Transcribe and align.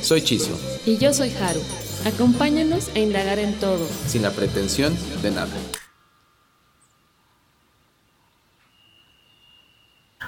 Soy 0.00 0.22
Chisio. 0.22 0.54
Y 0.86 0.96
yo 0.98 1.12
soy 1.12 1.30
Haru. 1.30 1.60
Acompáñanos 2.06 2.88
a 2.94 2.98
indagar 3.00 3.38
en 3.38 3.54
todo. 3.54 3.86
Sin 4.06 4.22
la 4.22 4.30
pretensión 4.30 4.96
de 5.22 5.30
nada. 5.30 5.50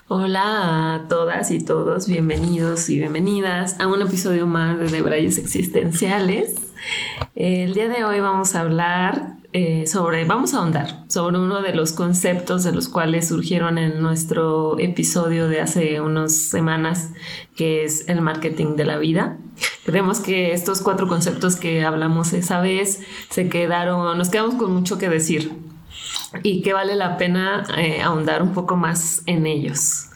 Hola 0.08 0.94
a 0.94 1.08
todas 1.08 1.52
y 1.52 1.60
todos, 1.60 2.08
bienvenidos 2.08 2.90
y 2.90 2.98
bienvenidas 2.98 3.78
a 3.78 3.86
un 3.86 4.02
episodio 4.02 4.44
más 4.44 4.76
de 4.76 4.88
Debrayes 4.88 5.38
Existenciales. 5.38 6.54
El 7.36 7.74
día 7.74 7.88
de 7.88 8.04
hoy 8.04 8.18
vamos 8.18 8.56
a 8.56 8.62
hablar 8.62 9.39
eh, 9.52 9.86
sobre, 9.88 10.24
vamos 10.24 10.54
a 10.54 10.58
ahondar 10.58 11.04
sobre 11.08 11.36
uno 11.38 11.60
de 11.60 11.74
los 11.74 11.92
conceptos 11.92 12.62
de 12.62 12.70
los 12.70 12.88
cuales 12.88 13.28
surgieron 13.28 13.78
en 13.78 14.00
nuestro 14.00 14.78
episodio 14.78 15.48
de 15.48 15.60
hace 15.60 16.00
unas 16.00 16.36
semanas, 16.36 17.10
que 17.56 17.84
es 17.84 18.08
el 18.08 18.20
marketing 18.20 18.76
de 18.76 18.84
la 18.84 18.98
vida. 18.98 19.38
Creemos 19.84 20.20
que 20.20 20.52
estos 20.52 20.82
cuatro 20.82 21.08
conceptos 21.08 21.56
que 21.56 21.84
hablamos 21.84 22.32
esa 22.32 22.60
vez 22.60 23.00
se 23.28 23.48
quedaron, 23.48 24.16
nos 24.16 24.30
quedamos 24.30 24.54
con 24.54 24.72
mucho 24.72 24.98
que 24.98 25.08
decir 25.08 25.52
y 26.44 26.62
que 26.62 26.72
vale 26.72 26.94
la 26.94 27.16
pena 27.16 27.66
eh, 27.76 28.02
ahondar 28.02 28.42
un 28.42 28.52
poco 28.52 28.76
más 28.76 29.22
en 29.26 29.46
ellos. 29.46 30.06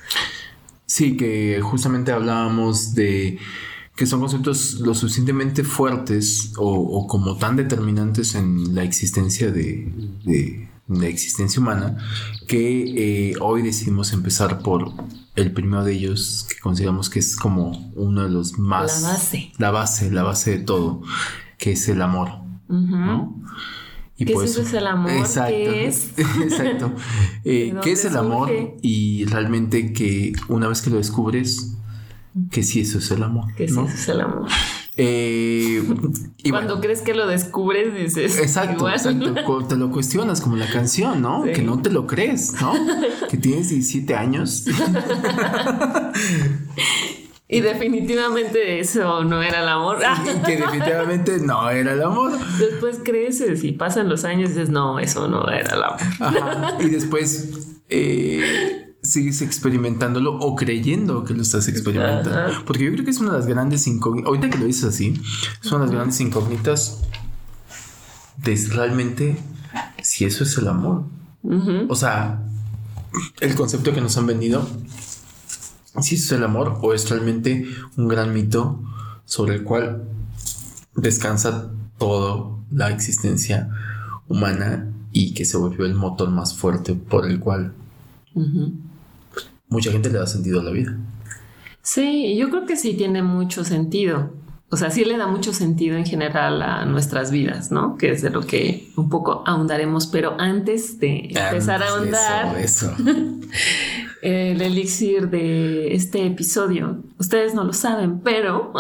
Sí, 0.87 1.17
que 1.17 1.61
justamente 1.61 2.13
hablábamos 2.13 2.95
de 2.95 3.41
que 3.97 4.07
son 4.07 4.21
conceptos 4.21 4.81
lo 4.81 4.95
suficientemente 4.95 5.63
fuertes 5.63 6.53
o, 6.57 7.07
como 7.07 7.37
tan 7.37 7.57
determinantes 7.57 8.35
en 8.35 8.75
la 8.75 8.83
existencia 8.83 9.51
de, 9.51 10.69
la 10.89 11.07
existencia 11.07 11.63
humana 11.63 11.97
que 12.47 13.31
eh, 13.31 13.35
hoy 13.41 13.63
decidimos 13.63 14.13
empezar 14.13 14.61
por 14.61 14.93
el 15.35 15.53
primero 15.53 15.83
de 15.83 15.93
ellos 15.93 16.47
que 16.49 16.61
consideramos 16.61 17.09
que 17.09 17.21
es 17.21 17.37
como 17.37 17.91
uno 17.95 18.25
de 18.25 18.29
los 18.29 18.59
más 18.59 19.03
la 19.03 19.09
base 19.09 19.53
la 19.59 19.71
base 19.71 20.11
la 20.11 20.23
base 20.25 20.51
de 20.51 20.59
todo 20.59 21.03
que 21.57 21.73
es 21.73 21.89
el 21.89 22.03
amor 22.03 22.45
¿no? 22.69 23.35
Y 24.17 24.27
¿Qué 24.27 24.33
pues, 24.33 24.57
es 24.57 24.73
el 24.73 24.87
amor? 24.87 25.11
Exacto. 25.11 25.55
¿Qué 25.55 25.87
es? 25.87 26.13
Exacto. 26.19 26.93
Eh, 27.45 27.75
¿Qué 27.83 27.93
es 27.93 28.05
el 28.05 28.17
amor? 28.17 28.51
Y 28.81 29.25
realmente 29.25 29.93
que 29.93 30.33
una 30.49 30.69
vez 30.69 30.83
que 30.83 30.91
lo 30.91 30.99
descubres, 30.99 31.77
que 32.51 32.63
sí 32.63 32.81
eso 32.81 32.99
es 32.99 33.11
el 33.11 33.23
amor. 33.23 33.55
Que 33.55 33.69
sí 33.69 33.75
eso 33.75 33.85
es 33.87 34.09
el 34.09 34.21
amor. 34.21 34.49
Eh, 34.97 35.83
y 36.39 36.51
Cuando 36.51 36.81
crees 36.81 37.03
que 37.03 37.15
lo 37.15 37.27
descubres, 37.27 37.95
dices. 37.95 38.39
Exacto, 38.39 38.89
exacto. 38.89 39.35
Te 39.69 39.77
lo 39.77 39.91
cuestionas 39.91 40.41
como 40.41 40.57
la 40.57 40.71
canción, 40.71 41.21
¿no? 41.21 41.43
Que 41.43 41.63
no 41.63 41.83
te 41.83 41.91
lo 41.91 42.07
crees, 42.07 42.61
¿no? 42.61 42.75
que 43.31 43.37
tienes 43.37 43.71
17 43.71 44.15
años. 44.15 44.65
Y 47.47 47.61
definitivamente 47.61 48.81
eso 48.81 49.23
no 49.25 49.43
era 49.43 49.63
el 49.63 49.69
amor. 49.69 49.99
que 50.45 50.57
definitivamente 50.57 51.39
no 51.41 51.69
era 51.71 51.93
el 51.93 52.03
amor. 52.03 52.33
Después 52.59 53.01
creces 53.05 53.65
y 53.65 53.73
pasan 53.73 54.09
los 54.09 54.25
años 54.25 54.51
y 54.51 54.53
dices, 54.55 54.71
no, 54.71 54.99
eso 54.99 55.29
no 55.29 55.49
era 55.49 55.75
el 55.75 55.83
amor. 55.83 56.83
Y 56.83 56.89
después 56.89 57.79
eh, 57.89 58.84
sigues 59.05 59.43
experimentándolo 59.43 60.37
o 60.39 60.57
creyendo 60.57 61.25
que 61.25 61.35
lo 61.35 61.43
estás 61.43 61.69
experimentando. 61.69 62.65
Porque 62.67 62.85
yo 62.85 62.93
creo 62.93 63.05
que 63.05 63.11
es 63.11 63.21
una 63.21 63.33
de 63.33 63.39
las 63.39 63.47
grandes 63.47 63.87
incógnitas. 63.87 64.29
Ahorita 64.29 64.51
que 64.51 64.59
lo 64.59 64.65
dices 64.65 64.85
así, 64.85 65.21
es 65.63 65.71
una 65.71 65.81
de 65.81 65.87
las 65.87 65.95
grandes 65.95 66.21
incógnitas 66.21 67.03
de 68.39 68.57
realmente 68.73 69.37
si 70.03 70.25
eso 70.25 70.45
es 70.45 70.57
el 70.59 70.69
amor. 70.69 71.05
O 71.89 71.95
sea, 71.95 72.43
el 73.41 73.55
concepto 73.55 73.93
que 73.93 74.01
nos 74.01 74.17
han 74.17 74.27
vendido 74.27 74.67
si 76.01 76.17
es 76.17 76.33
el 76.33 76.43
amor 76.43 76.79
o 76.83 76.93
es 76.93 77.09
realmente 77.11 77.69
un 77.97 78.09
gran 78.09 78.33
mito 78.33 78.83
sobre 79.25 79.57
el 79.57 79.63
cual 79.63 80.03
descansa 80.97 81.71
toda 81.99 82.57
la 82.73 82.91
existencia 82.91 83.71
humana 84.29 84.91
y 85.13 85.35
que 85.35 85.45
se 85.45 85.57
volvió 85.57 85.85
el 85.85 85.95
motor 85.95 86.31
más 86.31 86.57
fuerte 86.57 86.95
por 86.95 87.31
el 87.31 87.39
cual 87.39 87.75
mucha 89.69 89.91
gente 89.91 90.11
le 90.11 90.19
da 90.19 90.27
sentido 90.27 90.61
a 90.61 90.65
la 90.65 90.71
vida. 90.71 90.97
Sí, 91.83 92.37
yo 92.37 92.49
creo 92.51 92.65
que 92.65 92.77
sí 92.77 92.95
tiene 92.95 93.23
mucho 93.23 93.65
sentido. 93.65 94.33
O 94.71 94.77
sea, 94.77 94.91
sí 94.91 95.05
le 95.05 95.17
da 95.17 95.27
mucho 95.27 95.53
sentido 95.53 95.97
en 95.97 96.07
general 96.07 96.61
a 96.63 96.85
nuestras 96.85 97.31
vidas, 97.31 97.71
¿no? 97.71 97.97
Que 97.97 98.11
es 98.11 98.23
de 98.23 98.31
lo 98.31 98.41
que 98.41 98.89
un 98.97 99.09
poco 99.09 99.45
ahondaremos, 99.47 100.07
pero 100.07 100.35
antes 100.39 100.99
de 100.99 101.29
empezar 101.31 101.83
a 101.83 101.91
ahondar, 101.91 102.59
eso. 102.59 102.93
el 104.23 104.61
elixir 104.63 105.29
de 105.29 105.95
este 105.95 106.27
episodio. 106.27 107.03
Ustedes 107.19 107.55
no 107.55 107.63
lo 107.63 107.73
saben, 107.73 108.21
pero. 108.21 108.73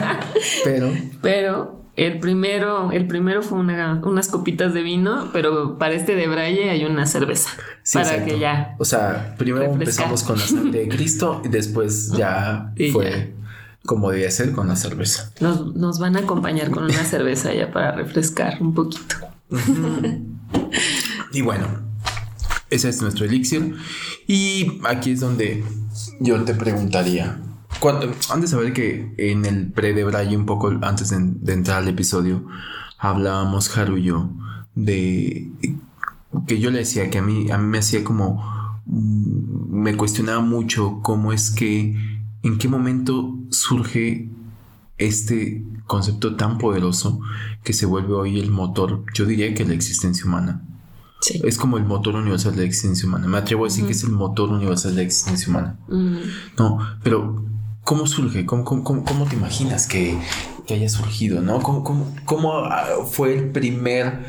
pero. 0.64 0.92
Pero 1.22 1.79
el 2.00 2.18
primero, 2.18 2.92
el 2.92 3.06
primero 3.06 3.42
fue 3.42 3.58
unas 3.58 4.28
copitas 4.28 4.72
de 4.72 4.82
vino, 4.82 5.28
pero 5.34 5.76
para 5.76 5.92
este 5.92 6.14
de 6.14 6.28
Braille 6.28 6.70
hay 6.70 6.86
una 6.86 7.04
cerveza. 7.04 7.50
para 7.92 8.24
que 8.24 8.38
ya. 8.38 8.74
O 8.78 8.86
sea, 8.86 9.34
primero 9.36 9.66
empezamos 9.66 10.22
con 10.22 10.38
la 10.38 10.46
sangre 10.46 10.80
de 10.80 10.88
Cristo 10.88 11.42
y 11.44 11.48
después 11.48 12.12
ya 12.12 12.72
fue 12.92 13.34
como 13.84 14.10
debía 14.10 14.30
ser 14.30 14.52
con 14.52 14.68
la 14.68 14.76
cerveza. 14.76 15.30
Nos, 15.40 15.76
nos, 15.76 15.98
van 15.98 16.16
a 16.16 16.20
acompañar 16.20 16.70
con 16.70 16.84
una 16.84 17.04
cerveza 17.04 17.52
ya 17.52 17.70
para 17.70 17.92
refrescar 17.92 18.62
un 18.62 18.72
poquito. 18.72 19.16
y 21.32 21.42
bueno, 21.42 21.66
ese 22.70 22.88
es 22.88 23.02
nuestro 23.02 23.26
elixir. 23.26 23.76
Y 24.26 24.80
aquí 24.84 25.12
es 25.12 25.20
donde 25.20 25.62
yo 26.18 26.42
te 26.44 26.54
preguntaría. 26.54 27.36
Antes 27.88 28.40
de 28.40 28.46
saber 28.46 28.72
que 28.72 29.14
en 29.16 29.44
el 29.44 29.72
pre 29.72 29.94
de 29.94 30.04
Braille, 30.04 30.36
un 30.36 30.46
poco 30.46 30.68
antes 30.82 31.10
de, 31.10 31.52
entrar 31.52 31.78
al 31.78 31.88
episodio, 31.88 32.46
hablábamos 32.98 33.76
Haru 33.76 33.96
y 33.98 34.04
yo 34.04 34.30
de 34.74 35.50
que 36.46 36.60
yo 36.60 36.70
le 36.70 36.78
decía 36.78 37.10
que 37.10 37.18
a 37.18 37.22
mí, 37.22 37.50
a 37.50 37.58
mí 37.58 37.66
me 37.66 37.78
hacía 37.78 38.04
como. 38.04 38.42
Mm, 38.86 39.82
me 39.82 39.96
cuestionaba 39.96 40.40
mucho 40.40 41.00
cómo 41.02 41.32
es 41.32 41.50
que. 41.50 41.96
en 42.42 42.58
qué 42.58 42.68
momento 42.68 43.38
surge 43.50 44.28
este 44.98 45.64
concepto 45.86 46.36
tan 46.36 46.58
poderoso 46.58 47.20
que 47.64 47.72
se 47.72 47.86
vuelve 47.86 48.14
hoy 48.14 48.38
el 48.38 48.50
motor, 48.50 49.04
yo 49.14 49.24
diría 49.24 49.54
que 49.54 49.64
la 49.64 49.74
existencia 49.74 50.24
humana. 50.26 50.62
Es 51.42 51.58
como 51.58 51.76
el 51.76 51.84
motor 51.84 52.14
universal 52.14 52.52
de 52.52 52.58
la 52.58 52.64
existencia 52.64 53.06
humana. 53.06 53.26
Me 53.26 53.38
atrevo 53.38 53.64
a 53.64 53.68
decir 53.68 53.84
que 53.84 53.92
es 53.92 54.04
el 54.04 54.10
motor 54.10 54.50
universal 54.50 54.92
de 54.92 54.96
la 54.98 55.02
existencia 55.02 55.50
humana. 55.50 55.78
No, 56.56 56.78
pero 57.02 57.44
¿cómo 57.84 58.06
surge? 58.06 58.46
¿Cómo, 58.46 58.64
cómo, 58.64 59.26
te 59.28 59.36
imaginas 59.36 59.86
que, 59.86 60.16
haya 60.68 60.88
surgido? 60.88 61.40
¿no? 61.40 61.60
¿Cómo, 61.60 62.54
ah, 62.64 62.86
fue 63.10 63.34
el 63.36 63.50
primer 63.50 64.20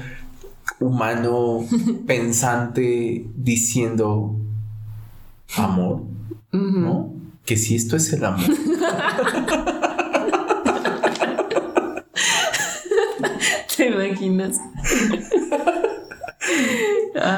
humano 0.79 1.65
pensante 2.07 3.25
diciendo 3.35 4.35
amor? 5.55 6.03
¿No? 6.51 7.13
Que 7.45 7.57
si 7.57 7.75
esto 7.75 7.95
es 7.95 8.11
el 8.13 8.25
amor. 8.25 8.45
¿Te 13.77 13.87
imaginas? 13.87 14.59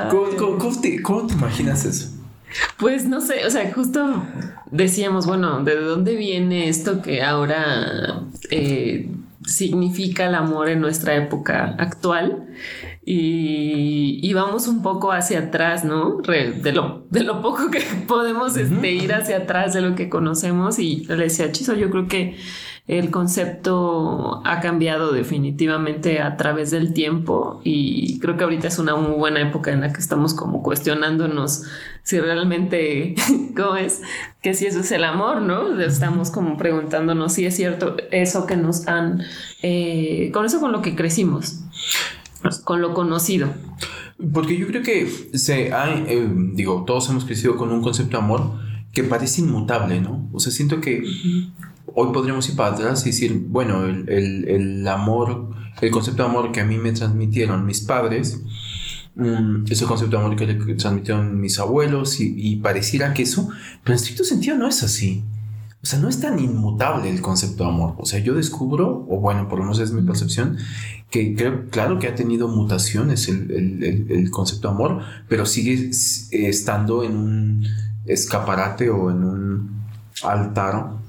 ¿Cómo, 0.09 0.81
te, 0.81 1.33
imaginas 1.35 1.85
eso? 1.85 2.12
Pues 2.77 3.07
no 3.07 3.21
sé, 3.21 3.45
o 3.45 3.49
sea, 3.49 3.71
justo 3.73 4.23
decíamos, 4.71 5.25
bueno, 5.25 5.63
¿de 5.63 5.75
dónde 5.75 6.15
viene 6.15 6.69
esto 6.69 7.01
que 7.01 7.21
ahora 7.21 8.23
eh, 8.49 9.09
significa 9.45 10.27
el 10.27 10.35
amor 10.35 10.69
en 10.69 10.81
nuestra 10.81 11.15
época 11.15 11.75
actual? 11.77 12.47
Y, 13.05 14.33
vamos 14.33 14.67
un 14.67 14.81
poco 14.81 15.11
hacia 15.11 15.39
atrás, 15.39 15.83
¿no? 15.83 16.21
de, 16.21 16.71
lo, 16.71 17.05
de 17.09 17.23
lo 17.23 17.41
poco 17.41 17.69
que 17.69 17.81
podemos 18.07 18.57
este, 18.57 18.91
ir 18.91 19.13
hacia 19.13 19.37
atrás 19.37 19.73
de 19.73 19.81
lo 19.81 19.95
que 19.95 20.09
conocemos. 20.09 20.79
Y 20.79 21.05
le 21.05 21.15
decía, 21.15 21.51
Chiso, 21.51 21.75
yo 21.75 21.89
creo 21.89 22.07
que 22.07 22.35
el 22.87 23.11
concepto 23.11 24.41
ha 24.45 24.59
cambiado 24.59 25.13
definitivamente 25.13 26.19
a 26.19 26.35
través 26.35 26.69
del 26.69 26.93
tiempo 26.93 27.61
y 27.63 28.19
creo 28.19 28.35
que 28.35 28.43
ahorita 28.43 28.67
es 28.67 28.77
una 28.77 28.95
muy 28.97 29.15
buena 29.17 29.41
época 29.41 29.71
en 29.71 29.81
la 29.81 29.93
que 29.93 30.01
estamos 30.01 30.33
como 30.33 30.61
cuestionándonos 30.61 31.63
si 32.03 32.19
realmente, 32.19 33.15
¿cómo 33.55 33.77
es? 33.77 34.01
Que 34.41 34.53
si 34.53 34.65
eso 34.65 34.81
es 34.81 34.91
el 34.91 35.05
amor, 35.05 35.41
¿no? 35.41 35.79
Estamos 35.79 36.29
como 36.29 36.57
preguntándonos 36.57 37.33
si 37.33 37.45
es 37.45 37.55
cierto 37.55 37.95
eso 38.11 38.45
que 38.45 38.57
nos 38.57 38.85
han, 38.87 39.23
eh, 39.61 40.29
con 40.33 40.45
eso 40.45 40.59
con 40.59 40.73
lo 40.73 40.81
que 40.81 40.95
crecimos, 40.95 41.61
con 42.65 42.81
lo 42.81 42.93
conocido. 42.93 43.47
Porque 44.33 44.57
yo 44.57 44.67
creo 44.67 44.83
que 44.83 45.07
se 45.33 45.71
ha, 45.71 45.89
eh, 45.89 46.29
digo, 46.53 46.83
todos 46.85 47.09
hemos 47.09 47.23
crecido 47.23 47.55
con 47.55 47.71
un 47.71 47.81
concepto 47.81 48.17
de 48.17 48.23
amor 48.23 48.51
que 48.91 49.03
parece 49.05 49.41
inmutable, 49.41 50.01
¿no? 50.01 50.29
O 50.33 50.39
sea, 50.41 50.51
siento 50.51 50.81
que 50.81 51.03
hoy 51.85 52.13
podríamos 52.13 52.47
ir 52.49 52.55
para 52.55 52.75
atrás 52.75 53.03
y 53.05 53.09
decir, 53.09 53.45
bueno, 53.47 53.85
el, 53.85 54.87
amor, 54.87 55.49
el 55.81 55.91
concepto 55.91 56.23
de 56.23 56.29
amor 56.29 56.51
que 56.51 56.61
a 56.61 56.65
mí 56.65 56.77
me 56.77 56.91
transmitieron 56.91 57.65
mis 57.65 57.81
padres, 57.81 58.41
um, 59.15 59.65
ese 59.69 59.85
concepto 59.85 60.17
de 60.17 60.23
amor 60.23 60.35
que 60.35 60.47
le 60.47 60.75
transmitieron 60.75 61.39
mis 61.39 61.59
abuelos 61.59 62.19
y, 62.19 62.55
pareciera 62.57 63.13
que 63.13 63.23
eso, 63.23 63.49
pero 63.83 63.93
en 63.93 63.95
estricto 63.95 64.23
sentido 64.23 64.57
no 64.57 64.67
es 64.67 64.83
así. 64.83 65.23
O 65.81 65.85
sea, 65.85 65.99
no 65.99 66.07
es 66.07 66.21
tan 66.21 66.39
inmutable 66.39 67.09
el 67.09 67.19
concepto 67.19 67.65
de 67.65 67.69
amor. 67.69 67.95
O 67.97 68.05
sea, 68.05 68.19
yo 68.19 68.35
descubro, 68.35 69.05
o 69.09 69.19
bueno, 69.19 69.49
por 69.49 69.59
lo 69.59 69.65
menos 69.65 69.79
es 69.79 69.91
mi 69.91 70.01
percepción, 70.01 70.57
que 71.09 71.35
creo, 71.35 71.69
claro 71.69 71.99
que 71.99 72.07
ha 72.07 72.15
tenido 72.15 72.47
mutaciones 72.47 73.27
el, 73.27 73.83
el 74.09 74.31
concepto 74.31 74.69
de 74.69 74.73
amor, 74.73 75.01
pero 75.27 75.45
sigue 75.45 75.89
estando 76.31 77.03
en 77.03 77.17
un 77.17 77.67
escaparate 78.05 78.89
o 78.89 79.11
en 79.11 79.23
un 79.25 79.83
altar 80.23 81.02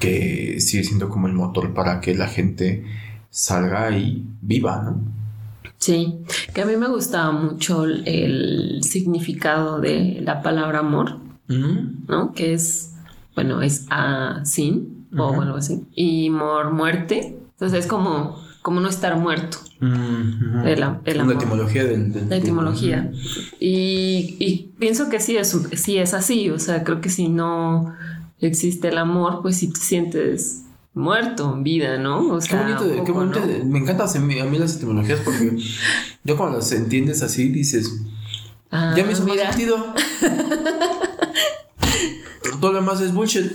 que 0.00 0.60
sigue 0.60 0.84
siendo 0.84 1.08
como 1.08 1.28
el 1.28 1.32
motor 1.32 1.72
para 1.74 2.00
que 2.00 2.14
la 2.14 2.28
gente 2.28 2.84
salga 3.30 3.96
y 3.96 4.24
viva, 4.40 4.82
¿no? 4.82 5.16
Sí, 5.78 6.18
que 6.54 6.62
a 6.62 6.66
mí 6.66 6.76
me 6.76 6.88
gustaba 6.88 7.32
mucho 7.32 7.84
el, 7.84 8.80
significado 8.82 9.80
de 9.80 10.20
la 10.22 10.42
palabra 10.42 10.80
amor, 10.80 11.18
¿no? 11.48 12.32
Que 12.32 12.54
es, 12.54 12.94
bueno, 13.34 13.62
es 13.62 13.86
a 13.90 14.44
sin, 14.44 15.06
o 15.16 15.40
algo 15.40 15.56
así, 15.56 15.84
y 15.94 16.30
mor, 16.30 16.72
muerte. 16.72 17.38
Entonces 17.52 17.80
es 17.80 17.86
como, 17.86 18.42
como 18.62 18.80
no 18.80 18.88
estar 18.88 19.16
muerto. 19.16 19.58
el, 19.80 20.80
La 20.80 21.00
etimología 21.34 21.84
del... 21.84 22.28
la 22.28 22.36
etimología. 22.36 23.12
Y, 23.60 24.36
y, 24.40 24.72
pienso 24.78 25.08
que 25.08 25.20
sí 25.20 25.36
es, 25.36 25.56
sí 25.74 25.98
es 25.98 26.14
así, 26.14 26.50
o 26.50 26.58
sea, 26.58 26.82
creo 26.84 27.00
que 27.00 27.10
si 27.10 27.28
no 27.28 27.94
existe 28.40 28.88
el 28.88 28.98
amor, 28.98 29.40
pues 29.42 29.56
si 29.58 29.72
te 29.72 29.80
sientes 29.80 30.62
muerto 30.94 31.52
en 31.54 31.62
vida, 31.62 31.98
¿no? 31.98 32.28
O 32.28 32.40
sea, 32.40 32.66
qué 32.66 32.74
bonito, 32.74 33.04
qué 33.04 33.12
bonito 33.12 33.40
me 33.66 33.78
encantan 33.78 34.08
a 34.08 34.20
mí, 34.20 34.58
las 34.58 34.76
etimologías 34.76 35.20
porque 35.20 35.56
yo 36.24 36.36
cuando 36.36 36.58
las 36.58 36.72
entiendes 36.72 37.22
así 37.22 37.48
dices, 37.48 37.92
ah, 38.70 38.94
ya 38.96 39.04
me 39.04 39.12
hizo 39.12 39.26
más 39.26 39.38
sentido. 39.38 39.94
Todo 42.60 42.72
lo 42.72 42.80
demás 42.80 43.00
es 43.00 43.12
bullshit. 43.12 43.52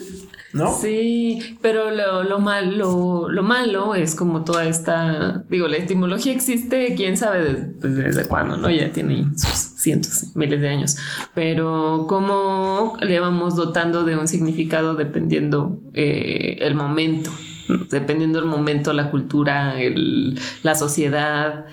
¿No? 0.54 0.74
Sí, 0.74 1.58
pero 1.62 1.92
lo, 1.92 2.24
lo, 2.24 2.40
malo, 2.40 3.28
lo 3.30 3.44
malo 3.44 3.96
es 3.96 4.16
como 4.16 4.44
toda 4.44 4.66
esta, 4.66 5.44
digo, 5.50 5.68
la 5.68 5.78
etimología 5.78 6.34
existe, 6.34 6.94
quién 6.96 7.16
sabe 7.16 7.74
pues, 7.80 7.96
desde, 7.96 8.28
cuándo, 8.28 8.58
¿no? 8.58 8.70
Ya 8.70 8.92
tiene 8.92 9.28
sus 9.38 9.80
cientos, 9.82 10.36
miles 10.36 10.60
de 10.60 10.70
años, 10.70 10.98
pero 11.34 12.06
cómo 12.10 12.98
le 13.02 13.20
vamos 13.20 13.56
dotando 13.56 14.04
de 14.04 14.18
un 14.18 14.28
significado 14.28 14.96
dependiendo 14.96 15.80
eh, 15.94 16.58
el 16.60 16.76
momento, 16.76 17.32
dependiendo 17.90 18.40
el 18.40 18.46
momento, 18.46 18.92
la 18.92 19.10
cultura, 19.10 19.76
la 20.64 20.76
sociedad. 20.76 21.66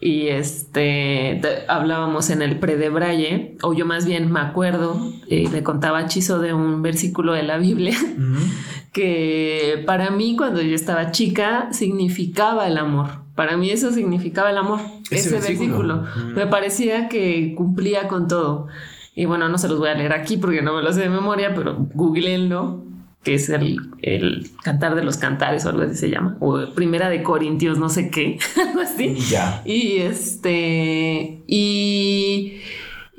Y 0.00 0.28
este 0.28 1.40
hablábamos 1.66 2.30
en 2.30 2.40
el 2.40 2.60
pre 2.60 2.76
de 2.76 2.88
Braille, 2.88 3.56
o 3.62 3.72
yo 3.72 3.84
más 3.84 4.06
bien 4.06 4.30
me 4.30 4.38
acuerdo, 4.38 4.96
eh, 5.28 5.48
le 5.50 5.64
contaba 5.64 6.06
Chizo 6.06 6.38
de 6.38 6.54
un 6.54 6.82
versículo 6.82 7.32
de 7.32 7.42
la 7.42 7.58
Biblia 7.58 7.96
que 8.92 9.82
para 9.86 10.10
mí 10.10 10.36
cuando 10.36 10.62
yo 10.62 10.74
estaba 10.76 11.10
chica 11.10 11.72
significaba 11.72 12.68
el 12.68 12.78
amor. 12.78 13.08
Para 13.34 13.56
mí 13.56 13.70
eso 13.70 13.92
significaba 13.92 14.50
el 14.50 14.58
amor, 14.58 14.80
ese, 15.10 15.30
versículo. 15.30 16.04
Me 16.34 16.46
parecía 16.46 17.08
que 17.08 17.54
cumplía 17.56 18.08
con 18.08 18.28
todo. 18.28 18.68
Y 19.14 19.24
bueno, 19.26 19.48
no 19.48 19.58
se 19.58 19.68
los 19.68 19.78
voy 19.78 19.88
a 19.88 19.94
leer 19.94 20.12
aquí 20.12 20.36
porque 20.36 20.62
no 20.62 20.74
me 20.76 20.82
lo 20.82 20.92
sé 20.92 21.00
de 21.00 21.08
memoria, 21.08 21.54
pero 21.54 21.76
googleenlo 21.94 22.87
que 23.28 23.34
es 23.34 23.50
el, 23.50 24.50
cantar 24.62 24.94
de 24.94 25.04
los 25.04 25.18
cantares 25.18 25.66
o 25.66 25.68
algo 25.68 25.82
así 25.82 25.96
se 25.96 26.08
llama, 26.08 26.38
o 26.40 26.72
primera 26.74 27.10
de 27.10 27.22
Corintios, 27.22 27.78
no 27.78 27.90
sé 27.90 28.08
qué, 28.08 28.38
algo 28.68 28.80
así. 28.80 29.16
Ya. 29.16 29.60
Y 29.66 29.98
este, 29.98 31.42
y, 31.46 32.54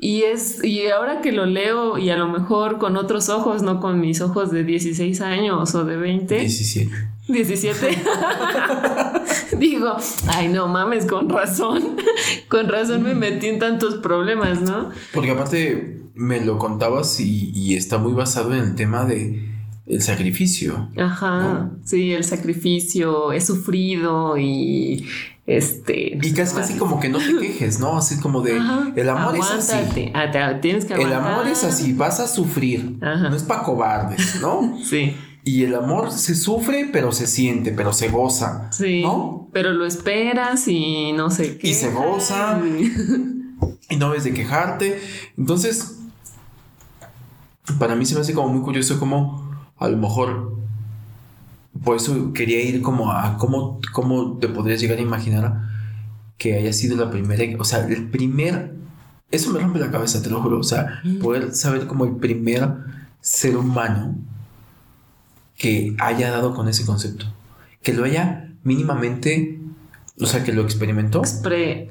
y 0.00 0.22
es, 0.22 0.64
y 0.64 0.88
ahora 0.88 1.20
que 1.20 1.30
lo 1.30 1.46
leo 1.46 1.96
y 1.96 2.10
a 2.10 2.16
lo 2.16 2.26
mejor 2.26 2.78
con 2.78 2.96
otros 2.96 3.28
ojos, 3.28 3.62
no 3.62 3.78
con 3.78 4.00
mis 4.00 4.20
ojos 4.20 4.50
de 4.50 4.64
16 4.64 5.20
años 5.20 5.76
o 5.76 5.84
de 5.84 5.96
20. 5.96 6.40
17. 6.40 6.90
17. 7.28 8.02
Digo, 9.58 9.96
ay, 10.26 10.48
no 10.48 10.66
mames, 10.66 11.06
con 11.06 11.28
razón. 11.28 11.98
con 12.48 12.68
razón 12.68 13.04
me 13.04 13.14
metí 13.14 13.46
en 13.46 13.60
tantos 13.60 13.94
problemas, 13.98 14.60
¿no? 14.60 14.90
Porque 15.14 15.30
aparte 15.30 16.00
me 16.16 16.40
lo 16.40 16.58
contabas 16.58 17.20
y, 17.20 17.52
y 17.54 17.76
está 17.76 17.98
muy 17.98 18.12
basado 18.12 18.52
en 18.54 18.64
el 18.64 18.74
tema 18.74 19.04
de 19.04 19.59
el 19.90 20.02
sacrificio. 20.02 20.88
Ajá, 20.96 21.70
sí, 21.84 22.12
el 22.12 22.24
sacrificio, 22.24 23.32
he 23.32 23.40
sufrido 23.40 24.38
y 24.38 25.04
este... 25.46 26.18
Y 26.22 26.32
casi, 26.32 26.54
casi 26.54 26.78
como 26.78 27.00
que 27.00 27.08
no 27.08 27.18
te 27.18 27.36
quejes, 27.38 27.80
¿no? 27.80 27.98
Así 27.98 28.20
como 28.20 28.40
de, 28.40 28.56
el 28.94 29.08
amor 29.08 29.36
es 29.36 29.50
así. 29.50 30.12
Ah, 30.14 30.60
tienes 30.60 30.84
que 30.84 30.94
El 30.94 31.12
amor 31.12 31.48
es 31.48 31.64
así, 31.64 31.92
vas 31.92 32.20
a 32.20 32.28
sufrir, 32.28 32.98
no 33.00 33.34
es 33.34 33.42
para 33.42 33.62
cobardes, 33.62 34.40
¿no? 34.40 34.78
sí. 34.84 35.16
Y 35.42 35.64
el 35.64 35.74
amor 35.74 36.12
se 36.12 36.34
sufre, 36.34 36.88
pero 36.92 37.12
se 37.12 37.26
siente, 37.26 37.72
pero 37.72 37.92
se 37.92 38.08
goza. 38.10 38.70
Sí. 38.72 39.02
¿no? 39.02 39.48
Pero 39.52 39.72
lo 39.72 39.86
esperas 39.86 40.68
y 40.68 41.12
no 41.12 41.30
sé 41.30 41.56
qué. 41.56 41.68
Y 41.68 41.74
se 41.74 41.90
goza. 41.90 42.60
y 43.88 43.96
no 43.96 44.10
ves 44.10 44.24
de 44.24 44.34
quejarte. 44.34 45.00
Entonces, 45.38 45.96
para 47.78 47.96
mí 47.96 48.04
se 48.04 48.14
me 48.14 48.20
hace 48.20 48.34
como 48.34 48.48
muy 48.48 48.62
curioso 48.62 49.00
como 49.00 49.39
a 49.80 49.88
lo 49.88 49.96
mejor 49.96 50.60
por 51.82 51.96
eso 51.96 52.32
quería 52.32 52.62
ir 52.62 52.82
como 52.82 53.12
a 53.12 53.36
cómo, 53.38 53.80
cómo 53.92 54.38
te 54.38 54.48
podrías 54.48 54.80
llegar 54.80 54.98
a 54.98 55.02
imaginar 55.02 55.70
que 56.36 56.54
haya 56.54 56.72
sido 56.72 56.96
la 56.96 57.10
primera, 57.10 57.44
o 57.58 57.64
sea, 57.64 57.86
el 57.86 58.08
primer, 58.08 58.74
eso 59.30 59.50
me 59.50 59.60
rompe 59.60 59.78
la 59.78 59.90
cabeza, 59.90 60.22
te 60.22 60.30
lo 60.30 60.40
juro, 60.42 60.58
o 60.58 60.62
sea, 60.62 61.02
poder 61.20 61.54
saber 61.54 61.86
como 61.86 62.04
el 62.04 62.16
primer 62.16 62.76
ser 63.20 63.56
humano 63.56 64.16
que 65.56 65.94
haya 65.98 66.30
dado 66.30 66.54
con 66.54 66.68
ese 66.68 66.86
concepto, 66.86 67.26
que 67.82 67.92
lo 67.92 68.04
haya 68.04 68.52
mínimamente, 68.64 69.60
o 70.18 70.26
sea, 70.26 70.42
que 70.42 70.52
lo 70.52 70.62
experimentó 70.62 71.22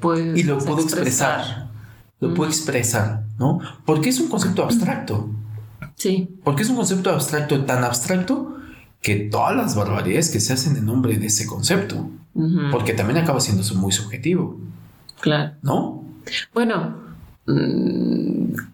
pues, 0.00 0.36
y 0.36 0.42
lo 0.42 0.58
pudo 0.58 0.80
expresar, 0.80 1.70
lo 2.18 2.34
pudo 2.34 2.48
expresar, 2.48 3.26
¿no? 3.38 3.60
Porque 3.86 4.08
es 4.08 4.20
un 4.20 4.28
concepto 4.28 4.64
abstracto. 4.64 5.30
Sí. 6.00 6.30
Porque 6.44 6.62
es 6.62 6.70
un 6.70 6.76
concepto 6.76 7.10
abstracto, 7.10 7.62
tan 7.66 7.84
abstracto 7.84 8.56
que 9.02 9.16
todas 9.16 9.54
las 9.54 9.76
barbaridades 9.76 10.30
que 10.30 10.40
se 10.40 10.54
hacen 10.54 10.74
en 10.78 10.86
nombre 10.86 11.18
de 11.18 11.26
ese 11.26 11.46
concepto. 11.46 12.08
Porque 12.72 12.94
también 12.94 13.18
acaba 13.18 13.38
siendo 13.38 13.62
muy 13.74 13.92
subjetivo. 13.92 14.58
Claro. 15.20 15.56
¿No? 15.60 16.02
Bueno, 16.54 16.96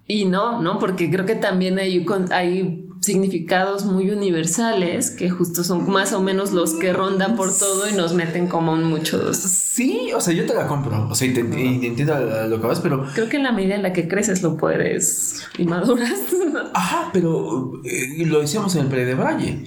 y 0.06 0.25
no, 0.25 0.62
¿no? 0.62 0.78
Porque 0.78 1.11
creo 1.11 1.26
que 1.26 1.35
también 1.35 1.78
hay, 1.78 2.06
hay 2.30 2.87
significados 3.00 3.85
muy 3.85 4.11
universales 4.11 5.11
que 5.11 5.30
justo 5.30 5.62
son 5.64 5.90
más 5.90 6.12
o 6.12 6.21
menos 6.21 6.52
los 6.52 6.75
que 6.75 6.92
rondan 6.92 7.37
por 7.37 7.56
todo 7.56 7.88
y 7.88 7.92
nos 7.92 8.14
meten 8.14 8.47
como 8.47 8.76
en 8.76 8.85
muchos. 8.85 9.37
Sí, 9.37 10.11
o 10.14 10.21
sea, 10.21 10.35
yo 10.35 10.47
te 10.47 10.54
la 10.54 10.66
compro, 10.66 11.09
o 11.09 11.14
sea, 11.14 11.28
y 11.28 11.35
te, 11.35 11.40
entiendo 11.40 12.18
lo 12.49 12.61
que 12.61 12.66
vas, 12.66 12.80
pero... 12.80 13.06
Creo 13.14 13.28
que 13.28 13.37
en 13.37 13.45
la 13.45 13.52
medida 13.52 13.75
en 13.75 13.83
la 13.83 13.92
que 13.92 14.09
creces 14.09 14.42
lo 14.42 14.56
puedes 14.56 15.47
y 15.59 15.64
maduras. 15.64 16.18
Ajá, 16.75 17.11
pero 17.12 17.80
eh, 17.85 18.25
lo 18.26 18.40
decíamos 18.40 18.75
en 18.76 18.83
el 18.83 18.88
pre 18.88 19.04
de 19.04 19.14
Valle. 19.14 19.64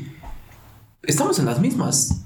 Estamos 1.04 1.40
en 1.40 1.46
las 1.46 1.60
mismas. 1.60 2.26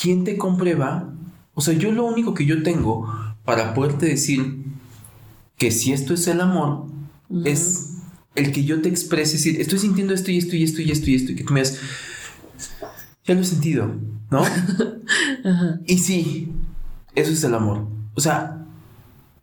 ¿Quién 0.00 0.24
te 0.24 0.36
comprueba? 0.36 1.10
O 1.54 1.60
sea, 1.60 1.74
yo 1.74 1.92
lo 1.92 2.04
único 2.04 2.34
que 2.34 2.44
yo 2.44 2.62
tengo 2.62 3.08
para 3.44 3.74
poderte 3.74 4.06
decir 4.06 4.63
que 5.56 5.70
si 5.70 5.92
esto 5.92 6.14
es 6.14 6.26
el 6.26 6.40
amor 6.40 6.86
es 7.44 7.94
el 8.34 8.52
que 8.52 8.64
yo 8.64 8.80
te 8.82 8.88
exprese, 8.88 9.34
decir, 9.34 9.60
estoy 9.60 9.78
sintiendo 9.78 10.14
esto 10.14 10.30
y 10.30 10.38
esto 10.38 10.56
y 10.56 10.64
esto 10.64 10.82
y 10.82 10.90
esto 10.90 11.10
y 11.10 11.14
esto, 11.14 11.32
y 11.32 11.36
que 11.36 11.44
tú 11.44 11.52
me 11.52 11.60
das, 11.60 11.78
ya 13.24 13.34
lo 13.34 13.40
he 13.40 13.44
sentido, 13.44 13.94
¿no? 14.30 14.44
Y 15.86 15.98
sí, 15.98 16.50
eso 17.14 17.32
es 17.32 17.44
el 17.44 17.54
amor. 17.54 17.86
O 18.14 18.20
sea, 18.20 18.64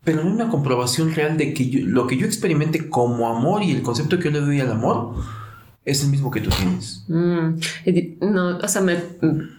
pero 0.04 0.24
no 0.24 0.30
hay 0.30 0.36
una 0.36 0.50
comprobación 0.50 1.14
real 1.14 1.38
de 1.38 1.54
que 1.54 1.66
lo 1.84 2.08
que 2.08 2.18
yo 2.18 2.26
experimente 2.26 2.90
como 2.90 3.30
amor 3.30 3.64
y 3.64 3.72
el 3.72 3.84
concepto 3.84 4.18
que 4.18 4.26
yo 4.26 4.32
le 4.32 4.42
doy 4.42 4.60
al 4.60 4.72
amor 4.72 5.16
es 5.86 6.04
el 6.04 6.10
mismo 6.10 6.32
que 6.32 6.42
tú 6.42 6.50
tienes. 6.50 7.06
Mm, 7.08 8.32
no, 8.34 8.58
o 8.58 8.68
sea, 8.68 8.82
me, 8.82 8.98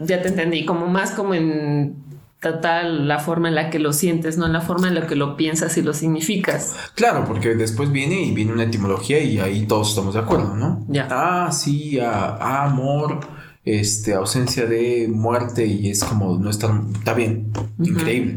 ya 0.00 0.20
te 0.20 0.28
entendí, 0.28 0.64
como 0.64 0.88
más 0.88 1.12
como 1.12 1.34
en 1.34 1.94
total 2.42 3.06
la 3.06 3.20
forma 3.20 3.48
en 3.48 3.54
la 3.54 3.70
que 3.70 3.78
lo 3.78 3.92
sientes, 3.92 4.36
no 4.36 4.46
en 4.46 4.52
la 4.52 4.60
forma 4.60 4.88
en 4.88 4.96
la 4.96 5.06
que 5.06 5.14
lo 5.14 5.36
piensas 5.36 5.78
y 5.78 5.82
lo 5.82 5.94
significas. 5.94 6.74
Claro, 6.96 7.24
porque 7.24 7.54
después 7.54 7.92
viene 7.92 8.20
y 8.20 8.32
viene 8.32 8.52
una 8.52 8.64
etimología 8.64 9.20
y 9.20 9.38
ahí 9.38 9.64
todos 9.66 9.90
estamos 9.90 10.14
de 10.14 10.20
acuerdo, 10.20 10.56
¿no? 10.56 10.84
Ya. 10.88 11.06
Ah, 11.08 11.52
sí, 11.52 12.00
ah, 12.00 12.64
amor, 12.64 13.20
este, 13.64 14.14
ausencia 14.14 14.66
de 14.66 15.08
muerte 15.08 15.64
y 15.64 15.88
es 15.88 16.02
como 16.02 16.36
no 16.36 16.50
estar, 16.50 16.72
está 16.92 17.14
bien, 17.14 17.52
increíble. 17.78 18.36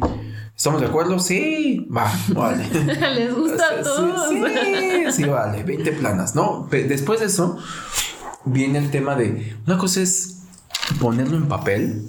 ¿Estamos 0.56 0.82
de 0.82 0.88
acuerdo? 0.88 1.18
Sí, 1.18 1.88
va, 1.94 2.10
vale. 2.30 2.64
Les 3.16 3.36
gusta 3.36 3.64
a 3.72 3.82
todos. 3.82 4.30
Sí, 4.30 5.12
sí, 5.14 5.24
vale, 5.24 5.64
20 5.64 5.92
planas, 5.94 6.36
¿no? 6.36 6.68
Después 6.70 7.22
de 7.22 7.26
eso 7.26 7.58
viene 8.46 8.78
el 8.78 8.92
tema 8.92 9.16
de, 9.16 9.58
una 9.66 9.80
cosa 9.80 10.02
es 10.02 10.44
ponerlo 11.00 11.38
en 11.38 11.48
papel, 11.48 12.04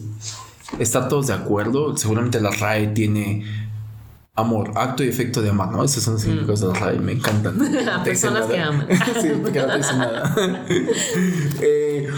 estar 0.78 1.08
todos 1.08 1.28
de 1.28 1.35
acuerdo, 1.35 1.96
seguramente 1.96 2.40
la 2.40 2.50
RAE 2.50 2.88
tiene 2.88 3.44
amor, 4.35 4.73
acto 4.75 5.02
y 5.02 5.08
efecto 5.08 5.40
de 5.40 5.50
amar, 5.50 5.73
¿no? 5.73 5.82
Esos 5.82 6.02
son 6.02 6.14
los 6.14 6.23
mm. 6.23 6.26
significados 6.26 6.61
de 6.61 6.66
la 6.68 6.75
RAE, 6.75 6.99
me 6.99 7.12
encantan. 7.12 7.58
Personas 8.04 8.46
que 8.46 8.58
aman. 8.58 8.87
sí, 9.20 9.28
porque 9.42 9.61
no 9.61 9.66
te 9.66 9.76
dicen 9.78 9.99
nada. 9.99 10.35
Eh, 11.61 12.08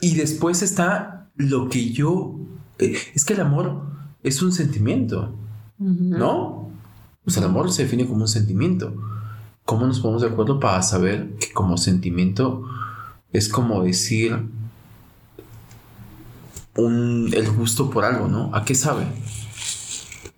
y 0.00 0.14
después 0.14 0.62
está 0.62 1.30
lo 1.36 1.68
que 1.68 1.90
yo... 1.90 2.36
Eh, 2.78 2.96
es 3.14 3.24
que 3.24 3.34
el 3.34 3.40
amor 3.40 3.82
es 4.22 4.42
un 4.42 4.52
sentimiento. 4.52 5.36
¿No? 5.78 6.70
O 7.24 7.30
sea, 7.30 7.42
el 7.42 7.48
amor 7.48 7.72
se 7.72 7.84
define 7.84 8.06
como 8.06 8.22
un 8.22 8.28
sentimiento. 8.28 8.94
¿Cómo 9.64 9.86
nos 9.86 10.00
ponemos 10.00 10.22
de 10.22 10.28
acuerdo 10.28 10.60
para 10.60 10.82
saber 10.82 11.36
que 11.38 11.52
como 11.52 11.78
sentimiento 11.78 12.64
es 13.32 13.48
como 13.48 13.82
decir 13.82 14.50
un, 16.76 17.30
el 17.32 17.50
gusto 17.50 17.90
por 17.90 18.04
algo, 18.04 18.28
¿no? 18.28 18.54
¿A 18.54 18.64
qué 18.64 18.74
sabe? 18.74 19.06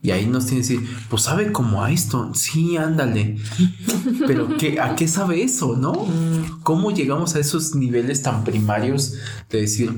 Y 0.03 0.11
ahí 0.11 0.27
nos 0.27 0.47
tiene 0.47 0.67
que 0.67 0.75
decir, 0.75 0.97
pues 1.09 1.23
sabe 1.23 1.53
como 1.53 1.85
a 1.85 1.93
esto, 1.93 2.33
sí, 2.35 2.77
ándale. 2.77 3.37
Pero 4.27 4.57
¿qué, 4.57 4.81
¿a 4.81 4.97
qué 4.97 5.07
sabe 5.07 5.43
eso, 5.43 5.77
no? 5.77 6.07
¿Cómo 6.65 6.91
llegamos 6.91 7.37
a 7.37 7.39
esos 7.39 7.77
niveles 7.77 8.23
tan 8.23 8.43
primarios 8.43 9.15
de 9.49 9.61
decir, 9.61 9.97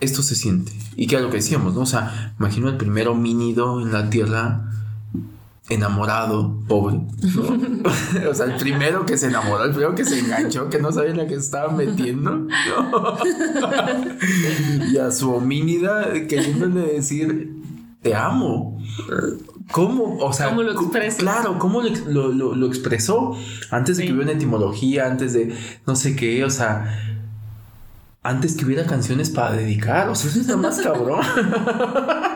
esto 0.00 0.22
se 0.22 0.34
siente. 0.34 0.72
Y 0.96 1.06
que 1.06 1.16
es 1.16 1.22
lo 1.22 1.30
que 1.30 1.36
decíamos, 1.36 1.74
¿no? 1.74 1.82
O 1.82 1.86
sea, 1.86 2.34
imagino 2.38 2.68
el 2.68 2.76
primer 2.76 3.08
homínido 3.08 3.80
en 3.80 3.92
la 3.92 4.10
Tierra 4.10 4.70
enamorado, 5.70 6.60
pobre, 6.68 7.00
o 8.28 8.34
sea, 8.34 8.46
el 8.46 8.56
primero 8.56 9.06
que 9.06 9.16
se 9.16 9.28
enamoró, 9.28 9.64
el 9.64 9.70
primero 9.70 9.94
que 9.94 10.04
se 10.04 10.18
enganchó, 10.18 10.68
que 10.68 10.80
no 10.80 10.92
sabía 10.92 11.12
en 11.12 11.16
la 11.16 11.26
que 11.26 11.34
se 11.34 11.40
estaba 11.40 11.72
metiendo. 11.72 12.46
y 14.92 14.98
a 14.98 15.10
su 15.10 15.32
homínida 15.32 16.12
queriéndole 16.28 16.94
decir, 16.94 17.54
te 18.02 18.14
amo. 18.14 18.78
¿Cómo? 19.70 20.18
O 20.18 20.32
sea, 20.32 20.48
¿Cómo 20.48 20.62
lo 20.62 20.72
expresó? 20.72 21.18
Claro, 21.18 21.58
¿cómo 21.58 21.82
lo, 21.82 22.32
lo, 22.32 22.66
expresó? 22.66 23.36
Antes 23.70 23.96
de 23.96 24.04
que 24.04 24.12
hubiera 24.12 24.30
una 24.30 24.38
etimología, 24.38 25.06
antes 25.06 25.32
de 25.32 25.54
no 25.86 25.94
sé 25.94 26.16
qué, 26.16 26.44
o 26.44 26.50
sea, 26.50 27.20
antes 28.22 28.56
que 28.56 28.64
hubiera 28.64 28.86
canciones 28.86 29.30
para 29.30 29.52
dedicar. 29.52 30.08
O 30.08 30.14
sea, 30.14 30.30
eso 30.30 30.40
es 30.40 30.56
más 30.56 30.80
cabrón. 30.80 31.20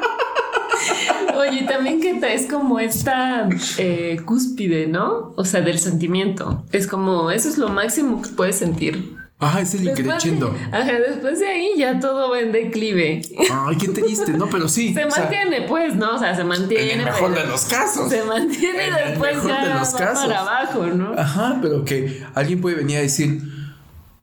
Oye, 1.54 1.66
también 1.66 2.00
que 2.00 2.18
es 2.34 2.46
como 2.46 2.80
esta 2.80 3.48
eh, 3.78 4.20
cúspide, 4.24 4.86
¿no? 4.86 5.32
O 5.36 5.44
sea, 5.44 5.60
del 5.60 5.78
sentimiento. 5.78 6.64
Es 6.72 6.86
como, 6.86 7.30
eso 7.30 7.48
es 7.48 7.58
lo 7.58 7.68
máximo 7.68 8.22
que 8.22 8.30
puedes 8.30 8.56
sentir. 8.56 9.16
Ajá, 9.38 9.60
es 9.60 9.74
el 9.74 9.88
increchendo. 9.88 10.54
Ajá, 10.72 10.92
después 10.92 11.40
de 11.40 11.46
ahí 11.46 11.70
ya 11.76 12.00
todo 12.00 12.30
va 12.30 12.40
en 12.40 12.52
declive. 12.52 13.20
Ay, 13.52 13.76
qué 13.76 13.88
triste, 13.88 14.32
¿no? 14.32 14.48
Pero 14.48 14.68
sí. 14.68 14.94
Se 14.94 15.06
mantiene, 15.06 15.62
pues, 15.62 15.94
¿no? 15.96 16.14
O 16.14 16.18
sea, 16.18 16.34
se 16.34 16.44
mantiene. 16.44 16.92
En 16.92 17.00
el 17.00 17.04
mejor 17.04 17.34
de 17.34 17.46
los 17.46 17.64
casos. 17.66 18.10
Se 18.10 18.24
mantiene 18.24 18.88
y 18.88 19.10
después 19.10 19.42
ya 19.44 19.68
de 19.68 19.74
los 19.74 19.90
casos. 19.90 20.26
para 20.26 20.40
abajo, 20.40 20.86
¿no? 20.86 21.12
Ajá, 21.18 21.58
pero 21.60 21.84
que 21.84 22.22
alguien 22.34 22.60
puede 22.60 22.76
venir 22.76 22.98
a 22.98 23.00
decir, 23.00 23.42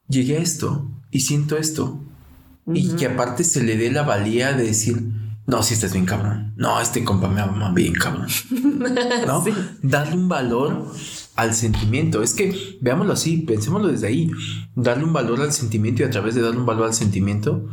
llegué 0.08 0.38
a 0.38 0.40
esto 0.40 0.90
y 1.12 1.22
siento 1.22 1.58
esto. 1.58 2.00
Y 2.74 2.96
que 2.96 3.08
aparte 3.08 3.44
se 3.44 3.64
le 3.64 3.76
dé 3.76 3.92
la 3.92 4.04
valía 4.04 4.54
de 4.54 4.64
decir, 4.64 5.04
no, 5.48 5.64
si 5.64 5.74
estás 5.74 5.94
bien 5.94 6.06
cabrón. 6.06 6.54
No, 6.56 6.80
este 6.80 7.04
compa 7.04 7.28
me 7.28 7.42
ama 7.42 7.72
bien 7.74 7.94
cabrón. 7.94 8.28
¿No? 9.28 9.44
Darle 9.82 10.16
un 10.16 10.30
valor 10.30 10.94
al 11.36 11.54
sentimiento. 11.54 12.22
Es 12.22 12.34
que, 12.34 12.78
veámoslo 12.82 13.14
así, 13.14 13.38
pensémoslo 13.38 13.90
desde 13.90 14.08
ahí. 14.08 14.32
Darle 14.76 15.04
un 15.04 15.14
valor 15.14 15.42
al 15.42 15.52
sentimiento 15.52 16.04
y 16.04 16.06
a 16.06 16.10
través 16.10 16.36
de 16.36 16.42
darle 16.42 16.60
un 16.60 16.66
valor 16.66 16.86
al 16.86 16.94
sentimiento 16.94 17.68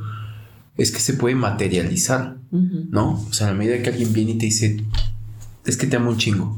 es 0.77 0.93
que 0.93 1.01
se 1.01 1.15
puede 1.15 1.35
materializar, 1.35 2.37
¿no? 2.51 3.25
O 3.29 3.33
sea, 3.33 3.49
a 3.49 3.51
la 3.51 3.57
medida 3.57 3.83
que 3.83 3.91
alguien 3.91 4.13
viene 4.13 4.33
y 4.33 4.39
te 4.39 4.47
dice, 4.47 4.85
es 5.65 5.77
que 5.77 5.87
te 5.89 5.97
amo 5.97 6.11
un 6.11 6.17
chingo. 6.17 6.57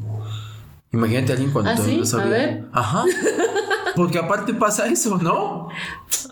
Imagínate 0.93 1.33
a 1.33 1.35
alguien 1.37 1.53
cuando 1.53 1.71
¿Ah, 1.71 1.75
no 1.75 2.05
sabes. 2.05 2.61
Ajá. 2.73 3.05
Porque 4.01 4.19
aparte 4.19 4.55
pasa 4.55 4.87
eso, 4.87 5.19
¿no? 5.19 5.69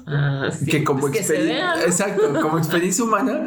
Ah, 0.06 0.48
que 0.70 0.82
como 0.82 1.06
experiencia, 1.08 1.74
exacto, 1.84 2.22
como 2.40 2.56
experiencia 2.58 3.04
humana, 3.04 3.44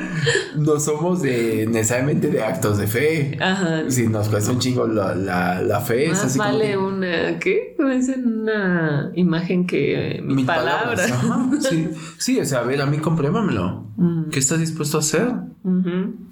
no 0.55 0.79
somos 0.79 1.23
de 1.23 1.65
necesariamente 1.65 2.27
de 2.27 2.43
actos 2.43 2.77
de 2.77 2.85
fe. 2.85 3.39
Ajá. 3.41 3.89
Si 3.89 4.05
nos 4.05 4.29
cuesta 4.29 4.51
un 4.51 4.59
chingo 4.59 4.85
la, 4.85 5.15
la, 5.15 5.79
fe, 5.79 6.09
Más 6.09 6.23
así 6.23 6.37
vale 6.37 6.77
una, 6.77 7.39
¿qué? 7.39 7.75
una 7.79 9.11
imagen 9.15 9.65
que 9.65 10.21
mis, 10.23 10.45
palabras. 10.45 11.11
sí, 11.67 11.89
sí, 12.19 12.39
o 12.39 12.45
sea, 12.45 12.59
a 12.59 12.63
ver, 12.63 12.79
a 12.79 12.85
mí 12.85 12.99
compruébamelo. 12.99 13.87
Mm. 13.97 14.29
¿Qué 14.29 14.37
estás 14.37 14.59
dispuesto 14.59 14.97
a 14.97 14.99
hacer? 14.99 15.31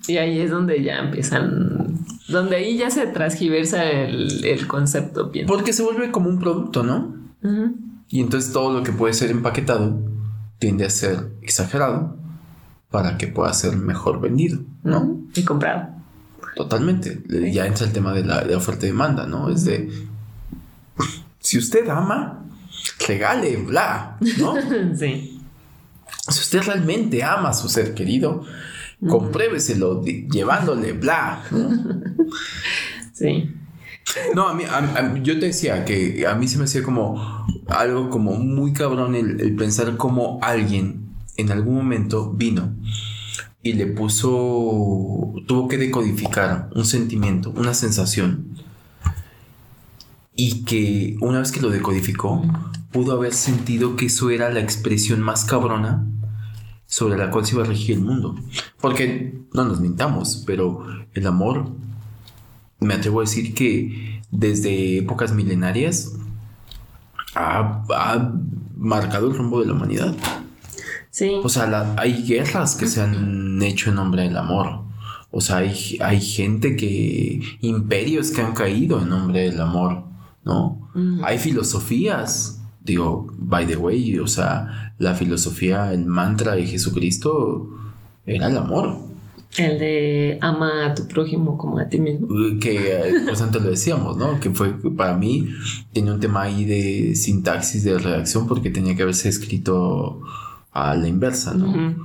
Y 0.08 0.18
ahí 0.18 0.42
es 0.42 0.52
donde 0.52 0.84
ya 0.84 1.00
empiezan, 1.00 2.06
donde 2.28 2.58
ahí 2.58 2.78
ya 2.78 2.92
se 2.92 3.08
transgiversa 3.08 3.84
el, 3.84 4.46
el 4.46 4.68
concepto. 4.68 5.32
Porque 5.48 5.74
se 5.74 5.82
vuelve 5.82 6.12
como 6.12 6.30
un 6.30 6.38
producto, 6.38 6.84
¿no? 6.84 7.19
Y 8.10 8.22
entonces 8.22 8.52
todo 8.52 8.74
lo 8.74 8.84
que 8.84 8.92
puede 8.92 9.14
ser 9.14 9.32
empaquetado 9.32 10.00
tiende 10.58 10.86
a 10.86 10.90
ser 10.90 11.32
exagerado 11.42 12.18
para 12.92 13.18
que 13.18 13.28
pueda 13.28 13.54
ser 13.54 13.78
mejor 13.78 14.20
vendido, 14.20 14.60
¿no? 14.84 15.22
Y 15.36 15.44
comprado. 15.44 15.90
Totalmente. 16.56 17.22
Ya 17.52 17.66
entra 17.66 17.86
el 17.86 17.94
tema 17.94 18.14
de 18.14 18.26
la 18.26 18.58
oferta 18.58 18.86
y 18.86 18.90
demanda, 18.90 19.26
¿no? 19.26 19.50
Es 19.50 19.64
de, 19.64 19.90
si 21.40 21.58
usted 21.58 21.88
ama, 21.90 22.46
regale, 23.08 23.58
bla, 23.58 24.18
¿no? 24.38 24.56
sí. 24.96 25.42
Si 26.28 26.40
usted 26.40 26.62
realmente 26.64 27.24
ama 27.24 27.50
a 27.50 27.54
su 27.54 27.70
ser 27.70 27.94
querido, 27.94 28.44
compruébeselo 29.08 30.04
llevándole, 30.04 30.94
bla. 30.94 31.42
sí. 33.14 33.56
No, 34.34 34.48
a 34.48 34.54
mí, 34.54 34.64
yo 35.24 35.40
te 35.40 35.48
decía 35.48 35.86
que 35.86 36.26
a 36.28 36.36
mí 36.36 36.48
se 36.48 36.58
me 36.58 36.64
hacía 36.66 36.84
como 36.84 37.46
algo 37.68 38.10
como 38.10 38.34
muy 38.34 38.74
cabrón 38.74 39.16
el, 39.16 39.56
pensar 39.56 39.98
como 39.98 40.40
alguien 40.42 41.10
en 41.38 41.52
algún 41.52 41.76
momento 41.76 42.32
vino 42.32 42.76
y 43.62 43.74
le 43.74 43.88
puso, 43.88 45.34
tuvo 45.48 45.68
que 45.68 45.78
decodificar 45.78 46.70
un 46.76 46.86
sentimiento, 46.86 47.52
una 47.52 47.74
sensación 47.74 48.56
y 50.36 50.64
que 50.64 51.18
una 51.22 51.40
vez 51.40 51.52
que 51.52 51.60
lo 51.60 51.70
decodificó 51.70 52.42
pudo 52.92 53.14
haber 53.14 53.34
sentido 53.34 53.96
que 53.96 54.08
eso 54.08 54.30
era 54.30 54.50
la 54.50 54.62
expresión 54.62 55.22
más 55.22 55.46
cabrona 55.46 56.08
sobre 56.88 57.18
la 57.18 57.30
cual 57.30 57.46
se 57.46 57.54
iba 57.54 57.64
a 57.64 57.68
regir 57.68 57.98
el 57.98 58.04
mundo. 58.04 58.36
Porque 58.82 59.40
no 59.54 59.66
nos 59.66 59.80
mintamos, 59.80 60.44
pero 60.48 60.86
el 61.14 61.28
amor 61.28 61.72
me 62.80 62.94
atrevo 62.94 63.20
a 63.20 63.24
decir 63.24 63.54
que 63.54 64.22
desde 64.32 65.00
épocas 65.00 65.34
milenarias 65.34 66.14
ha, 67.36 68.32
marcado 68.78 69.28
el 69.28 69.38
rumbo 69.38 69.60
de 69.60 69.68
la 69.68 69.74
humanidad. 69.74 70.16
Sí. 71.12 71.40
O 71.44 71.50
sea, 71.50 71.96
hay 71.98 72.24
guerras 72.24 72.76
que 72.76 72.88
se 72.88 73.02
han 73.02 73.62
hecho 73.62 73.90
en 73.90 73.98
nombre 73.98 74.24
del 74.24 74.38
amor. 74.38 74.84
O 75.32 75.42
sea, 75.42 75.58
hay, 75.58 75.98
hay 76.02 76.22
gente 76.22 76.76
que. 76.76 77.42
imperios 77.62 78.32
que 78.32 78.42
han 78.42 78.54
caído 78.54 79.02
en 79.02 79.10
nombre 79.10 79.42
del 79.42 79.60
amor, 79.60 80.04
¿no? 80.44 80.90
Hay 81.24 81.38
filosofías. 81.38 82.62
Digo, 82.82 83.28
by 83.38 83.68
the 83.68 83.76
way, 83.76 84.18
o 84.20 84.28
sea, 84.28 84.94
la 84.98 85.14
filosofía, 85.14 85.94
el 85.94 86.06
mantra 86.06 86.56
de 86.56 86.66
Jesucristo 86.66 87.70
era 88.26 88.48
el 88.48 88.58
amor. 88.58 89.09
El 89.58 89.80
de 89.80 90.38
ama 90.42 90.86
a 90.86 90.96
tu 90.96 91.08
prójimo 91.08 91.58
como 91.58 91.80
a 91.80 91.90
ti 91.90 92.00
mismo. 92.00 92.28
Que 92.62 93.14
pues 93.26 93.42
antes 93.42 93.62
lo 93.62 93.72
decíamos, 93.72 94.16
¿no? 94.16 94.40
Que 94.40 94.52
fue 94.52 94.74
para 94.96 95.16
mí, 95.16 95.50
tenía 95.92 96.14
un 96.14 96.20
tema 96.20 96.44
ahí 96.44 96.66
de 96.66 97.16
sintaxis, 97.16 97.84
de 97.84 97.98
redacción, 97.98 98.48
porque 98.48 98.70
tenía 98.70 98.96
que 98.96 99.04
haberse 99.04 99.28
escrito 99.28 100.22
a 100.72 100.96
la 100.96 101.08
inversa, 101.08 101.54
¿no? 101.54 101.96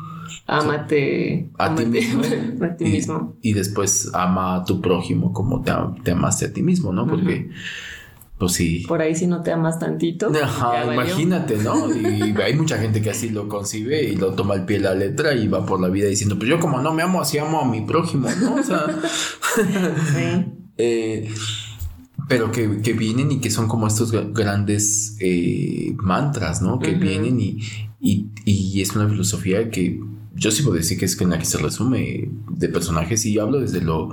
Amate 0.46 1.50
a 1.58 1.74
ti 1.74 1.86
mismo. 1.86 2.22
a 2.64 2.76
ti 2.76 2.84
mismo. 2.84 3.36
Y, 3.40 3.52
después 3.52 4.10
ama 4.12 4.56
a 4.56 4.64
tu 4.64 4.80
prójimo 4.80 5.32
como 5.32 5.62
te, 5.62 6.10
amaste 6.10 6.46
a 6.46 6.52
ti 6.52 6.62
mismo, 6.62 6.92
¿no? 6.92 7.06
Porque 7.06 7.50
Pues 8.38 8.52
sí. 8.52 8.84
Por 8.88 9.00
ahí 9.00 9.14
si 9.14 9.26
no 9.26 9.42
te 9.42 9.52
amas 9.52 9.78
tantito. 9.78 10.30
Ajá, 10.42 10.92
imagínate, 10.92 11.56
¿no? 11.58 11.94
Y 11.94 12.34
hay 12.40 12.54
mucha 12.54 12.78
gente 12.78 13.00
que 13.00 13.10
así 13.10 13.30
lo 13.30 13.48
concibe 13.48 14.02
y 14.02 14.16
lo 14.16 14.32
toma 14.34 14.54
al 14.54 14.64
pie 14.64 14.80
la 14.80 14.94
letra 14.94 15.34
y 15.34 15.46
va 15.46 15.64
por 15.64 15.80
la 15.80 15.88
vida 15.88 16.08
diciendo, 16.08 16.36
pues 16.36 16.48
yo 16.48 16.58
como 16.58 16.80
no 16.80 16.92
me 16.92 17.02
amo, 17.02 17.20
así 17.20 17.38
amo 17.38 17.60
a 17.60 17.68
mi 17.68 17.82
prójimo, 17.82 18.28
¿no? 18.40 18.56
O 18.56 18.62
sea. 18.62 18.86
sí. 19.56 20.52
eh, 20.78 21.30
pero 22.28 22.50
que, 22.50 22.66
vienen 22.94 23.32
y 23.32 23.40
que 23.40 23.50
son 23.50 23.68
como 23.68 23.86
estos 23.86 24.10
grandes 24.32 25.16
eh, 25.20 25.94
mantras, 25.98 26.62
¿no? 26.62 26.78
Que 26.78 26.92
vienen 26.92 27.38
y, 27.38 27.60
y, 28.00 28.80
es 28.80 28.96
una 28.96 29.08
filosofía 29.08 29.70
que 29.70 30.00
yo 30.34 30.50
sí 30.50 30.62
puedo 30.62 30.76
decir 30.76 30.98
que 30.98 31.04
es 31.04 31.20
en 31.20 31.30
la 31.30 31.38
que 31.38 31.44
se 31.44 31.58
resume 31.58 32.30
de 32.50 32.68
personajes 32.68 33.24
y 33.26 33.38
hablo 33.38 33.60
desde 33.60 33.82
lo 33.82 34.08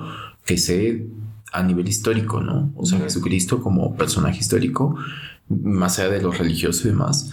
que 0.46 0.58
sé 0.58 1.08
a 1.51 1.63
nivel 1.63 1.88
histórico, 1.88 2.41
¿no? 2.41 2.72
O 2.75 2.86
sea, 2.86 3.00
Jesucristo 3.00 3.62
como 3.62 3.96
personaje 3.96 4.39
histórico, 4.39 4.96
más 5.50 6.00
allá 6.00 6.10
de 6.10 6.22
lo 6.22 6.31
religioso 6.31 6.88
y 6.88 6.91
demás, 6.91 7.31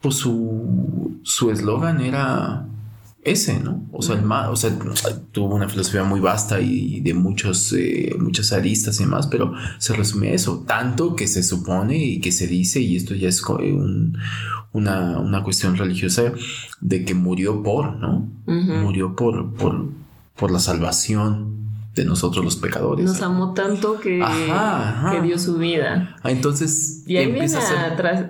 pues 0.00 0.16
su 0.16 1.50
eslogan 1.50 2.00
era 2.00 2.66
ese, 3.22 3.60
¿no? 3.60 3.86
O 3.92 4.02
sea, 4.02 4.16
el 4.16 4.24
o 4.28 4.56
sea, 4.56 4.76
tuvo 5.30 5.54
una 5.54 5.68
filosofía 5.68 6.02
muy 6.02 6.18
vasta 6.18 6.60
y 6.60 7.00
de 7.00 7.14
muchos, 7.14 7.72
eh, 7.72 8.16
muchas 8.18 8.52
aristas 8.52 8.98
y 9.00 9.04
demás, 9.04 9.28
pero 9.28 9.54
se 9.78 9.94
resume 9.94 10.30
a 10.30 10.34
eso, 10.34 10.64
tanto 10.66 11.14
que 11.14 11.28
se 11.28 11.44
supone 11.44 11.96
y 11.96 12.20
que 12.20 12.32
se 12.32 12.48
dice, 12.48 12.80
y 12.80 12.96
esto 12.96 13.14
ya 13.14 13.28
es 13.28 13.42
una, 14.72 15.20
una, 15.20 15.42
cuestión 15.44 15.76
religiosa, 15.76 16.32
de 16.80 17.04
que 17.04 17.14
murió 17.14 17.62
por, 17.62 17.94
¿no? 17.96 18.28
Murió 18.46 19.14
por, 19.14 19.54
por, 19.54 19.86
por 20.34 20.50
la 20.50 20.58
salvación 20.58 21.62
de 21.94 22.06
nosotros 22.06 22.42
los 22.42 22.56
pecadores. 22.56 23.04
Nos 23.04 23.20
amó 23.20 23.52
tanto 23.52 24.00
que, 24.00 24.24
que 25.10 25.20
dio 25.22 25.38
su 25.38 25.58
vida. 25.58 26.16
Ah, 26.22 26.30
entonces. 26.30 27.04
Y 27.06 27.18
ahí 27.18 27.30
viene 27.30 27.54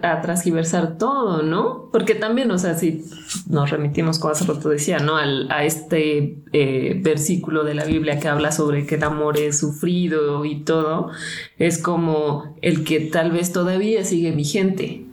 a, 0.02 0.20
transgiversar 0.20 0.98
todo, 0.98 1.42
¿no? 1.42 1.88
Porque 1.92 2.16
también, 2.16 2.50
o 2.50 2.58
sea, 2.58 2.76
si 2.76 3.04
nos 3.48 3.70
remitimos, 3.70 4.18
como 4.18 4.32
hace 4.32 4.44
rato 4.46 4.68
decía, 4.68 4.98
¿no? 4.98 5.16
Al, 5.16 5.50
a 5.52 5.64
este 5.64 6.42
eh, 6.52 7.00
versículo 7.02 7.62
de 7.62 7.74
la 7.74 7.84
Biblia 7.84 8.18
que 8.18 8.28
habla 8.28 8.50
sobre 8.50 8.84
que 8.84 8.96
el 8.96 9.04
amor 9.04 9.38
es 9.38 9.60
sufrido 9.60 10.44
y 10.44 10.64
todo, 10.64 11.10
es 11.56 11.78
como 11.78 12.56
el 12.62 12.82
que 12.82 13.00
tal 13.00 13.30
vez 13.30 13.52
todavía 13.52 14.04
sigue 14.04 14.32
vigente. 14.32 15.06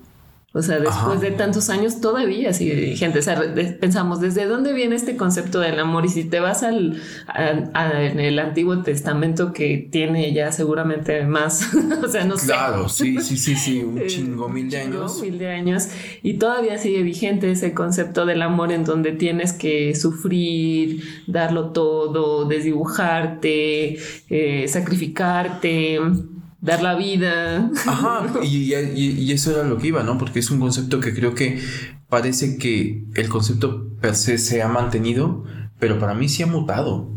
O 0.52 0.64
sea, 0.64 0.80
después 0.80 1.22
de 1.22 1.30
tantos 1.30 1.70
años 1.70 2.02
todavía 2.02 2.54
sigue 2.54 2.74
vigente. 2.74 3.20
O 3.20 3.22
sea, 3.22 3.40
pensamos, 3.80 4.20
¿desde 4.20 4.46
dónde 4.46 4.74
viene 4.74 4.96
este 4.96 5.16
concepto 5.16 5.60
del 5.60 5.80
amor? 5.80 6.06
Y 6.06 6.10
si 6.10 6.24
te 6.24 6.40
vas 6.40 6.64
al 6.64 7.00
en 7.36 8.20
el 8.20 8.40
Antiguo 8.40 8.82
Testamento 8.82 9.54
que 9.54 9.88
tiene 9.92 10.34
ya 10.34 10.52
seguramente 10.52 11.24
más, 11.26 11.70
o 12.04 12.08
sea, 12.08 12.26
no 12.26 12.36
sé. 12.36 12.48
Claro, 12.48 12.90
sí, 12.90 13.18
sí, 13.22 13.38
sí, 13.38 13.56
sí, 13.56 13.84
un 13.84 14.04
chingo, 14.08 14.50
mil 14.50 14.72
de 14.72 14.82
años. 14.82 15.22
Mil 15.22 15.38
de 15.38 15.50
años. 15.50 15.90
Y 16.24 16.40
todavía 16.40 16.80
sigue 16.80 17.04
vigente 17.04 17.52
ese 17.52 17.76
concepto 17.76 18.26
del 18.26 18.42
amor 18.42 18.72
en 18.72 18.86
donde 18.86 19.12
tienes 19.12 19.54
que 19.54 19.94
sufrir, 19.94 21.04
darlo 21.28 21.70
todo, 21.74 22.46
desdibujarte, 22.46 24.00
eh, 24.30 24.68
sacrificarte 24.68 26.00
dar 26.62 26.82
la 26.82 26.96
vida. 26.96 27.72
Ajá, 27.86 28.26
y, 28.44 29.32
eso 29.32 29.52
era 29.52 29.68
lo 29.68 29.78
que 29.78 29.88
iba, 29.88 30.04
¿no? 30.04 30.18
Porque 30.18 30.40
es 30.40 30.52
un 30.52 30.60
concepto 30.60 31.00
que 31.00 31.14
creo 31.14 31.36
que 31.36 31.60
parece 32.10 32.58
que 32.58 33.06
el 33.16 33.30
concepto 33.30 33.88
per 34.02 34.16
se 34.16 34.38
se 34.38 34.62
ha 34.62 34.68
mantenido, 34.68 35.44
pero 35.80 36.00
para 36.00 36.14
mí 36.14 36.30
sí 36.30 36.44
ha 36.44 36.48
mutado. 36.48 37.10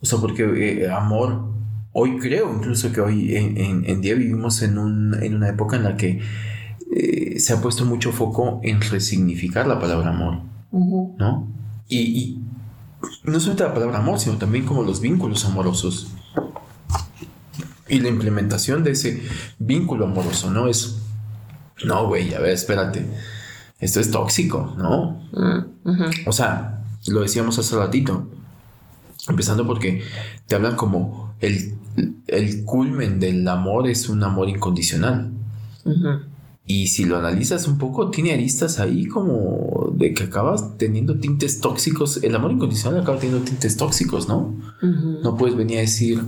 O 0.00 0.06
sea, 0.06 0.18
porque 0.18 0.82
eh, 0.82 0.90
amor, 0.90 1.48
hoy 1.92 2.18
creo 2.18 2.52
incluso 2.54 2.92
que 2.92 3.00
hoy 3.00 3.34
en, 3.34 4.00
día 4.00 4.14
vivimos 4.14 4.62
en, 4.62 4.78
un, 4.78 5.22
en, 5.22 5.34
una 5.34 5.48
época 5.48 5.76
en 5.76 5.84
la 5.84 5.96
que 5.96 6.20
eh, 6.94 7.40
se 7.40 7.52
ha 7.52 7.60
puesto 7.60 7.84
mucho 7.84 8.12
foco 8.12 8.60
en 8.62 8.80
resignificar 8.80 9.66
la 9.66 9.80
palabra 9.80 10.10
amor, 10.10 10.40
¿no? 10.70 11.48
Y, 11.88 11.98
y 11.98 12.42
no 13.24 13.40
solamente 13.40 13.64
la 13.64 13.74
palabra 13.74 13.98
amor, 13.98 14.18
sino 14.18 14.36
también 14.36 14.66
como 14.66 14.82
los 14.82 15.00
vínculos 15.00 15.44
amorosos 15.44 16.12
y 17.88 18.00
la 18.00 18.08
implementación 18.08 18.82
de 18.84 18.92
ese 18.92 19.22
vínculo 19.58 20.06
amoroso, 20.06 20.50
¿no? 20.50 20.68
Es, 20.68 20.98
no, 21.84 22.08
güey, 22.08 22.34
a 22.34 22.40
ver, 22.40 22.52
espérate, 22.52 23.06
esto 23.78 24.00
es 24.00 24.10
tóxico, 24.10 24.74
¿no? 24.76 25.22
Mm, 25.32 26.26
o 26.26 26.32
sea, 26.32 26.82
lo 27.08 27.20
decíamos 27.20 27.58
hace 27.58 27.76
ratito, 27.76 28.28
empezando 29.28 29.66
porque 29.66 30.02
te 30.46 30.54
hablan 30.54 30.76
como 30.76 31.34
el, 31.40 31.74
el 32.26 32.64
culmen 32.64 33.20
del 33.20 33.46
amor 33.48 33.88
es 33.88 34.08
un 34.08 34.22
amor 34.24 34.48
incondicional. 34.48 35.32
Y 36.68 36.88
si 36.88 37.04
lo 37.04 37.16
analizas 37.16 37.68
un 37.68 37.78
poco, 37.78 38.10
tiene 38.10 38.32
aristas 38.32 38.80
ahí 38.80 39.06
como 39.06 39.92
de 39.94 40.12
que 40.12 40.24
acabas 40.24 40.76
teniendo 40.78 41.18
tintes 41.20 41.60
tóxicos. 41.60 42.22
El 42.24 42.34
amor 42.34 42.50
incondicional 42.50 43.00
acaba 43.00 43.18
teniendo 43.20 43.44
tintes 43.44 43.76
tóxicos, 43.76 44.26
¿no? 44.26 44.56
No 44.82 45.36
puedes 45.36 45.56
venir 45.56 45.78
a 45.78 45.82
decir, 45.82 46.20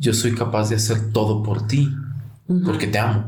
yo 0.00 0.14
soy 0.14 0.34
capaz 0.34 0.70
de 0.70 0.76
hacer 0.76 1.12
todo 1.12 1.42
por 1.42 1.66
ti, 1.66 1.94
porque 2.64 2.88
te 2.88 2.98
amo. 2.98 3.26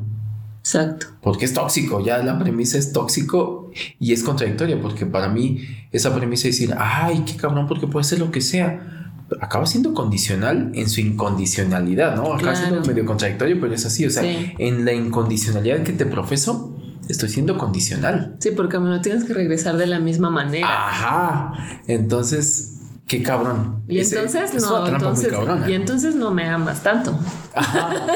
Exacto. 0.61 1.07
Porque 1.21 1.45
es 1.45 1.53
tóxico, 1.53 2.05
ya 2.05 2.19
la 2.19 2.39
premisa 2.39 2.79
es 2.79 2.93
tóxico 2.93 3.71
y 4.01 4.13
es 4.13 4.23
contradictoria, 4.23 4.81
porque 4.81 5.07
para 5.07 5.29
mí 5.29 5.59
esa 5.93 6.15
premisa 6.15 6.49
es 6.49 6.59
decir, 6.59 6.75
ay, 6.79 7.25
qué 7.27 7.37
cabrón, 7.37 7.67
porque 7.67 7.87
puede 7.87 8.05
ser 8.05 8.21
lo 8.21 8.31
que 8.31 8.41
sea, 8.41 9.19
acaba 9.41 9.67
siendo 9.67 9.93
condicional 9.93 10.73
en 10.75 10.89
su 10.89 11.01
incondicionalidad, 11.01 12.17
¿no? 12.17 12.33
Acaba 12.33 12.57
siendo 12.57 12.81
medio 12.83 13.05
contradictorio, 13.05 13.61
pero 13.61 13.75
es 13.75 13.85
así, 13.85 14.07
o 14.07 14.11
sea, 14.11 14.25
en 14.25 14.85
la 14.85 14.93
incondicionalidad 14.93 15.83
que 15.83 15.93
te 15.93 16.07
profeso, 16.07 16.75
estoy 17.09 17.29
siendo 17.29 17.59
condicional. 17.59 18.37
Sí, 18.41 18.51
porque 18.53 18.79
me 18.79 18.89
no 18.89 19.01
tienes 19.01 19.25
que 19.25 19.35
regresar 19.35 19.77
de 19.77 19.87
la 19.87 20.01
misma 20.01 20.31
manera. 20.31 20.67
Ajá. 20.69 21.81
Entonces, 21.87 22.72
qué 23.07 23.23
cabrón. 23.23 23.83
Y 23.89 23.99
entonces 23.99 24.55
no, 24.63 24.87
entonces, 24.87 25.33
y 25.69 25.73
entonces 25.73 26.15
no 26.15 26.31
me 26.31 26.49
amas 26.49 26.83
tanto. 26.83 27.19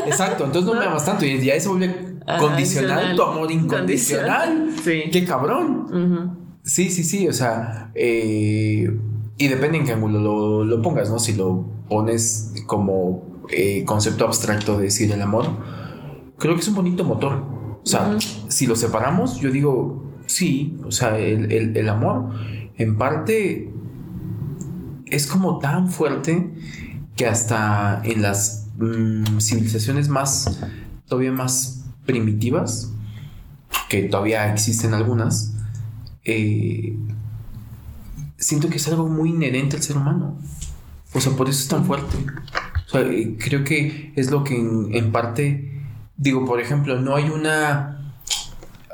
exacto, 0.07 0.45
entonces 0.45 0.73
no, 0.73 0.79
me 0.79 0.87
amas 0.87 1.05
tanto 1.05 1.25
y 1.25 1.43
ya 1.45 1.59
se 1.61 1.69
vuelve 1.69 2.17
condicional, 2.39 3.15
tu 3.17 3.23
amor 3.23 3.51
incondicional. 3.51 4.71
Sí. 4.83 5.05
Qué 5.13 5.25
cabrón. 5.25 6.47
Sí, 6.63 6.91
sí, 6.91 7.05
sí, 7.05 7.29
o 7.29 7.33
sea, 7.33 7.91
eh, 7.95 8.91
y 9.39 9.49
depende 9.49 9.79
en 9.79 9.85
qué 9.85 9.93
ángulo 9.93 10.65
lo, 10.65 10.83
pongas, 10.83 11.11
¿no? 11.11 11.19
Si 11.19 11.35
lo 11.35 11.65
pones 11.89 12.55
como 12.67 13.45
eh, 13.51 13.85
concepto 13.85 14.25
abstracto 14.25 14.79
de 14.79 14.85
decir 14.85 15.13
el 15.13 15.23
amor, 15.23 15.47
creo 16.39 16.55
que 16.55 16.61
es 16.61 16.69
un 16.69 16.75
bonito 16.75 17.05
motor. 17.05 17.35
O 17.85 17.89
sea, 17.89 18.17
si 18.49 18.67
lo 18.67 18.75
separamos, 18.75 19.39
yo 19.39 19.53
digo, 19.53 20.03
sí, 20.27 20.77
o 20.85 20.91
sea, 20.91 21.17
el, 21.19 21.77
el 21.77 21.89
amor 21.89 22.31
en 22.79 22.99
parte 22.99 23.73
es 25.07 25.27
como 25.27 25.59
tan 25.59 25.89
fuerte 25.89 26.51
que 27.17 27.27
hasta 27.27 28.03
en 28.05 28.23
las 28.23 28.69
mm, 28.79 29.39
civilizaciones 29.39 30.09
más, 30.09 30.59
todavía 31.07 31.33
más 31.33 31.85
primitivas, 32.05 32.93
que 33.89 34.03
todavía 34.05 34.53
existen 34.53 34.95
algunas, 34.95 35.55
eh, 36.25 36.97
siento 38.37 38.69
que 38.69 38.77
es 38.77 38.89
algo 38.89 39.09
muy 39.09 39.31
inherente 39.31 39.77
al 39.77 39.83
ser 39.83 39.97
humano. 39.97 40.37
O 41.13 41.21
sea, 41.21 41.33
por 41.33 41.49
eso 41.49 41.61
es 41.61 41.69
tan 41.69 41.85
fuerte. 41.85 42.17
O 42.87 42.91
sea, 42.91 43.01
eh, 43.03 43.37
creo 43.39 43.65
que 43.65 44.13
es 44.17 44.31
lo 44.31 44.45
que 44.45 44.57
en, 44.57 45.13
parte, 45.13 45.83
digo, 46.17 46.45
por 46.45 46.61
ejemplo, 46.61 47.01
no 47.01 47.17
hay 47.17 47.31
una, 47.31 48.15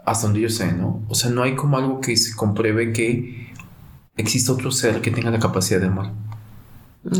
hasta 0.04 0.26
donde 0.26 0.40
yo 0.40 0.48
sé, 0.48 0.72
¿no? 0.72 1.02
O 1.08 1.14
sea, 1.14 1.30
no 1.30 1.42
hay 1.42 1.56
como 1.56 1.76
algo 1.78 2.00
que 2.00 2.16
se 2.16 2.36
compruebe 2.36 2.92
que 2.92 3.41
existe 4.16 4.52
otro 4.52 4.70
ser 4.70 5.00
que 5.00 5.10
tenga 5.10 5.30
la 5.30 5.38
capacidad 5.38 5.80
de 5.80 5.86
amar. 5.86 6.12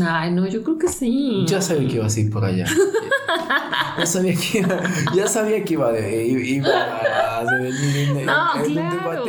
Ay, 0.01 0.31
no, 0.31 0.47
yo 0.47 0.63
creo 0.63 0.77
que 0.77 0.87
sí. 0.87 1.43
Ya 1.45 1.61
sabía 1.61 1.89
que 1.89 1.95
iba 1.95 2.05
así 2.05 2.25
por 2.25 2.45
allá. 2.45 2.65
ya 3.97 4.05
sabía 4.05 4.33
que 4.33 4.59
iba, 4.59 4.81
ya 5.13 5.27
sabía 5.27 5.63
que 5.63 5.73
iba, 5.73 5.91
de, 5.91 6.25
iba 6.25 7.39
a 7.39 7.43
venir 7.43 8.25
no, 8.25 8.63
claro. 8.63 9.25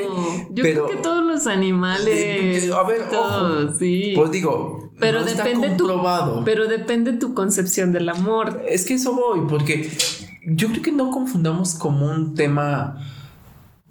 Yo 0.51 0.63
creo 0.63 0.87
que 0.87 0.97
todos 0.97 1.25
los 1.25 1.47
animales. 1.49 2.71
a 2.71 2.83
ver, 2.85 3.09
todos, 3.11 3.79
sí. 3.79 4.13
Pues 4.15 4.31
digo, 4.31 4.93
pero 5.01 5.21
no 5.21 5.27
depende 5.27 5.67
está 5.67 5.77
comprobado. 5.77 6.39
Tu, 6.39 6.45
pero 6.45 6.69
depende 6.69 7.15
tu 7.15 7.35
concepción 7.35 7.93
del 7.93 8.09
amor. 8.09 8.63
Es 8.69 8.85
que 8.85 8.95
eso 8.95 9.13
voy, 9.13 9.41
porque 9.49 9.91
yo 10.47 10.69
creo 10.69 10.83
que 10.83 10.93
no 10.93 11.11
confundamos 11.11 11.75
como 11.75 12.07
un 12.07 12.35
tema 12.35 12.99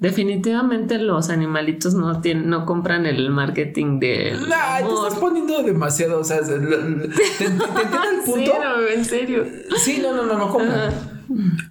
Definitivamente 0.03 0.97
los 0.99 1.29
animalitos 1.29 1.93
no 1.93 2.19
tienen, 2.19 2.49
no 2.49 2.65
compran 2.65 3.05
el 3.05 3.29
marketing 3.29 4.01
de. 4.01 4.33
Nah, 4.49 4.79
te 4.79 4.93
estás 4.93 5.15
poniendo 5.17 5.63
demasiado. 5.63 6.19
O 6.19 6.25
sea, 6.25 6.41
¿te, 6.41 6.59
te, 6.59 7.45
el 7.45 7.53
punto? 8.25 8.51
en 8.93 9.05
serio. 9.05 9.45
Sí, 9.77 10.01
no, 10.03 10.13
no, 10.13 10.25
no, 10.25 10.37
no 10.37 10.49
compran. 10.49 10.93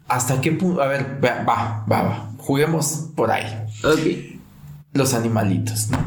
¿Hasta 0.08 0.40
qué 0.40 0.50
punto? 0.52 0.80
A 0.80 0.86
ver, 0.86 1.20
va, 1.22 1.44
va, 1.44 1.84
va. 1.86 2.30
Juguemos 2.38 3.10
por 3.14 3.30
ahí. 3.30 3.44
Ok. 3.84 4.40
Los 4.94 5.12
animalitos, 5.12 5.90
¿no? 5.90 5.98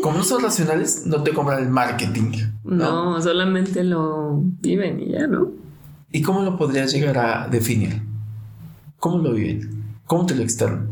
Como 0.00 0.16
no 0.16 0.24
son 0.24 0.42
racionales, 0.42 1.04
no 1.04 1.22
te 1.22 1.34
compran 1.34 1.62
el 1.62 1.68
marketing. 1.68 2.32
¿no? 2.64 3.12
no, 3.12 3.20
solamente 3.20 3.84
lo 3.84 4.40
viven 4.42 5.00
y 5.00 5.12
ya, 5.12 5.26
¿no? 5.26 5.50
¿Y 6.10 6.22
cómo 6.22 6.40
lo 6.40 6.56
podrías 6.56 6.90
llegar 6.94 7.18
a 7.18 7.46
definir? 7.46 8.00
¿Cómo 8.98 9.18
lo 9.18 9.32
viven? 9.32 9.83
¿Cómo 10.06 10.26
te 10.26 10.34
lo 10.34 10.42
externan? 10.42 10.88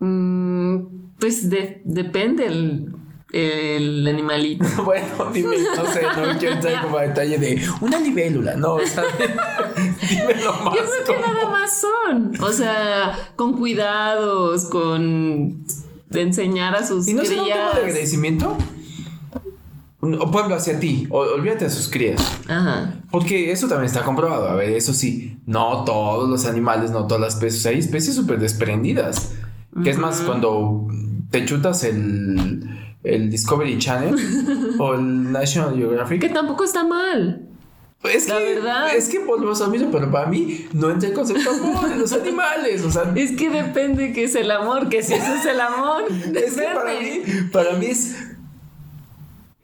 Mm, 0.00 0.76
pues 1.18 1.50
depende 1.50 2.46
el, 2.46 2.94
el 3.32 4.06
animalito. 4.06 4.64
bueno, 4.84 5.30
dime, 5.32 5.56
no 5.76 5.86
sé, 5.92 6.02
no 6.02 6.38
quiero 6.38 6.54
entrar 6.54 6.82
como 6.82 6.98
a 6.98 7.02
detalle 7.02 7.38
de 7.38 7.62
una 7.80 7.98
libélula, 7.98 8.54
no, 8.56 8.74
o 8.74 8.86
sea, 8.86 9.02
dime 10.08 10.42
lo 10.42 10.52
más. 10.52 10.74
Yo 10.76 10.82
creo 10.82 11.16
que 11.16 11.20
nada 11.20 11.48
más 11.50 11.80
son, 11.80 12.32
o 12.40 12.52
sea, 12.52 13.32
con 13.36 13.58
cuidados, 13.58 14.66
con 14.66 15.64
de 16.10 16.22
enseñar 16.22 16.74
a 16.74 16.86
sus 16.86 17.06
¿Y 17.06 17.14
no 17.14 17.22
crías. 17.22 17.74
de 17.74 17.80
agradecimiento? 17.80 18.56
O 20.00 20.30
pueblo 20.30 20.54
hacia 20.54 20.78
ti, 20.78 21.08
o, 21.10 21.18
olvídate 21.18 21.64
a 21.64 21.70
sus 21.70 21.88
crías. 21.88 22.22
Ajá. 22.46 22.94
Porque 23.10 23.50
eso 23.50 23.66
también 23.66 23.86
está 23.86 24.04
comprobado. 24.04 24.48
A 24.48 24.54
ver, 24.54 24.70
eso 24.70 24.94
sí, 24.94 25.38
no 25.44 25.84
todos 25.84 26.28
los 26.28 26.46
animales, 26.46 26.92
no 26.92 27.06
todas 27.06 27.20
las 27.20 27.34
especies. 27.34 27.66
Hay 27.66 27.78
especies 27.78 28.14
súper 28.14 28.38
desprendidas. 28.38 29.32
Que 29.82 29.90
es 29.90 29.98
más, 29.98 30.20
cuando 30.22 30.88
te 31.30 31.44
chutas 31.44 31.84
el, 31.84 32.62
el 33.02 33.30
Discovery 33.30 33.78
Channel 33.78 34.14
o 34.78 34.94
el 34.94 35.32
National 35.32 35.76
Geographic. 35.76 36.20
Que 36.20 36.28
tampoco 36.28 36.64
está 36.64 36.84
mal. 36.84 37.48
Es 38.04 38.28
la 38.28 38.38
que, 38.38 38.54
verdad. 38.54 38.94
Es 38.94 39.08
que 39.08 39.18
volvemos 39.18 39.60
a 39.60 39.66
mismo, 39.66 39.90
pero 39.90 40.08
para 40.10 40.26
mí 40.26 40.68
no 40.72 40.88
entra 40.90 41.08
el 41.08 41.14
concepto 41.14 41.52
de 41.52 41.60
amor 41.60 41.88
de 41.88 41.96
los 41.96 42.12
animales. 42.12 42.84
O 42.84 42.90
sea, 42.90 43.12
es 43.16 43.32
que 43.32 43.50
depende 43.50 44.12
que 44.12 44.24
es 44.24 44.36
el 44.36 44.50
amor, 44.52 44.88
que 44.88 45.02
si 45.02 45.14
eso 45.14 45.34
es 45.34 45.44
el 45.44 45.60
amor. 45.60 46.04
es 46.34 46.54
que 46.54 46.62
para 46.62 47.00
mí, 47.00 47.22
para 47.52 47.72
mí 47.72 47.86
es. 47.86 48.16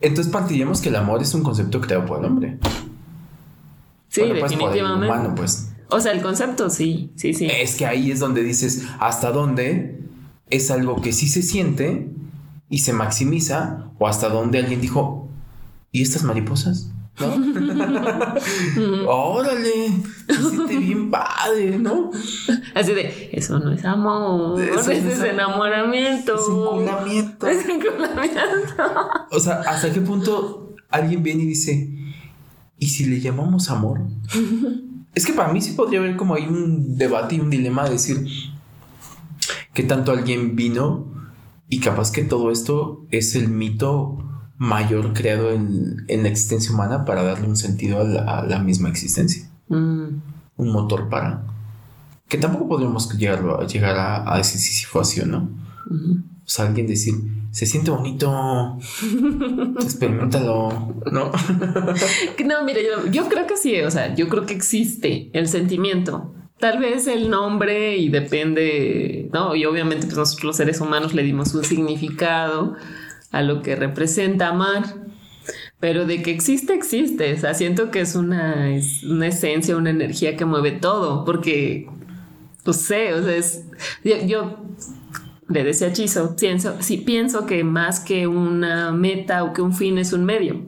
Entonces 0.00 0.32
partiríamos 0.32 0.80
que 0.80 0.88
el 0.88 0.96
amor 0.96 1.22
es 1.22 1.34
un 1.34 1.42
concepto 1.42 1.80
creado 1.80 2.04
por 2.06 2.18
el 2.18 2.26
hombre. 2.26 2.58
Sí, 4.08 4.22
pues, 4.28 4.50
definitivamente. 4.50 5.28
pues. 5.36 5.70
O 5.88 6.00
sea, 6.00 6.12
el 6.12 6.22
concepto 6.22 6.70
sí, 6.70 7.12
sí, 7.16 7.34
sí. 7.34 7.46
Es 7.46 7.76
que 7.76 7.86
ahí 7.86 8.10
es 8.10 8.20
donde 8.20 8.42
dices 8.42 8.84
hasta 8.98 9.30
dónde 9.30 10.00
es 10.50 10.70
algo 10.70 11.00
que 11.00 11.12
sí 11.12 11.28
se 11.28 11.42
siente 11.42 12.10
y 12.68 12.78
se 12.78 12.92
maximiza, 12.92 13.90
o 13.98 14.08
hasta 14.08 14.28
dónde 14.28 14.58
alguien 14.58 14.80
dijo, 14.80 15.28
¿y 15.92 16.02
estas 16.02 16.22
mariposas? 16.24 16.90
¿No? 17.20 19.06
Órale, 19.08 19.92
siente 20.28 20.76
bien 20.78 21.10
padre, 21.10 21.78
¿no? 21.78 22.10
Así 22.74 22.92
de, 22.92 23.30
eso 23.32 23.60
no 23.60 23.72
es 23.72 23.84
amor, 23.84 24.60
eso 24.60 24.90
es 24.90 25.20
enamoramiento. 25.22 26.34
Es 26.34 26.48
enculamiento. 26.48 27.46
Es 27.46 27.68
enculamiento. 27.68 28.42
O 29.30 29.40
sea, 29.40 29.60
¿hasta 29.60 29.92
qué 29.92 30.00
punto 30.00 30.74
alguien 30.90 31.22
viene 31.22 31.44
y 31.44 31.46
dice, 31.46 31.90
¿y 32.78 32.88
si 32.88 33.04
le 33.06 33.20
llamamos 33.20 33.70
amor? 33.70 34.00
es 35.14 35.24
que 35.24 35.32
para 35.32 35.52
mí 35.52 35.60
sí 35.60 35.72
podría 35.72 36.00
haber 36.00 36.16
como 36.16 36.34
hay 36.34 36.46
un 36.46 36.96
debate 36.96 37.36
y 37.36 37.40
un 37.40 37.50
dilema 37.50 37.84
de 37.84 37.90
decir 37.90 38.26
que 39.72 39.82
tanto 39.82 40.12
alguien 40.12 40.56
vino 40.56 41.06
y 41.68 41.80
capaz 41.80 42.10
que 42.12 42.22
todo 42.22 42.50
esto 42.50 43.06
es 43.10 43.34
el 43.34 43.48
mito 43.48 44.18
mayor 44.64 45.12
creado 45.12 45.50
en, 45.50 46.06
la 46.08 46.28
existencia 46.28 46.72
humana 46.72 47.04
para 47.04 47.22
darle 47.22 47.46
un 47.46 47.56
sentido 47.56 48.00
a 48.00 48.42
la, 48.42 48.58
misma 48.58 48.88
existencia. 48.88 49.48
Mm. 49.68 50.06
Un 50.56 50.72
motor 50.72 51.08
para... 51.08 51.42
Que 52.28 52.38
tampoco 52.38 52.68
podríamos 52.68 53.08
llegar, 53.16 53.44
a, 53.60 53.66
llegar 53.66 53.96
a, 54.26 54.36
decir 54.38 54.60
si 54.60 54.86
fue 54.86 55.02
así 55.02 55.20
o 55.20 55.26
no. 55.26 55.50
O 55.86 56.48
sea, 56.48 56.66
alguien 56.66 56.86
decir, 56.86 57.14
se 57.50 57.66
siente 57.66 57.90
bonito, 57.90 58.78
experimentalo, 59.80 60.94
¿no? 61.12 61.30
no, 62.46 62.64
mira, 62.64 62.80
yo, 62.80 63.10
yo 63.10 63.28
creo 63.28 63.46
que 63.46 63.56
sí, 63.56 63.80
o 63.82 63.90
sea, 63.90 64.14
yo 64.14 64.28
creo 64.28 64.46
que 64.46 64.54
existe 64.54 65.30
el 65.32 65.46
sentimiento. 65.48 66.34
Tal 66.58 66.78
vez 66.78 67.06
el 67.08 67.30
nombre 67.30 67.96
y 67.98 68.08
depende, 68.08 69.28
¿no? 69.32 69.54
Y 69.54 69.66
obviamente 69.66 70.06
pues 70.06 70.16
nosotros 70.16 70.44
los 70.44 70.56
seres 70.56 70.80
humanos 70.80 71.12
le 71.12 71.22
dimos 71.22 71.52
un 71.54 71.64
significado 71.64 72.76
a 73.34 73.42
lo 73.42 73.62
que 73.62 73.76
representa 73.76 74.48
amar. 74.48 74.82
Pero 75.80 76.06
de 76.06 76.22
que 76.22 76.30
existe, 76.30 76.72
existe. 76.72 77.34
O 77.34 77.38
sea, 77.38 77.54
siento 77.54 77.90
que 77.90 78.00
es 78.00 78.14
una, 78.14 78.70
una 79.08 79.26
esencia, 79.26 79.76
una 79.76 79.90
energía 79.90 80.36
que 80.36 80.44
mueve 80.44 80.72
todo. 80.72 81.24
Porque, 81.24 81.88
pues 82.64 82.80
sé, 82.80 83.12
o 83.12 83.22
sea, 83.22 83.36
es. 83.36 83.64
Yo, 84.26 84.58
le 85.48 85.64
decía 85.64 85.92
Chizo, 85.92 86.36
pienso, 86.36 86.76
sí, 86.80 86.96
pienso 86.98 87.44
que 87.44 87.64
más 87.64 88.00
que 88.00 88.26
una 88.26 88.92
meta 88.92 89.44
o 89.44 89.52
que 89.52 89.60
un 89.60 89.74
fin 89.74 89.98
es 89.98 90.12
un 90.12 90.24
medio. 90.24 90.66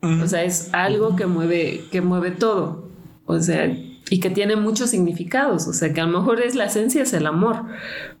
O 0.00 0.26
sea, 0.26 0.44
es 0.44 0.72
algo 0.72 1.16
que 1.16 1.26
mueve, 1.26 1.84
que 1.90 2.00
mueve 2.00 2.30
todo. 2.30 2.88
O 3.26 3.40
sea, 3.40 3.66
y 4.10 4.20
que 4.20 4.30
tiene 4.30 4.56
muchos 4.56 4.90
significados. 4.90 5.66
O 5.66 5.72
sea, 5.72 5.92
que 5.92 6.00
a 6.00 6.06
lo 6.06 6.18
mejor 6.18 6.40
es 6.40 6.54
la 6.54 6.64
esencia, 6.64 7.02
es 7.02 7.12
el 7.12 7.26
amor, 7.26 7.64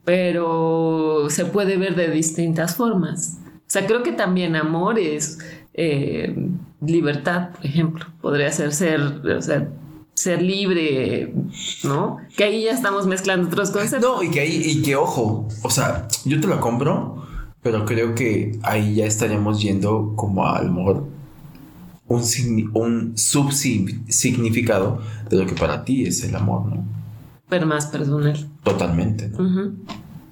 pero 0.04 1.26
se 1.30 1.44
puede 1.44 1.76
ver 1.76 1.94
de 1.94 2.10
distintas 2.10 2.76
formas. 2.76 3.38
O 3.68 3.70
sea, 3.70 3.86
creo 3.86 4.02
que 4.02 4.12
también 4.12 4.56
amor 4.56 4.98
es 4.98 5.40
eh, 5.74 6.34
libertad, 6.80 7.50
por 7.50 7.66
ejemplo. 7.66 8.06
Podría 8.22 8.50
ser 8.50 8.72
ser, 8.72 8.98
o 9.00 9.42
sea, 9.42 9.68
ser 10.14 10.40
libre, 10.40 11.34
¿no? 11.84 12.16
Que 12.34 12.44
ahí 12.44 12.64
ya 12.64 12.72
estamos 12.72 13.06
mezclando 13.06 13.46
otros 13.46 13.70
conceptos. 13.70 14.10
No, 14.10 14.22
y 14.22 14.30
que 14.30 14.40
ahí, 14.40 14.62
y 14.64 14.80
que 14.80 14.96
ojo, 14.96 15.46
o 15.62 15.68
sea, 15.70 16.08
yo 16.24 16.40
te 16.40 16.46
lo 16.46 16.60
compro, 16.60 17.26
pero 17.62 17.84
creo 17.84 18.14
que 18.14 18.58
ahí 18.62 18.94
ya 18.94 19.04
estaríamos 19.04 19.60
yendo 19.60 20.14
como 20.16 20.46
a, 20.46 20.62
lo 20.62 20.72
mejor 20.72 21.04
un, 22.06 22.22
un 22.72 23.18
subsignificado 23.18 25.02
de 25.28 25.36
lo 25.36 25.46
que 25.46 25.54
para 25.54 25.84
ti 25.84 26.06
es 26.06 26.24
el 26.24 26.34
amor, 26.34 26.64
¿no? 26.64 26.84
Pero 27.50 27.66
más 27.66 27.86
personal. 27.88 28.48
Totalmente, 28.62 29.28
¿no? 29.28 29.74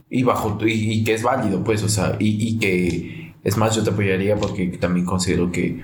Y 0.09 0.23
bajo, 0.23 0.57
y, 0.65 1.05
que 1.05 1.13
es 1.13 1.23
válido, 1.23 1.63
pues, 1.63 1.83
o 1.83 1.89
sea, 1.89 2.17
y 2.19 2.59
que 2.59 3.26
es 3.47 3.57
más, 3.57 3.77
yo 3.77 3.85
te 3.85 3.91
apoyaría 3.91 4.35
porque 4.35 4.67
también 4.77 5.07
considero 5.07 5.53
que 5.53 5.81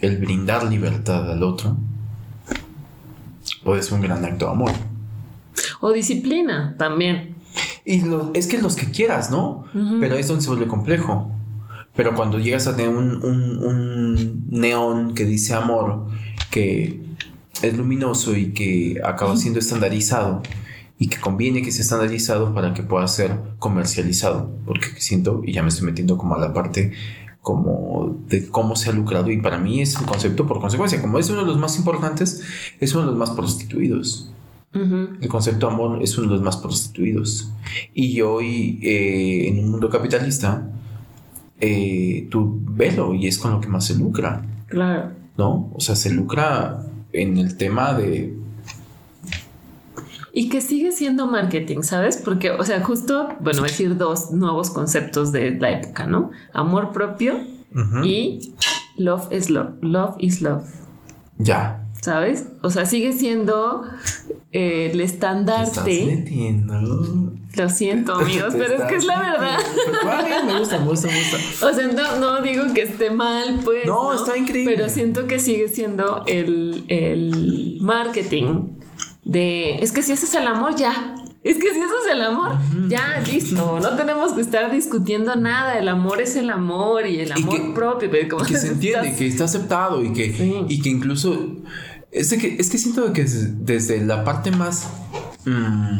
el 0.00 0.16
brindar 0.16 0.64
libertad 0.64 1.30
al 1.30 1.44
otro 1.44 1.76
puede 3.62 3.80
ser 3.80 3.94
un 3.94 4.00
gran 4.00 4.24
acto 4.24 4.46
de 4.46 4.50
amor. 4.50 4.72
O 5.80 5.92
disciplina 5.92 6.74
también. 6.76 7.36
Y 7.84 8.02
es 8.34 8.48
que 8.48 8.60
los 8.60 8.74
que 8.74 8.90
quieras, 8.90 9.30
¿no? 9.30 9.66
Pero 10.00 10.16
es 10.16 10.26
donde 10.26 10.42
se 10.42 10.48
vuelve 10.48 10.66
complejo. 10.66 11.30
Pero 11.94 12.16
cuando 12.16 12.40
llegas 12.40 12.66
a 12.66 12.74
tener 12.74 12.88
un, 12.88 13.24
un, 13.24 14.44
neón 14.50 15.14
que 15.14 15.26
dice 15.26 15.54
amor, 15.54 16.08
que 16.50 17.04
es 17.62 17.76
luminoso 17.76 18.34
y 18.34 18.52
que 18.52 19.00
acaba 19.04 19.36
siendo 19.36 19.60
estandarizado, 19.60 20.42
y 21.04 21.08
que 21.08 21.20
conviene 21.20 21.60
que 21.60 21.70
sea 21.70 21.82
estandarizado 21.82 22.54
para 22.54 22.72
que 22.72 22.82
pueda 22.82 23.06
ser 23.08 23.38
comercializado, 23.58 24.50
porque 24.64 24.86
siento, 24.96 25.42
y 25.44 25.52
ya 25.52 25.62
me 25.62 25.68
estoy 25.68 25.84
metiendo 25.84 26.16
como 26.16 26.34
a 26.34 26.38
la 26.38 26.54
parte 26.54 26.92
como 27.42 28.16
de 28.26 28.48
cómo 28.48 28.74
se 28.74 28.88
ha 28.88 28.94
lucrado 28.94 29.30
y 29.30 29.36
para 29.36 29.58
mí 29.58 29.82
es 29.82 29.98
un 30.00 30.06
concepto 30.06 30.46
por 30.46 30.60
consecuencia, 30.60 31.02
como 31.02 31.18
es 31.18 31.28
uno 31.28 31.40
de 31.40 31.46
los 31.46 31.58
más 31.58 31.76
importantes, 31.76 32.42
es 32.80 32.94
uno 32.94 33.02
de 33.02 33.10
los 33.10 33.18
más 33.18 33.32
prostituidos. 33.32 34.30
El 34.72 35.28
concepto 35.28 35.68
amor 35.68 36.02
es 36.02 36.16
uno 36.16 36.28
de 36.28 36.34
los 36.36 36.42
más 36.42 36.56
prostituidos. 36.56 37.52
Y 37.92 38.22
hoy, 38.22 38.80
eh, 38.82 39.48
en 39.48 39.58
un 39.58 39.72
mundo 39.72 39.90
capitalista, 39.90 40.68
eh, 41.60 42.26
tú 42.30 42.60
velo 42.62 43.14
y 43.14 43.26
es 43.26 43.38
con 43.38 43.52
lo 43.52 43.60
que 43.60 43.68
más 43.68 43.84
se 43.84 43.94
lucra. 43.94 44.42
Claro. 44.68 45.10
¿No? 45.36 45.70
O 45.74 45.80
sea, 45.80 45.94
se 45.96 46.10
lucra 46.10 46.82
en 47.12 47.36
el 47.36 47.56
tema 47.56 47.92
de 47.92 48.34
y 50.36 50.48
que 50.48 50.60
sigue 50.60 50.90
siendo 50.90 51.28
marketing, 51.28 51.82
¿sabes? 51.82 52.16
Porque, 52.16 52.50
o 52.50 52.64
sea, 52.64 52.82
justo, 52.82 53.28
bueno, 53.38 53.62
decir 53.62 53.96
dos 53.96 54.32
nuevos 54.32 54.70
conceptos 54.70 55.30
de 55.30 55.52
la 55.52 55.70
época, 55.70 56.06
¿no? 56.06 56.32
Amor 56.52 56.92
propio 56.92 57.38
y 58.02 58.52
love 58.96 59.32
is 59.32 59.48
love. 59.48 59.70
Love 59.80 60.16
is 60.18 60.42
love. 60.42 60.64
Ya. 61.38 61.86
¿Sabes? 62.02 62.48
O 62.62 62.70
sea, 62.70 62.84
sigue 62.84 63.12
siendo 63.12 63.84
eh, 64.50 64.90
el 64.92 65.00
estandarte. 65.00 66.26
Lo 67.56 67.68
siento, 67.68 68.14
amigos, 68.16 68.54
pero 68.58 68.74
es 68.74 68.82
que 68.82 68.96
es 68.96 69.04
la 69.04 69.20
verdad. 69.20 69.58
me 70.46 70.58
gusta, 70.58 70.78
me 70.80 70.88
gusta, 70.88 71.06
me 71.06 71.18
gusta. 71.18 71.66
O 71.66 71.72
sea, 71.72 71.86
no, 71.86 72.18
no 72.18 72.42
digo 72.42 72.64
que 72.74 72.82
esté 72.82 73.10
mal, 73.10 73.60
pues. 73.64 73.86
No, 73.86 74.12
está 74.12 74.36
increíble. 74.36 74.74
Pero 74.74 74.88
siento 74.88 75.28
que 75.28 75.38
sigue 75.38 75.68
siendo 75.68 76.24
el, 76.26 76.84
el 76.88 77.78
marketing 77.80 78.82
de, 79.24 79.76
es 79.76 79.92
que 79.92 80.02
si 80.02 80.12
ese 80.12 80.26
es 80.26 80.34
el 80.34 80.46
amor, 80.46 80.76
ya. 80.76 81.14
Es 81.42 81.56
que 81.58 81.74
si 81.74 81.78
eso 81.78 81.92
es 82.06 82.12
el 82.12 82.22
amor, 82.22 82.56
ya, 82.88 83.20
listo. 83.20 83.78
No 83.78 83.96
tenemos 83.96 84.32
que 84.32 84.40
estar 84.40 84.70
discutiendo 84.70 85.36
nada. 85.36 85.78
El 85.78 85.88
amor 85.88 86.22
es 86.22 86.36
el 86.36 86.48
amor 86.48 87.06
y 87.06 87.20
el 87.20 87.32
amor 87.32 87.74
propio. 87.74 88.10
Como 88.30 88.44
que 88.44 88.56
se 88.56 88.68
entiende, 88.68 89.14
que 89.14 89.26
está 89.26 89.44
aceptado 89.44 90.02
y 90.02 90.12
que, 90.12 90.66
y 90.68 90.80
que 90.80 90.88
incluso... 90.88 91.56
Es, 92.10 92.32
que, 92.32 92.56
es 92.58 92.70
que 92.70 92.78
siento 92.78 93.12
que 93.12 93.24
desde 93.24 94.04
la 94.06 94.24
parte 94.24 94.52
más 94.52 94.88
mm, 95.44 95.98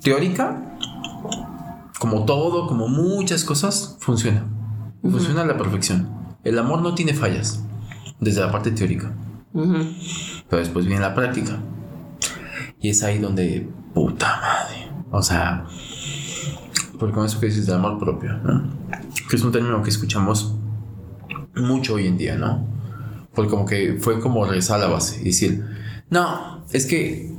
teórica, 0.00 0.78
como 2.00 2.24
todo, 2.24 2.66
como 2.66 2.88
muchas 2.88 3.44
cosas, 3.44 3.98
funciona. 4.00 4.46
Funciona 5.02 5.42
a 5.42 5.46
la 5.46 5.56
perfección. 5.58 6.08
El 6.42 6.58
amor 6.58 6.82
no 6.82 6.94
tiene 6.94 7.14
fallas 7.14 7.62
desde 8.18 8.40
la 8.40 8.50
parte 8.50 8.70
teórica. 8.72 9.14
Pero 10.48 10.60
después 10.60 10.86
viene 10.86 11.00
la 11.00 11.14
práctica. 11.14 11.58
Y 12.80 12.90
es 12.90 13.02
ahí 13.02 13.18
donde, 13.18 13.68
puta 13.94 14.40
madre. 14.40 14.88
O 15.10 15.22
sea, 15.22 15.66
porque 16.98 17.14
con 17.14 17.26
eso 17.26 17.40
que 17.40 17.46
dices 17.46 17.66
de 17.66 17.74
amor 17.74 17.98
propio, 17.98 18.32
¿no? 18.38 18.64
Que 19.28 19.36
es 19.36 19.42
un 19.42 19.52
término 19.52 19.82
que 19.82 19.90
escuchamos 19.90 20.54
mucho 21.54 21.94
hoy 21.94 22.06
en 22.06 22.18
día, 22.18 22.36
¿no? 22.36 22.66
Porque 23.34 23.50
como 23.50 23.66
que 23.66 23.98
fue 24.00 24.20
como 24.20 24.44
regresar 24.44 24.76
a 24.76 24.86
la 24.86 24.88
base 24.88 25.20
y 25.20 25.26
decir, 25.26 25.64
no, 26.10 26.64
es 26.72 26.86
que 26.86 27.32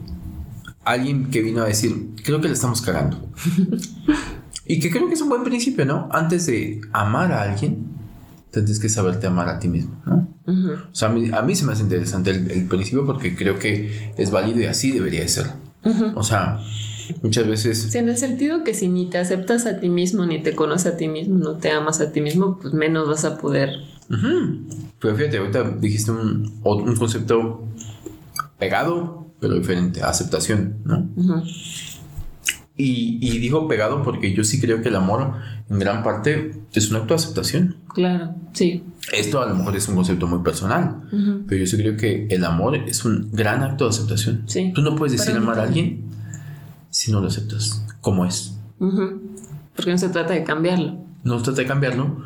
alguien 0.83 1.29
que 1.29 1.41
vino 1.41 1.61
a 1.61 1.65
decir, 1.65 2.11
creo 2.23 2.39
que 2.39 2.47
le 2.47 2.53
estamos 2.53 2.81
cagando. 2.81 3.29
y 4.65 4.79
que 4.79 4.89
creo 4.89 5.07
que 5.07 5.15
es 5.15 5.21
un 5.21 5.29
buen 5.29 5.43
principio, 5.43 5.85
¿no? 5.85 6.07
Antes 6.11 6.45
de 6.45 6.81
amar 6.93 7.31
a 7.31 7.43
alguien, 7.43 7.96
tienes 8.61 8.79
que 8.79 8.89
saberte 8.89 9.27
amar 9.27 9.49
a 9.49 9.59
ti 9.59 9.67
mismo, 9.67 10.01
¿no? 10.05 10.27
O 10.47 10.95
sea, 10.95 11.09
a 11.09 11.41
mí, 11.41 11.55
se 11.55 11.65
me 11.65 11.73
hace 11.73 11.83
interesante 11.83 12.31
el, 12.31 12.67
principio 12.67 13.05
porque 13.05 13.35
creo 13.35 13.59
que 13.59 14.13
es 14.17 14.31
válido 14.31 14.61
y 14.61 14.65
así 14.65 14.91
debería 14.91 15.21
de 15.21 15.27
ser. 15.27 15.47
O 16.15 16.23
sea, 16.23 16.59
muchas 17.21 17.47
veces... 17.47 17.87
Sí, 17.91 17.97
en 17.97 18.09
el 18.09 18.17
sentido 18.17 18.63
que 18.63 18.73
si 18.73 18.87
ni 18.87 19.09
te 19.09 19.17
aceptas 19.17 19.65
a 19.65 19.79
ti 19.79 19.89
mismo, 19.89 20.25
ni 20.25 20.41
te 20.41 20.55
conoces 20.55 20.93
a 20.93 20.97
ti 20.97 21.07
mismo, 21.07 21.37
no 21.37 21.55
te 21.55 21.71
amas 21.71 21.99
a 21.99 22.11
ti 22.11 22.21
mismo, 22.21 22.59
pues 22.61 22.73
menos 22.73 23.07
vas 23.07 23.25
a 23.25 23.37
poder... 23.37 23.71
Pero 24.99 25.15
fíjate, 25.15 25.37
ahorita 25.37 25.63
dijiste 25.79 26.11
un, 26.11 26.61
un 26.63 26.95
concepto 26.95 27.67
pegado, 28.57 29.27
pero 29.39 29.55
diferente, 29.55 30.01
aceptación, 30.01 30.77
¿no? 30.85 31.43
Y, 32.75 33.17
y, 33.21 33.39
digo 33.39 33.67
pegado 33.67 34.03
porque 34.03 34.33
yo 34.33 34.43
sí 34.43 34.61
creo 34.61 34.81
que 34.81 34.89
el 34.89 34.95
amor 34.95 35.33
en 35.69 35.79
gran 35.79 36.03
parte 36.03 36.53
es 36.73 36.89
un 36.89 36.97
acto 36.97 37.09
de 37.09 37.15
aceptación. 37.15 37.77
Claro, 37.93 38.35
sí. 38.53 38.83
Esto 39.11 39.41
a 39.41 39.47
lo 39.47 39.55
mejor 39.55 39.75
es 39.75 39.87
un 39.87 39.95
concepto 39.95 40.27
muy 40.27 40.39
personal, 40.39 41.01
pero 41.47 41.59
yo 41.59 41.67
sí 41.67 41.77
creo 41.77 41.97
que 41.97 42.27
el 42.29 42.45
amor 42.45 42.75
es 42.75 43.03
un 43.05 43.29
gran 43.31 43.63
acto 43.63 43.85
de 43.85 43.89
aceptación. 43.89 44.43
Sí. 44.47 44.71
Tú 44.73 44.81
no 44.81 44.95
puedes 44.95 45.17
decir 45.17 45.35
amar 45.35 45.59
a 45.59 45.63
alguien 45.63 46.05
si 46.89 47.11
no 47.11 47.19
lo 47.19 47.27
aceptas 47.27 47.85
como 48.01 48.25
es. 48.25 48.57
Porque 48.77 49.91
no 49.91 49.97
se 49.97 50.09
trata 50.09 50.33
de 50.33 50.43
cambiarlo. 50.43 50.97
No 51.23 51.37
se 51.39 51.45
trata 51.45 51.61
de 51.61 51.67
cambiarlo. 51.67 52.23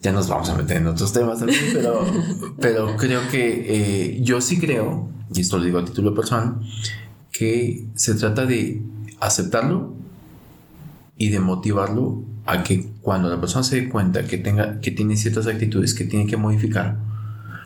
Ya 0.00 0.12
nos 0.12 0.28
vamos 0.28 0.48
a 0.48 0.56
meter 0.56 0.78
en 0.78 0.86
otros 0.86 1.12
temas 1.12 1.38
también, 1.38 1.60
pero, 1.72 2.06
pero 2.58 2.96
creo 2.96 3.20
que 3.30 4.14
eh, 4.16 4.20
yo 4.22 4.40
sí 4.40 4.58
creo, 4.58 5.10
y 5.32 5.40
esto 5.40 5.58
lo 5.58 5.64
digo 5.64 5.78
a 5.78 5.84
título 5.84 6.14
personal, 6.14 6.60
que 7.30 7.86
se 7.94 8.14
trata 8.14 8.46
de 8.46 8.82
aceptarlo 9.20 9.94
y 11.18 11.28
de 11.28 11.38
motivarlo 11.38 12.24
a 12.46 12.62
que 12.62 12.90
cuando 13.00 13.28
la 13.28 13.40
persona 13.40 13.62
se 13.62 13.80
dé 13.80 13.88
cuenta 13.88 14.24
que 14.24 14.38
tenga 14.38 14.80
que 14.80 14.90
tiene 14.90 15.16
ciertas 15.16 15.46
actitudes 15.46 15.94
que 15.94 16.04
tiene 16.04 16.26
que 16.26 16.36
modificar, 16.36 16.96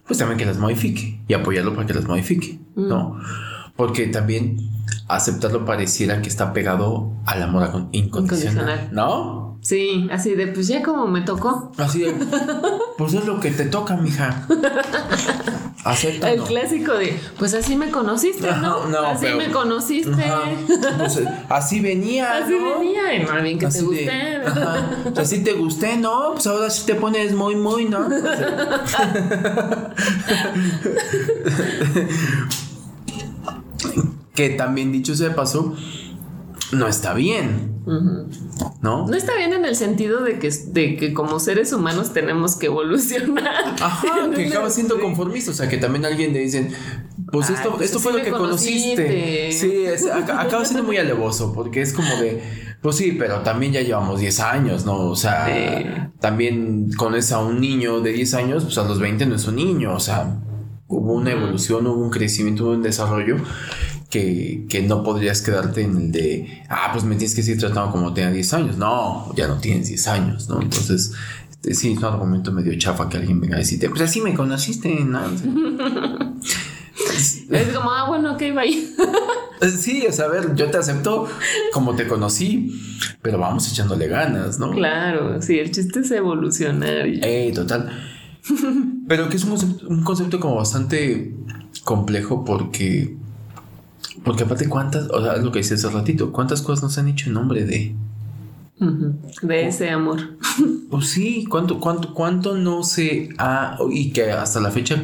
pues 0.06 0.18
también 0.18 0.38
que 0.38 0.46
las 0.46 0.58
modifique 0.58 1.20
y 1.26 1.34
apoyarlo 1.34 1.74
para 1.74 1.86
que 1.86 1.94
las 1.94 2.04
modifique, 2.04 2.58
mm. 2.74 2.88
¿no? 2.88 3.18
Porque 3.76 4.06
también 4.06 4.56
aceptarlo 5.08 5.64
pareciera 5.64 6.22
que 6.22 6.28
está 6.28 6.52
pegado 6.52 7.12
al 7.26 7.42
amor 7.42 7.88
incondicional, 7.92 8.90
¿no? 8.92 9.53
Sí, 9.64 10.06
así 10.12 10.34
de 10.34 10.48
pues 10.48 10.68
ya 10.68 10.82
como 10.82 11.06
me 11.06 11.22
tocó. 11.22 11.72
Así 11.78 12.00
de 12.00 12.14
pues 12.98 13.14
es 13.14 13.24
lo 13.24 13.40
que 13.40 13.50
te 13.50 13.64
toca, 13.64 13.96
mija. 13.96 14.46
El 16.22 16.42
clásico 16.42 16.94
de, 16.94 17.20
pues 17.38 17.52
así 17.52 17.76
me 17.76 17.90
conociste, 17.90 18.50
¿no? 18.52 18.86
no 18.86 19.00
así 19.00 19.26
me 19.36 19.50
conociste. 19.50 20.24
Pues, 20.96 21.20
así 21.50 21.80
venía. 21.80 22.38
Así 22.38 22.54
venía, 22.54 23.14
y 23.14 23.26
más 23.26 23.42
bien 23.42 23.58
que 23.58 23.66
te 23.66 23.82
gusté. 23.82 24.40
así 25.16 25.44
te 25.44 25.52
gusté, 25.52 25.98
¿no? 25.98 26.30
Pues 26.34 26.46
ahora 26.46 26.70
sí 26.70 26.86
te 26.86 26.94
pones 26.94 27.34
muy, 27.34 27.56
muy, 27.56 27.84
¿no? 27.84 28.08
que 34.34 34.50
también 34.50 34.90
dicho 34.90 35.14
sea 35.14 35.28
de 35.28 35.34
paso, 35.34 35.74
no 36.72 36.88
está 36.88 37.14
bien. 37.14 37.74
¿No? 38.80 39.06
No 39.06 39.14
está 39.14 39.36
bien 39.36 39.52
en 39.52 39.64
el 39.64 39.76
sentido 39.76 40.22
de 40.22 40.38
que, 40.38 40.50
de 40.50 40.96
que 40.96 41.12
como 41.12 41.38
seres 41.38 41.72
humanos 41.72 42.12
tenemos 42.12 42.56
que 42.56 42.66
evolucionar. 42.66 43.76
Ajá, 43.80 44.30
que 44.34 44.46
acaba 44.48 44.70
siendo 44.70 44.98
conformista. 45.00 45.50
O 45.50 45.54
sea, 45.54 45.68
que 45.68 45.76
también 45.76 46.04
alguien 46.04 46.32
le 46.32 46.40
dicen, 46.40 46.70
pues 47.30 47.50
esto, 47.50 47.70
pues 47.72 47.86
esto 47.86 48.00
fue 48.00 48.12
lo 48.12 48.22
que 48.22 48.30
conociste. 48.30 49.52
Sí, 49.52 49.86
acaba 50.12 50.64
siendo 50.64 50.84
muy 50.84 50.96
alevoso 50.96 51.52
porque 51.52 51.82
es 51.82 51.92
como 51.92 52.08
de, 52.16 52.42
pues 52.80 52.96
sí, 52.96 53.12
pero 53.18 53.40
también 53.40 53.72
ya 53.72 53.82
llevamos 53.82 54.20
10 54.20 54.40
años, 54.40 54.84
¿no? 54.84 55.10
O 55.10 55.16
sea, 55.16 56.12
también 56.20 56.90
conoces 56.96 57.32
a 57.32 57.40
un 57.40 57.60
niño 57.60 58.00
de 58.00 58.12
10 58.12 58.34
años, 58.34 58.64
pues 58.64 58.78
a 58.78 58.84
los 58.84 58.98
20 58.98 59.26
no 59.26 59.36
es 59.36 59.46
un 59.46 59.56
niño, 59.56 59.94
o 59.94 60.00
sea, 60.00 60.40
hubo 60.86 61.14
una 61.14 61.32
evolución, 61.32 61.86
hubo 61.86 62.02
un 62.02 62.10
crecimiento, 62.10 62.64
hubo 62.64 62.72
un 62.72 62.82
desarrollo 62.82 63.36
que, 64.14 64.84
no 64.86 65.02
podrías 65.02 65.40
quedarte 65.40 65.82
en 65.82 65.96
el 65.96 66.12
de, 66.12 66.62
ah, 66.68 66.90
pues 66.92 67.04
me 67.04 67.16
tienes 67.16 67.34
que 67.34 67.42
seguir 67.42 67.60
tratando 67.60 67.90
como 67.90 68.14
tenía 68.14 68.30
10 68.30 68.54
años. 68.54 68.76
No, 68.76 69.32
ya 69.34 69.48
no 69.48 69.58
tienes 69.58 69.88
10 69.88 70.08
años, 70.08 70.48
¿no? 70.48 70.60
Entonces, 70.62 71.12
este, 71.50 71.74
sí, 71.74 71.92
es 71.92 71.98
un 71.98 72.04
argumento 72.04 72.52
medio 72.52 72.76
chafa 72.78 73.08
que 73.08 73.16
alguien 73.16 73.40
venga 73.40 73.56
a 73.56 73.58
decirte, 73.58 73.88
pues 73.88 74.02
así 74.02 74.20
me 74.20 74.34
conociste, 74.34 75.04
¿no? 75.04 75.20
es 77.50 77.68
como, 77.74 77.90
ah, 77.90 78.06
bueno, 78.08 78.34
ok, 78.34 78.40
bye. 78.54 78.88
Sí, 79.78 80.04
o 80.06 80.12
sea, 80.12 80.26
a 80.26 80.28
ver, 80.28 80.54
yo 80.56 80.70
te 80.70 80.76
acepto 80.76 81.26
como 81.72 81.94
te 81.94 82.06
conocí, 82.06 82.78
pero 83.22 83.38
vamos 83.38 83.70
echándole 83.72 84.08
ganas, 84.08 84.58
¿no? 84.58 84.72
Claro, 84.72 85.40
sí, 85.40 85.58
el 85.58 85.70
chiste 85.70 86.00
es 86.00 86.10
evolucionar. 86.10 87.06
Eh, 87.06 87.50
total. 87.54 87.90
Pero 89.08 89.30
que 89.30 89.36
es 89.36 89.44
un 89.44 90.02
concepto 90.04 90.38
como 90.38 90.56
bastante 90.56 91.32
complejo 91.82 92.44
porque 92.44 93.16
porque 94.24 94.44
aparte, 94.44 94.68
¿cuántas, 94.68 95.08
o 95.10 95.22
sea, 95.22 95.34
es 95.34 95.44
lo 95.44 95.52
que 95.52 95.58
dice 95.58 95.74
hace 95.74 95.88
ratito, 95.90 96.32
cuántas 96.32 96.62
cosas 96.62 96.82
nos 96.82 96.98
han 96.98 97.08
hecho 97.08 97.28
en 97.28 97.34
nombre 97.34 97.64
de... 97.64 97.94
De 99.42 99.68
ese 99.68 99.90
amor. 99.90 100.20
Pues 100.90 101.08
sí, 101.08 101.44
¿cuánto, 101.50 101.80
cuánto, 101.80 102.14
cuánto 102.14 102.56
no 102.56 102.84
se 102.84 103.30
ha... 103.38 103.76
Y 103.90 104.12
que 104.12 104.30
hasta 104.30 104.60
la 104.60 104.70
fecha, 104.70 105.02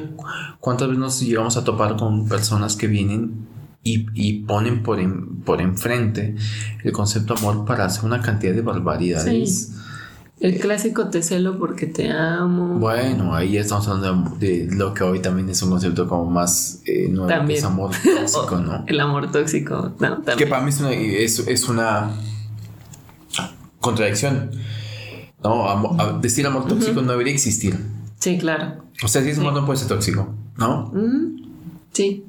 ¿cuántas 0.61 0.87
veces 0.87 1.01
nos 1.01 1.21
llegamos 1.21 1.57
a 1.57 1.65
topar 1.65 1.97
con 1.97 2.29
personas 2.29 2.77
que 2.77 2.87
vienen 2.87 3.49
y, 3.83 4.43
ponen 4.43 4.85
por, 4.85 5.01
por 5.45 5.61
enfrente 5.61 6.37
el 6.85 6.93
concepto 6.93 7.35
amor 7.35 7.65
para 7.65 7.87
hacer 7.87 8.05
una 8.05 8.21
cantidad 8.21 8.55
de 8.55 8.63
barbaridades? 8.63 9.73
El 10.41 10.59
clásico 10.59 11.09
te 11.11 11.23
celo 11.23 11.59
porque 11.59 11.87
te 11.87 12.11
amo. 12.11 12.79
Bueno, 12.79 13.35
ahí 13.35 13.59
estamos 13.59 13.87
hablando 13.89 14.37
de 14.39 14.67
lo 14.71 14.95
que 14.95 15.05
hoy 15.05 15.21
también 15.21 15.51
es 15.51 15.63
un 15.63 15.69
concepto 15.69 16.09
como 16.09 16.31
más 16.31 16.81
eh, 16.87 17.09
nuevo, 17.11 17.47
que 17.47 17.55
es 17.55 17.65
amor 17.65 17.91
tóxico, 18.03 18.57
¿no? 18.57 18.85
El 18.87 19.01
amor 19.01 19.31
tóxico, 19.31 19.93
no, 20.01 20.23
Que 20.39 20.47
para 20.47 20.63
mí 20.63 20.71
es 20.71 20.81
una, 20.81 20.93
es, 20.93 21.69
una 21.69 22.11
contradicción. 23.81 24.51
No, 25.45 26.19
decir 26.23 26.47
amor 26.47 26.67
tóxico 26.67 27.03
no 27.03 27.13
debería 27.13 27.35
existir. 27.35 27.79
Sí, 28.19 28.39
claro. 28.39 28.85
O 29.05 29.09
sea, 29.09 29.23
si 29.23 29.31
es 29.31 29.39
amor 29.39 29.53
no 29.53 29.67
puede 29.67 29.79
ser 29.79 29.89
tóxico, 29.89 30.35
¿no? 30.57 30.91
Sí. 31.93 32.25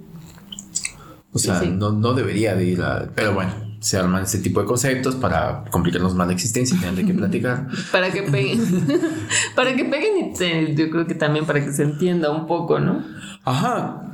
O 1.31 1.39
sea, 1.39 1.61
No, 1.61 1.93
no 1.93 2.13
debería 2.13 2.55
de 2.55 2.65
ir 2.65 2.81
a... 2.81 3.09
Pero 3.15 3.33
bueno 3.33 3.70
se 3.81 3.97
arman 3.97 4.23
ese 4.23 4.37
tipo 4.37 4.61
de 4.61 4.67
conceptos 4.67 5.15
para 5.15 5.65
complicarnos 5.71 6.13
más 6.13 6.27
la 6.27 6.33
existencia 6.33 6.77
y 6.77 6.79
tener 6.79 7.05
que 7.05 7.13
platicar. 7.15 7.67
para 7.91 8.11
que 8.11 8.21
peguen. 8.21 8.87
para 9.55 9.75
que 9.75 9.83
peguen 9.85 10.33
y 10.39 10.75
yo 10.75 10.89
creo 10.91 11.07
que 11.07 11.15
también 11.15 11.45
para 11.45 11.65
que 11.65 11.73
se 11.73 11.83
entienda 11.83 12.31
un 12.31 12.47
poco, 12.47 12.79
¿no? 12.79 13.03
Ajá. 13.43 14.13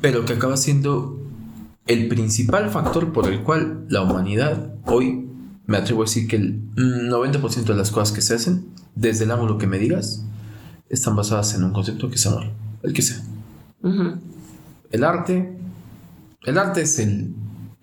Pero 0.00 0.24
que 0.24 0.32
acaba 0.32 0.56
siendo 0.56 1.20
el 1.86 2.08
principal 2.08 2.70
factor 2.70 3.12
por 3.12 3.28
el 3.28 3.42
cual 3.42 3.84
la 3.88 4.02
humanidad 4.02 4.74
hoy, 4.86 5.28
me 5.66 5.76
atrevo 5.76 6.02
a 6.02 6.04
decir 6.06 6.26
que 6.26 6.36
el 6.36 6.74
90% 6.74 7.64
de 7.64 7.74
las 7.74 7.90
cosas 7.90 8.12
que 8.12 8.22
se 8.22 8.34
hacen, 8.34 8.66
desde 8.94 9.24
el 9.24 9.30
ángulo 9.30 9.58
que 9.58 9.66
me 9.66 9.78
digas, 9.78 10.24
están 10.88 11.16
basadas 11.16 11.54
en 11.54 11.64
un 11.64 11.72
concepto 11.72 12.08
que 12.08 12.16
es 12.16 12.26
amor, 12.26 12.44
el 12.82 12.92
que 12.94 13.02
sea. 13.02 13.20
El 14.90 15.04
arte, 15.04 15.56
el 16.44 16.58
arte 16.58 16.82
es 16.82 16.98
el 16.98 17.34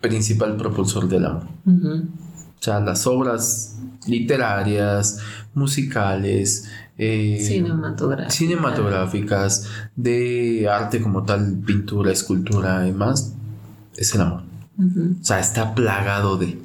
principal 0.01 0.57
propulsor 0.57 1.07
del 1.07 1.25
amor. 1.25 1.47
O 1.65 2.63
sea, 2.63 2.79
las 2.79 3.05
obras 3.07 3.77
literarias, 4.07 5.19
musicales, 5.53 6.69
eh, 6.97 7.37
cinematográficas. 8.29 9.67
de 9.95 10.67
arte 10.69 11.01
como 11.01 11.23
tal, 11.23 11.57
pintura, 11.65 12.11
escultura 12.11 12.87
y 12.87 12.91
más, 12.91 13.35
es 13.95 14.15
el 14.15 14.21
amor. 14.21 14.43
O 14.79 15.23
sea, 15.23 15.39
está 15.39 15.73
plagado 15.75 16.37
de... 16.37 16.59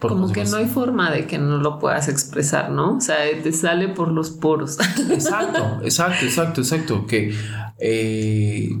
Como 0.00 0.30
que 0.30 0.44
no 0.44 0.58
hay 0.58 0.66
forma 0.66 1.10
de 1.10 1.26
que 1.26 1.38
no 1.38 1.56
lo 1.58 1.78
puedas 1.78 2.08
expresar, 2.08 2.70
¿no? 2.70 2.96
O 2.98 3.00
sea, 3.00 3.16
te 3.42 3.50
sale 3.52 3.88
por 3.88 4.12
los 4.12 4.30
poros. 4.30 4.78
Exacto, 5.10 5.80
exacto, 5.82 6.26
exacto, 6.26 6.60
exacto. 6.60 7.06
Que, 7.06 7.34
eh, 7.78 8.76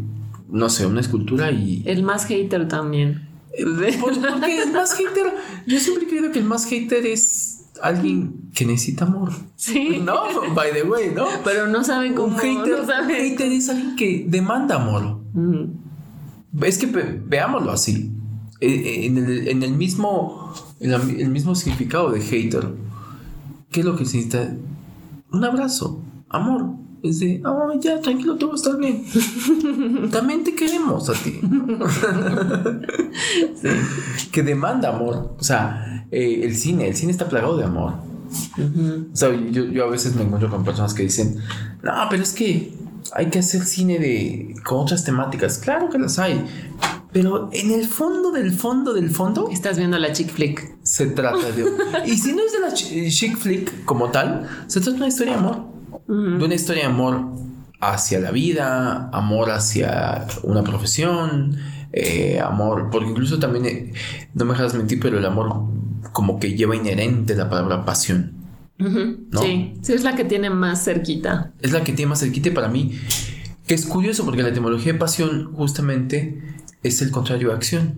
no 0.48 0.68
sé, 0.68 0.84
una 0.86 1.00
escultura 1.00 1.50
y... 1.50 1.82
El 1.86 2.02
más 2.02 2.26
hater 2.26 2.68
también. 2.68 3.25
Porque 4.00 4.62
el 4.62 4.72
más 4.72 4.92
hater, 4.94 5.32
yo 5.66 5.80
siempre 5.80 6.04
he 6.04 6.08
creído 6.08 6.32
que 6.32 6.38
el 6.40 6.44
más 6.44 6.66
hater 6.66 7.06
es 7.06 7.64
alguien 7.82 8.50
que 8.54 8.64
necesita 8.66 9.04
amor. 9.04 9.32
Sí. 9.56 10.00
No, 10.02 10.22
by 10.54 10.72
the 10.72 10.82
way, 10.82 11.10
¿no? 11.14 11.26
Pero 11.44 11.66
no 11.66 11.82
saben 11.84 12.14
cómo. 12.14 12.28
Un 12.34 12.38
hater, 12.40 12.78
no 12.80 12.86
saben. 12.86 13.16
hater 13.16 13.52
es 13.52 13.68
alguien 13.68 13.96
que 13.96 14.24
demanda 14.28 14.76
amor. 14.76 15.20
Ujú. 15.34 15.70
Es 16.64 16.78
que 16.78 16.86
ve- 16.86 17.20
veámoslo 17.26 17.72
así. 17.72 18.12
Eh, 18.60 18.68
eh, 18.68 19.06
En 19.06 19.18
el, 19.18 19.48
en 19.48 19.62
el 19.62 19.72
mismo, 19.74 20.52
en 20.80 20.90
la- 20.92 20.96
el 20.96 21.28
mismo 21.30 21.54
significado 21.54 22.10
de 22.10 22.20
hater, 22.20 22.66
¿qué 23.70 23.80
es 23.80 23.86
lo 23.86 23.94
que 23.96 24.04
necesita? 24.04 24.54
Un 25.32 25.44
abrazo, 25.44 26.02
amor. 26.30 26.66
Es 27.08 27.20
de, 27.20 27.42
oh, 27.44 27.72
ya, 27.80 28.00
tranquilo, 28.00 28.36
todo 28.36 28.50
va 28.50 28.54
a 28.54 28.56
estar 28.56 28.76
bien. 28.78 29.04
También 30.10 30.44
te 30.44 30.54
queremos 30.54 31.08
a 31.08 31.12
ti. 31.14 31.40
Que 34.32 34.42
demanda 34.42 34.90
amor. 34.90 35.34
O 35.38 35.42
sea, 35.44 36.06
eh, 36.10 36.40
el 36.44 36.54
cine, 36.56 36.88
el 36.88 36.96
cine 36.96 37.12
está 37.12 37.28
plagado 37.28 37.56
de 37.56 37.64
amor. 37.64 37.94
Ujú. 38.58 39.08
O 39.12 39.16
sea, 39.16 39.30
yo, 39.50 39.64
yo 39.64 39.84
a 39.84 39.88
veces 39.90 40.14
me 40.14 40.22
encuentro 40.22 40.50
con 40.50 40.64
personas 40.64 40.92
que 40.94 41.02
dicen, 41.04 41.36
no, 41.82 41.92
pero 42.10 42.22
es 42.22 42.32
que 42.32 42.72
hay 43.14 43.26
que 43.26 43.38
hacer 43.38 43.62
cine 43.64 43.98
de 43.98 44.54
con 44.64 44.78
otras 44.80 45.04
temáticas. 45.04 45.58
Claro 45.58 45.88
que 45.88 45.98
las 45.98 46.18
hay. 46.18 46.44
Pero 47.12 47.48
en 47.52 47.70
el 47.70 47.86
fondo 47.86 48.30
del 48.30 48.52
fondo 48.52 48.92
del 48.92 49.08
fondo 49.10 49.48
Estás 49.50 49.78
viendo 49.78 49.98
la 49.98 50.12
chick 50.12 50.28
flick. 50.30 50.76
se 50.82 51.06
trata 51.06 51.50
de... 51.52 51.64
y 52.06 52.16
si 52.18 52.32
no 52.34 52.42
es 52.44 52.52
de 52.52 52.58
la 52.60 52.74
chi- 52.74 53.08
chick 53.10 53.38
flick 53.38 53.84
como 53.86 54.10
tal, 54.10 54.46
se 54.66 54.80
trata 54.80 54.90
de 54.90 54.96
una 54.98 55.08
historia 55.08 55.32
de 55.34 55.38
amor. 55.38 55.64
De 56.08 56.44
una 56.44 56.54
historia 56.54 56.82
de 56.84 56.88
amor 56.88 57.32
hacia 57.80 58.20
la 58.20 58.30
vida, 58.30 59.10
amor 59.12 59.50
hacia 59.50 60.26
una 60.42 60.62
profesión, 60.62 61.56
eh, 61.92 62.40
amor, 62.40 62.88
porque 62.90 63.10
incluso 63.10 63.38
también, 63.38 63.66
eh, 63.66 63.92
no 64.34 64.44
me 64.44 64.52
dejas 64.52 64.74
mentir, 64.74 65.00
pero 65.00 65.18
el 65.18 65.24
amor 65.24 65.64
como 66.12 66.38
que 66.38 66.54
lleva 66.54 66.76
inherente 66.76 67.34
la 67.34 67.48
palabra 67.48 67.84
pasión. 67.84 68.32
Sí, 68.78 69.74
sí, 69.80 69.92
es 69.94 70.04
la 70.04 70.14
que 70.14 70.24
tiene 70.24 70.50
más 70.50 70.84
cerquita. 70.84 71.52
es 71.62 71.72
la 71.72 71.82
que 71.82 71.92
tiene 71.92 72.10
más 72.10 72.20
cerquita 72.20 72.50
y 72.50 72.52
para 72.52 72.68
mí, 72.68 72.92
que 73.66 73.74
es 73.74 73.86
curioso 73.86 74.24
porque 74.24 74.42
la 74.42 74.50
etimología 74.50 74.92
de 74.92 74.98
pasión 74.98 75.52
justamente 75.54 76.42
es 76.82 77.00
el 77.02 77.10
contrario 77.10 77.48
de 77.48 77.54
acción. 77.54 77.94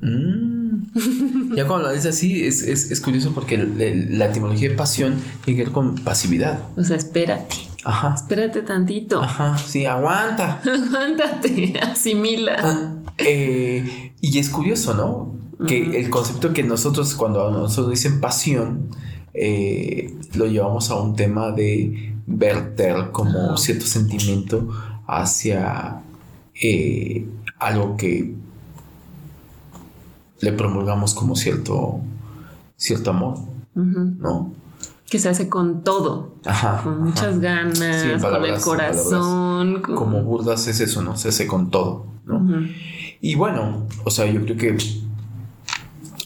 Mm. 0.00 0.59
ya 1.54 1.66
cuando 1.66 1.88
lo 1.88 1.92
dices 1.94 2.14
así, 2.16 2.44
es, 2.44 2.62
es- 2.62 2.90
es 2.90 3.00
curioso 3.00 3.32
porque 3.34 3.54
el- 3.56 3.80
el- 3.80 4.18
la 4.18 4.26
etimología 4.26 4.68
de 4.70 4.74
pasión 4.76 5.14
tiene 5.44 5.58
que 5.58 5.64
ver 5.64 5.72
con 5.72 5.94
pasividad. 5.96 6.60
O 6.76 6.82
sea, 6.84 6.96
espérate. 6.96 7.56
Ajá. 7.84 8.14
Espérate 8.14 8.62
tantito. 8.62 9.22
Ajá, 9.22 9.56
sí, 9.58 9.86
aguanta. 9.86 10.60
Aguántate, 10.64 11.78
asimila. 11.80 12.56
Ah, 12.58 12.94
eh, 13.18 14.12
y 14.20 14.38
es 14.38 14.50
curioso, 14.50 14.94
¿no? 14.94 15.38
Que 15.66 16.00
el 16.00 16.08
concepto 16.10 16.52
que 16.54 16.62
nosotros, 16.62 17.14
cuando 17.14 17.46
a 17.46 17.50
nosotros 17.50 17.90
dicen 17.90 18.20
pasión, 18.20 18.88
eh, 19.34 20.14
lo 20.34 20.46
llevamos 20.46 20.90
a 20.90 20.96
un 20.96 21.14
tema 21.16 21.52
de 21.52 22.14
verter 22.26 23.10
como 23.12 23.56
cierto 23.58 23.84
sentimiento 23.84 24.68
hacia 25.06 26.00
eh, 26.62 27.26
algo 27.58 27.96
que 27.98 28.34
le 30.40 30.52
promulgamos 30.52 31.14
como 31.14 31.36
cierto, 31.36 32.00
cierto 32.76 33.10
amor. 33.10 33.38
¿no? 33.74 34.52
Que 35.08 35.18
se 35.18 35.28
hace 35.28 35.48
con 35.48 35.82
todo. 35.82 36.34
Ajá. 36.44 36.82
Con 36.84 37.02
muchas 37.04 37.40
ganas, 37.40 37.76
Sí, 38.02 38.08
con 38.20 38.44
el 38.44 38.60
corazón. 38.60 39.82
con- 39.82 39.94
Como 39.96 40.22
burdas 40.22 40.66
es 40.68 40.80
eso, 40.80 41.02
¿no? 41.02 41.16
Se 41.16 41.28
hace 41.30 41.46
con 41.46 41.70
todo, 41.70 42.06
¿no? 42.26 42.46
Y 43.20 43.34
bueno, 43.34 43.86
o 44.04 44.10
sea, 44.10 44.26
yo 44.26 44.40
creo 44.44 44.56
que 44.56 44.76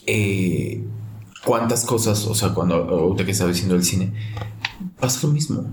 eh, 0.07 0.85
cuántas 1.45 1.85
cosas, 1.85 2.27
o 2.27 2.35
sea, 2.35 2.51
cuando 2.55 2.75
ahorita 2.77 3.25
que 3.25 3.31
estaba 3.33 3.51
diciendo 3.51 3.75
el 3.75 3.85
cine, 3.85 4.13
pasa 5.01 5.27
lo 5.27 5.33
mismo. 5.33 5.65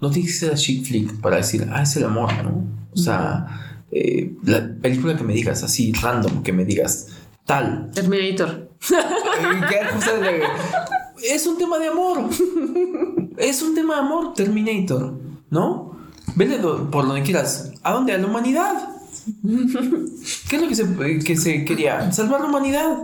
No 0.00 0.10
tienes 0.10 0.32
que 0.32 0.38
ser 0.38 0.52
a 0.52 0.56
chick 0.56 0.84
flick 0.84 1.20
para 1.20 1.36
decir, 1.36 1.66
ah, 1.72 1.82
es 1.82 1.96
el 1.96 2.04
amor, 2.04 2.30
¿no? 2.44 2.64
O 2.92 2.96
sea, 2.96 3.78
eh, 3.90 4.34
la 4.44 4.68
película 4.80 5.16
que 5.16 5.24
me 5.24 5.32
digas 5.32 5.62
así, 5.62 5.92
random, 5.92 6.42
que 6.42 6.52
me 6.52 6.64
digas 6.64 7.08
tal. 7.46 7.90
Terminator. 7.94 8.70
eh, 8.90 10.42
es 11.32 11.46
un 11.46 11.56
tema 11.58 11.78
de 11.78 11.88
amor. 11.88 12.28
Es 13.38 13.62
un 13.62 13.74
tema 13.74 13.94
de 13.94 14.00
amor, 14.00 14.34
Terminator, 14.34 15.18
¿no? 15.50 15.96
Vele 16.34 16.58
do- 16.58 16.90
por 16.90 17.06
donde 17.06 17.22
quieras. 17.22 17.72
¿A 17.82 17.92
dónde? 17.92 18.12
A 18.12 18.18
la 18.18 18.26
humanidad. 18.26 18.88
¿Qué 20.48 20.56
es 20.56 20.62
lo 20.62 20.68
que 20.68 20.74
se, 20.74 21.18
que 21.24 21.36
se 21.36 21.64
quería? 21.64 22.12
Salvar 22.12 22.40
la 22.40 22.46
humanidad. 22.46 22.98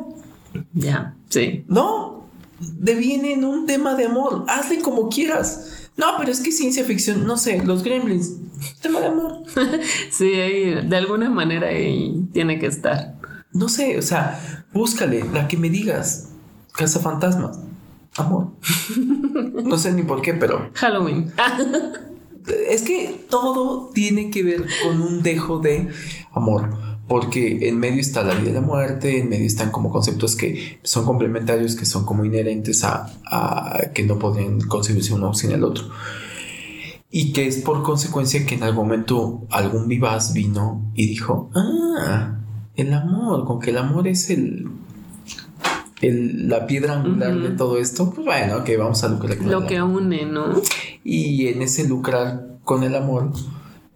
Ya, 0.74 1.14
sí. 1.28 1.64
No, 1.68 2.26
deviene 2.60 3.32
en 3.34 3.44
un 3.44 3.66
tema 3.66 3.94
de 3.94 4.06
amor. 4.06 4.44
Hazle 4.48 4.80
como 4.80 5.08
quieras. 5.08 5.88
No, 5.96 6.06
pero 6.18 6.30
es 6.32 6.40
que 6.40 6.52
ciencia 6.52 6.84
ficción, 6.84 7.26
no 7.26 7.36
sé, 7.36 7.62
los 7.64 7.82
gremlins. 7.82 8.34
Tema 8.80 9.00
de 9.00 9.06
amor. 9.06 9.42
Sí, 10.10 10.24
ahí, 10.34 10.86
de 10.88 10.96
alguna 10.96 11.28
manera 11.30 11.68
ahí 11.68 12.24
tiene 12.32 12.58
que 12.58 12.66
estar. 12.66 13.16
No 13.52 13.68
sé, 13.68 13.98
o 13.98 14.02
sea, 14.02 14.64
búscale 14.72 15.24
la 15.32 15.48
que 15.48 15.56
me 15.56 15.68
digas. 15.70 16.28
Casa 16.72 17.00
fantasmas. 17.00 17.58
Amor. 18.16 18.48
No 19.62 19.78
sé 19.78 19.92
ni 19.92 20.02
por 20.02 20.20
qué, 20.20 20.34
pero 20.34 20.68
Halloween. 20.74 21.32
es 22.68 22.82
que 22.82 23.24
todo 23.30 23.90
tiene 23.94 24.30
que 24.30 24.42
ver 24.42 24.66
con 24.82 25.00
un 25.00 25.22
dejo 25.22 25.60
de 25.60 25.88
amor. 26.32 26.68
Porque 27.08 27.68
en 27.68 27.78
medio 27.78 28.00
está 28.00 28.22
la 28.22 28.34
vida 28.34 28.50
y 28.50 28.52
la 28.54 28.60
muerte, 28.60 29.18
en 29.18 29.28
medio 29.28 29.46
están 29.46 29.70
como 29.70 29.90
conceptos 29.90 30.36
que 30.36 30.78
son 30.82 31.04
complementarios, 31.06 31.76
que 31.76 31.86
son 31.86 32.04
como 32.04 32.24
inherentes 32.24 32.84
a, 32.84 33.06
a 33.24 33.92
que 33.94 34.02
no 34.02 34.18
podrían 34.18 34.60
concebirse 34.60 35.14
uno 35.14 35.32
sin 35.32 35.52
el 35.52 35.64
otro. 35.64 35.84
Y 37.10 37.32
que 37.32 37.46
es 37.46 37.58
por 37.58 37.82
consecuencia 37.82 38.44
que 38.46 38.54
en 38.54 38.62
algún 38.62 38.84
momento 38.84 39.46
algún 39.50 39.88
vivaz 39.88 40.32
vino 40.32 40.90
y 40.94 41.06
dijo, 41.06 41.50
ah, 41.54 42.41
el 42.76 42.92
amor, 42.94 43.44
con 43.44 43.60
que 43.60 43.70
el 43.70 43.78
amor 43.78 44.08
es 44.08 44.30
el, 44.30 44.66
el- 46.00 46.48
la 46.48 46.66
piedra 46.66 46.94
angular 47.00 47.38
de 47.38 47.50
todo 47.50 47.78
esto, 47.78 48.10
pues 48.10 48.24
bueno, 48.26 48.64
que 48.64 48.76
vamos 48.76 49.02
a 49.04 49.08
lucrar 49.08 49.36
con 49.38 49.50
Lo 49.50 49.60
el 49.62 49.66
que 49.66 49.76
amor. 49.78 50.02
une, 50.02 50.24
¿no? 50.26 50.46
Y 51.04 51.46
en 51.48 51.62
ese 51.62 51.86
lucrar 51.88 52.56
con 52.64 52.82
el 52.82 52.94
amor, 52.94 53.32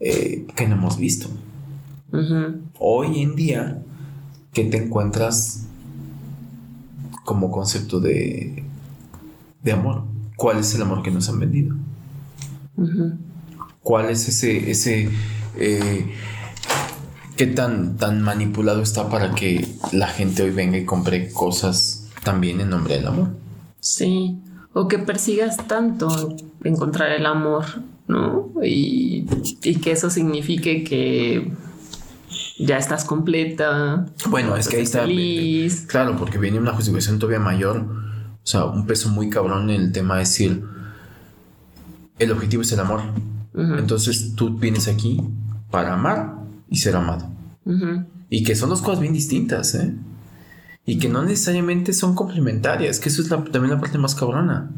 eh, 0.00 0.46
que 0.54 0.66
no 0.68 0.74
hemos 0.76 0.98
visto. 0.98 1.28
Hoy 2.78 3.22
en 3.22 3.34
día, 3.36 3.82
que 4.52 4.64
te 4.64 4.76
encuentras 4.78 5.66
como 7.24 7.50
concepto 7.50 7.98
de, 8.00 8.62
de 9.62 9.72
amor? 9.72 10.04
¿Cuál 10.36 10.58
es 10.58 10.74
el 10.74 10.82
amor 10.82 11.02
que 11.02 11.10
nos 11.10 11.28
han 11.28 11.40
vendido? 11.40 11.74
¿Cuál 13.82 14.10
es 14.10 14.28
ese, 14.28 14.70
ese, 14.70 15.08
eh, 15.58 16.06
qué 17.36 17.46
tan, 17.46 17.96
tan 17.96 18.22
manipulado 18.22 18.82
está 18.82 19.08
para 19.08 19.34
que 19.34 19.68
la 19.92 20.08
gente 20.08 20.42
hoy 20.42 20.50
venga 20.50 20.78
y 20.78 20.84
compre 20.84 21.30
cosas 21.32 22.08
también 22.24 22.60
en 22.60 22.70
nombre 22.70 22.94
del 22.96 23.06
amor? 23.06 23.28
Sí. 23.80 24.38
O 24.72 24.88
que 24.88 24.98
persigas 24.98 25.56
tanto 25.68 26.36
encontrar 26.64 27.12
el 27.12 27.26
amor, 27.26 27.64
¿no? 28.08 28.52
Y, 28.62 29.26
y 29.62 29.76
que 29.76 29.92
eso 29.92 30.10
signifique 30.10 30.82
que 30.82 31.52
ya 32.58 32.78
estás 32.78 33.04
completa. 33.04 34.06
Bueno, 34.28 34.56
es 34.56 34.68
que 34.68 34.76
ahí 34.76 34.82
está. 34.82 35.02
Feliz. 35.02 35.86
Claro, 35.88 36.16
porque 36.16 36.38
viene 36.38 36.58
una 36.58 36.72
justificación 36.72 37.18
todavía 37.18 37.40
mayor. 37.40 37.78
O 37.78 38.46
sea, 38.48 38.64
un 38.64 38.86
peso 38.86 39.08
muy 39.08 39.28
cabrón 39.30 39.70
en 39.70 39.80
el 39.80 39.92
tema 39.92 40.14
de 40.14 40.20
decir, 40.20 40.64
el 42.18 42.32
objetivo 42.32 42.62
es 42.62 42.72
el 42.72 42.80
amor. 42.80 43.02
Entonces 43.54 44.34
tú 44.36 44.58
vienes 44.58 44.86
aquí 44.86 45.22
para 45.70 45.94
amar 45.94 46.45
y 46.76 46.78
ser 46.78 46.94
amado. 46.96 47.28
Y 48.28 48.44
que 48.44 48.54
son 48.54 48.68
dos 48.68 48.82
cosas 48.82 49.00
bien 49.00 49.12
distintas, 49.14 49.74
¿eh? 49.74 49.94
Y 50.84 50.98
que 50.98 51.08
no 51.08 51.22
necesariamente 51.24 51.92
son 51.92 52.14
complementarias, 52.14 53.00
que 53.00 53.08
eso 53.08 53.22
es 53.22 53.30
la- 53.30 53.42
también 53.44 53.70
la 53.74 53.80
parte 53.80 53.98
más 53.98 54.14
cabrona. 54.14 54.70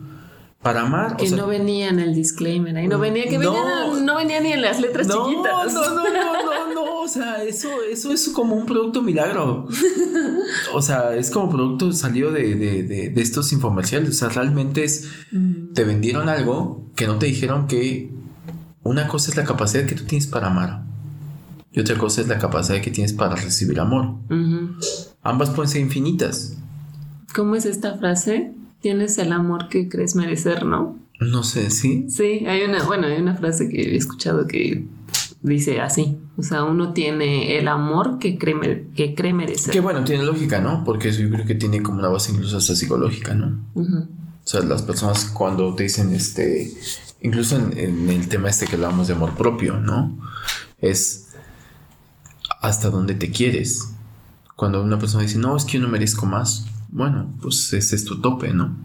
Para 0.62 0.80
amar, 0.82 1.16
Que 1.16 1.26
o 1.26 1.28
sea, 1.28 1.36
no 1.38 1.46
venía 1.46 1.88
en 1.88 1.98
el 2.00 2.14
disclaimer. 2.14 2.76
Ahí 2.76 2.88
no 2.88 2.98
venía, 2.98 3.24
que 3.28 3.38
No. 3.38 3.52
venía, 3.52 4.02
no 4.04 4.16
venía 4.16 4.40
ni 4.40 4.52
en 4.52 4.62
las 4.62 4.80
letras 4.80 5.06
no, 5.06 5.28
chiquitas. 5.28 5.72
no, 5.74 5.82
no, 5.94 6.04
no, 6.04 6.32
no, 6.44 6.74
no, 6.74 7.00
o 7.02 7.08
sea, 7.08 7.42
eso, 7.44 7.68
eso 7.90 8.12
es 8.12 8.28
como 8.30 8.54
un 8.56 8.66
producto 8.66 9.02
milagro. 9.02 9.66
O 10.74 10.80
sea, 10.82 11.14
es 11.14 11.30
como 11.30 11.50
producto 11.50 11.92
salido 11.92 12.30
de, 12.32 12.54
de, 12.54 12.82
de, 12.82 13.10
de 13.10 13.20
estos 13.22 13.52
infomerciales. 13.52 14.10
O 14.10 14.12
sea, 14.14 14.28
realmente 14.30 14.82
es, 14.84 15.08
Mm. 15.30 15.72
te 15.74 15.84
vendieron 15.84 16.28
algo 16.28 16.86
que 16.96 17.06
no 17.06 17.16
te 17.18 17.26
dijeron 17.26 17.66
que 17.66 18.10
una 18.82 19.06
cosa 19.08 19.30
es 19.30 19.36
la 19.36 19.44
capacidad 19.44 19.84
que 19.86 19.94
tú 19.94 20.04
tienes 20.04 20.26
para 20.26 20.46
amar 20.48 20.84
y 21.72 21.80
otra 21.80 21.96
cosa 21.96 22.20
es 22.20 22.28
la 22.28 22.38
capacidad 22.38 22.80
que 22.80 22.90
tienes 22.90 23.12
para 23.12 23.36
recibir 23.36 23.80
amor. 23.80 24.14
Ambas 25.22 25.50
pueden 25.50 25.70
ser 25.70 25.80
infinitas. 25.82 26.56
¿Cómo 27.34 27.54
es 27.56 27.66
esta 27.66 27.98
frase? 27.98 28.52
Tienes 28.80 29.18
el 29.18 29.32
amor 29.32 29.68
que 29.68 29.88
crees 29.88 30.14
merecer, 30.14 30.64
¿no? 30.64 30.98
No 31.20 31.42
sé, 31.42 31.70
¿sí? 31.70 32.06
Sí, 32.08 32.46
hay 32.46 32.62
una, 32.62 32.84
bueno, 32.84 33.06
hay 33.08 33.20
una 33.20 33.34
frase 33.36 33.68
que 33.68 33.82
he 33.82 33.96
escuchado 33.96 34.46
que 34.46 34.86
dice 35.42 35.80
así. 35.80 36.16
O 36.36 36.42
sea, 36.42 36.64
uno 36.64 36.92
tiene 36.92 37.58
el 37.58 37.68
amor 37.68 38.18
que 38.18 38.38
cree, 38.38 38.86
que 38.94 39.14
cree 39.14 39.34
merecer. 39.34 39.72
Que 39.72 39.80
bueno, 39.80 40.04
tiene 40.04 40.24
lógica, 40.24 40.60
¿no? 40.60 40.84
Porque 40.84 41.08
eso 41.08 41.22
yo 41.22 41.30
creo 41.30 41.44
que 41.44 41.54
tiene 41.54 41.82
como 41.82 41.98
una 41.98 42.08
base 42.08 42.32
incluso 42.32 42.58
hasta 42.58 42.76
psicológica, 42.76 43.34
¿no? 43.34 43.58
O 43.74 44.50
sea, 44.50 44.60
las 44.60 44.82
personas 44.82 45.26
cuando 45.26 45.74
te 45.74 45.82
dicen, 45.84 46.14
este, 46.14 46.72
incluso 47.20 47.56
en, 47.56 48.08
el 48.08 48.28
tema 48.28 48.48
este 48.48 48.66
que 48.66 48.76
hablamos 48.76 49.08
de 49.08 49.14
amor 49.14 49.34
propio, 49.34 49.78
¿no? 49.78 50.16
Es 50.80 51.27
hasta 52.60 52.90
dónde 52.90 53.14
te 53.14 53.30
quieres. 53.30 53.94
Cuando 54.56 54.82
una 54.82 54.98
persona 54.98 55.22
dice, 55.22 55.38
no, 55.38 55.56
es 55.56 55.64
que 55.64 55.74
yo 55.74 55.80
no 55.80 55.88
merezco 55.88 56.26
más, 56.26 56.66
bueno, 56.88 57.34
pues 57.40 57.72
ese 57.72 57.96
es 57.96 58.04
tu 58.04 58.20
tope, 58.20 58.52
¿no? 58.52 58.76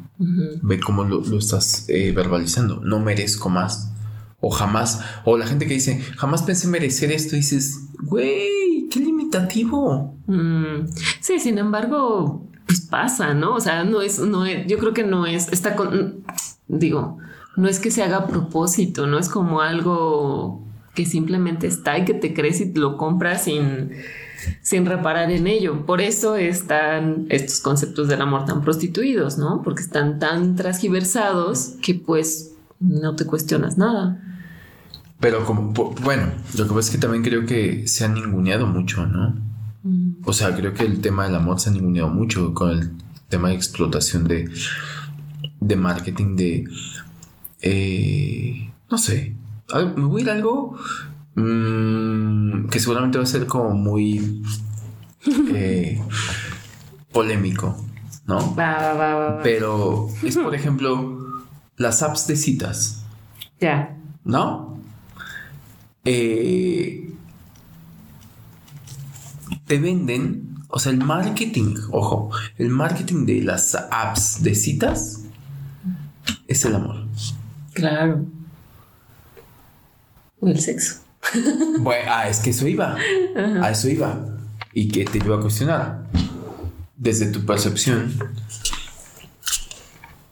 Ve 0.61 0.79
cómo 0.79 1.03
lo, 1.03 1.21
estás 1.37 1.85
eh, 1.89 2.13
verbalizando, 2.15 2.79
no 2.81 2.99
merezco 2.99 3.49
más. 3.49 3.91
O 4.39 4.49
jamás, 4.49 5.01
o 5.25 5.37
la 5.37 5.47
gente 5.47 5.65
que 5.67 5.73
dice, 5.73 6.01
jamás 6.17 6.43
pensé 6.43 6.67
merecer 6.67 7.11
esto, 7.11 7.35
dices, 7.35 7.87
güey, 8.03 8.87
qué 8.91 8.99
limitativo. 8.99 10.17
Mm, 10.27 10.87
sí, 11.21 11.39
sin 11.39 11.57
embargo, 11.57 12.49
pues 12.67 12.81
pasa, 12.81 13.33
¿no? 13.33 13.55
O 13.55 13.59
sea, 13.59 13.83
no 13.83 14.01
es, 14.01 14.19
no 14.19 14.45
es, 14.45 14.67
yo 14.67 14.77
creo 14.77 14.93
que 14.93 15.03
no 15.03 15.25
es, 15.25 15.47
está 15.51 15.75
con, 15.75 16.23
digo, 16.67 17.17
no 17.55 17.67
es 17.67 17.79
que 17.79 17.91
se 17.91 18.03
haga 18.03 18.17
a 18.17 18.27
propósito, 18.27 19.07
no 19.07 19.17
es 19.17 19.29
como 19.29 19.61
algo 19.61 20.65
que 20.93 21.05
simplemente 21.05 21.67
está 21.67 21.97
y 21.97 22.05
que 22.05 22.13
te 22.13 22.33
crees 22.33 22.61
y 22.61 22.71
lo 22.73 22.97
compras 22.97 23.45
sin, 23.45 23.91
sin 24.61 24.85
reparar 24.85 25.31
en 25.31 25.47
ello. 25.47 25.85
Por 25.85 26.01
eso 26.01 26.35
están 26.35 27.25
estos 27.29 27.59
conceptos 27.59 28.07
del 28.07 28.21
amor 28.21 28.45
tan 28.45 28.61
prostituidos, 28.61 29.37
¿no? 29.37 29.61
Porque 29.63 29.81
están 29.81 30.19
tan 30.19 30.55
transgiversados 30.55 31.75
que 31.81 31.95
pues 31.95 32.53
no 32.79 33.15
te 33.15 33.25
cuestionas 33.25 33.77
nada. 33.77 34.21
Pero 35.19 35.45
como, 35.45 35.71
bueno, 36.01 36.31
lo 36.57 36.67
que 36.67 36.73
pasa 36.73 36.79
es 36.79 36.89
que 36.91 36.97
también 36.97 37.23
creo 37.23 37.45
que 37.45 37.87
se 37.87 38.03
han 38.03 38.13
ninguneado 38.13 38.67
mucho, 38.67 39.07
¿no? 39.07 39.35
Mm. 39.83 40.15
O 40.25 40.33
sea, 40.33 40.53
creo 40.55 40.73
que 40.73 40.83
el 40.83 40.99
tema 40.99 41.25
del 41.25 41.35
amor 41.35 41.59
se 41.59 41.69
ha 41.69 41.73
ninguneado 41.73 42.09
mucho 42.09 42.53
con 42.53 42.71
el 42.71 42.91
tema 43.29 43.49
de 43.49 43.55
explotación 43.55 44.25
de, 44.25 44.49
de 45.59 45.75
marketing, 45.75 46.35
de... 46.35 46.67
Eh, 47.61 48.69
no 48.91 48.97
sé, 48.97 49.33
me 49.73 50.05
voy 50.05 50.21
a 50.21 50.23
ir 50.23 50.29
a 50.29 50.33
algo 50.33 50.77
mm, 51.35 52.67
que 52.67 52.79
seguramente 52.79 53.17
va 53.17 53.23
a 53.23 53.27
ser 53.27 53.47
como 53.47 53.71
muy 53.71 54.43
eh, 55.53 56.01
polémico, 57.11 57.77
¿no? 58.25 58.55
Pero 59.43 60.07
es, 60.21 60.37
por 60.37 60.53
ejemplo, 60.55 61.43
las 61.77 62.01
apps 62.03 62.27
de 62.27 62.35
citas. 62.35 63.05
Ya. 63.59 63.95
¿No? 64.23 64.77
Eh, 66.05 67.13
te 69.65 69.79
venden, 69.79 70.55
o 70.67 70.79
sea, 70.79 70.91
el 70.91 70.99
marketing, 70.99 71.75
ojo, 71.91 72.31
el 72.57 72.69
marketing 72.69 73.25
de 73.25 73.41
las 73.41 73.75
apps 73.75 74.43
de 74.43 74.55
citas 74.55 75.23
es 76.47 76.65
el 76.65 76.75
amor. 76.75 77.05
Claro. 77.73 78.25
O 80.43 80.47
el 80.49 80.59
sexo. 80.59 80.95
bueno, 81.79 82.11
ah, 82.11 82.27
es 82.27 82.39
que 82.39 82.49
eso 82.49 82.67
iba. 82.67 82.97
A 83.61 83.71
eso 83.71 83.87
iba. 83.87 84.25
Y 84.73 84.89
que 84.89 85.05
te 85.05 85.19
iba 85.19 85.37
a 85.37 85.39
cuestionar. 85.39 86.03
Desde 86.97 87.27
tu 87.27 87.45
percepción, 87.45 88.13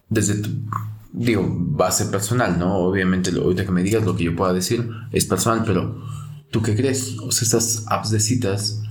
desde 0.09 0.35
tu, 0.35 0.49
digo, 1.13 1.45
base 1.49 2.05
personal, 2.07 2.59
¿no? 2.59 2.75
Obviamente, 2.75 3.31
lo, 3.31 3.43
ahorita 3.43 3.65
que 3.65 3.71
me 3.71 3.83
digas 3.83 4.03
lo 4.03 4.15
que 4.15 4.25
yo 4.25 4.35
pueda 4.35 4.53
decir 4.53 4.89
es 5.11 5.25
personal, 5.25 5.63
pero 5.65 6.03
¿tú 6.51 6.61
qué 6.61 6.75
crees? 6.75 7.17
O 7.19 7.31
sea, 7.31 7.45
estas 7.45 7.85
apps 7.87 8.11
de 8.11 8.19
citas, 8.19 8.81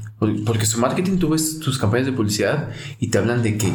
porque 0.47 0.67
su 0.67 0.79
marketing 0.81 1.19
tú 1.19 1.29
ves 1.29 1.59
tus 1.61 1.79
campañas 1.79 2.07
de 2.07 2.13
publicidad 2.13 2.71
y 2.99 3.09
te 3.09 3.19
hablan 3.19 3.43
de 3.43 3.59
que 3.59 3.73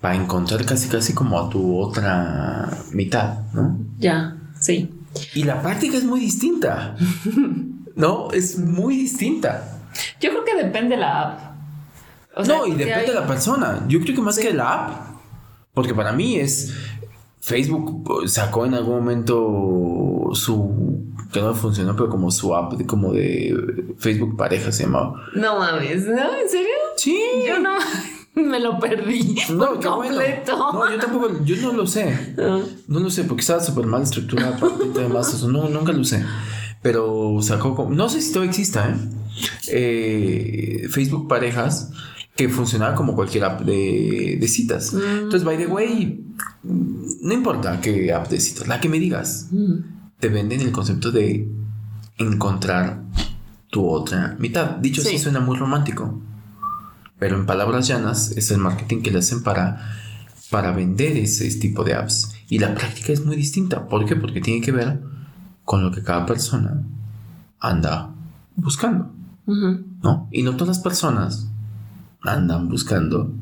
para 0.00 0.16
encontrar 0.16 0.64
casi 0.64 0.88
casi 0.88 1.12
como 1.12 1.38
a 1.38 1.50
tu 1.50 1.78
otra 1.78 2.70
mitad, 2.92 3.52
¿no? 3.52 3.78
Ya, 3.98 4.36
sí. 4.58 4.90
Y 5.34 5.44
la 5.44 5.60
práctica 5.62 5.96
es 5.96 6.04
muy 6.04 6.20
distinta. 6.20 6.96
no, 7.94 8.30
es 8.32 8.58
muy 8.58 8.96
distinta. 8.96 9.80
Yo 10.20 10.30
creo 10.30 10.44
que 10.44 10.54
depende 10.54 10.96
de 10.96 11.00
la 11.00 11.22
app. 11.22 12.46
no, 12.46 12.66
y 12.66 12.74
depende 12.74 13.08
de 13.08 13.14
la 13.14 13.26
persona. 13.26 13.84
Yo 13.88 14.00
creo 14.00 14.14
que 14.14 14.22
más 14.22 14.38
que 14.38 14.52
la 14.52 14.74
app. 14.74 15.10
Porque 15.74 15.94
para 15.94 16.12
mí 16.12 16.36
es. 16.36 16.74
Facebook 17.42 18.28
sacó 18.28 18.66
en 18.66 18.74
algún 18.74 18.96
momento 18.96 20.30
su. 20.34 21.04
que 21.32 21.40
no 21.40 21.54
funcionó, 21.54 21.96
pero 21.96 22.10
como 22.10 22.30
su 22.30 22.54
app 22.54 22.74
de, 22.74 22.86
como 22.86 23.12
de 23.12 23.94
Facebook 23.98 24.36
pareja 24.36 24.70
se 24.70 24.84
llamaba. 24.84 25.14
No 25.34 25.58
mames, 25.58 26.06
¿no? 26.06 26.36
¿En 26.36 26.48
serio? 26.48 26.74
Sí. 26.96 27.18
Yo 27.46 27.58
no. 27.58 27.78
Me 28.34 28.60
lo 28.60 28.78
perdí. 28.78 29.36
No, 29.52 29.80
completo. 29.80 30.56
No, 30.72 30.90
yo 30.90 30.98
tampoco, 30.98 31.44
yo 31.44 31.56
no 31.56 31.72
lo 31.72 31.86
sé. 31.86 32.34
Ah. 32.38 32.60
No 32.86 33.00
lo 33.00 33.10
sé, 33.10 33.24
porque 33.24 33.40
estaba 33.40 33.60
súper 33.60 33.86
mal 33.86 34.02
estructurada 34.02 34.58
eso. 35.20 35.48
No, 35.48 35.68
nunca 35.68 35.92
lo 35.92 36.04
sé. 36.04 36.24
Pero 36.82 37.38
sacó 37.42 37.88
No 37.90 38.08
sé 38.08 38.22
si 38.22 38.32
todavía 38.32 38.50
exista, 38.50 38.88
¿eh? 38.88 38.96
¿eh? 39.68 40.88
Facebook 40.90 41.28
Parejas, 41.28 41.90
que 42.36 42.48
funcionaba 42.48 42.94
como 42.94 43.14
cualquier 43.14 43.44
app 43.44 43.62
de, 43.62 44.38
de 44.40 44.48
citas. 44.48 44.94
Mm. 44.94 44.98
Entonces, 45.24 45.44
by 45.44 45.58
the 45.58 45.66
way, 45.66 46.24
no 46.62 47.34
importa 47.34 47.80
qué 47.80 48.12
app 48.12 48.28
de 48.28 48.40
citas, 48.40 48.66
la 48.66 48.80
que 48.80 48.88
me 48.88 48.98
digas, 48.98 49.48
mm. 49.50 49.74
te 50.18 50.28
venden 50.28 50.60
el 50.60 50.72
concepto 50.72 51.10
de 51.10 51.48
encontrar 52.16 53.02
tu 53.70 53.86
otra 53.86 54.36
mitad. 54.38 54.76
Dicho 54.76 55.02
así, 55.02 55.18
suena 55.18 55.40
muy 55.40 55.56
romántico. 55.56 56.20
Pero 57.20 57.36
en 57.36 57.46
palabras 57.46 57.86
llanas 57.86 58.32
es 58.32 58.50
el 58.50 58.58
marketing 58.58 59.02
que 59.02 59.10
le 59.10 59.18
hacen 59.18 59.42
para, 59.44 59.92
para 60.50 60.72
vender 60.72 61.18
ese 61.18 61.48
tipo 61.60 61.84
de 61.84 61.94
apps. 61.94 62.34
Y 62.48 62.58
la 62.58 62.74
práctica 62.74 63.12
es 63.12 63.24
muy 63.24 63.36
distinta. 63.36 63.86
¿Por 63.86 64.06
qué? 64.06 64.16
Porque 64.16 64.40
tiene 64.40 64.62
que 64.62 64.72
ver 64.72 65.00
con 65.64 65.84
lo 65.84 65.92
que 65.92 66.02
cada 66.02 66.26
persona 66.26 66.82
anda 67.60 68.10
buscando. 68.56 69.12
¿No? 69.46 70.28
Y 70.32 70.42
no 70.42 70.52
todas 70.52 70.68
las 70.68 70.78
personas 70.78 71.48
andan 72.22 72.68
buscando 72.68 73.34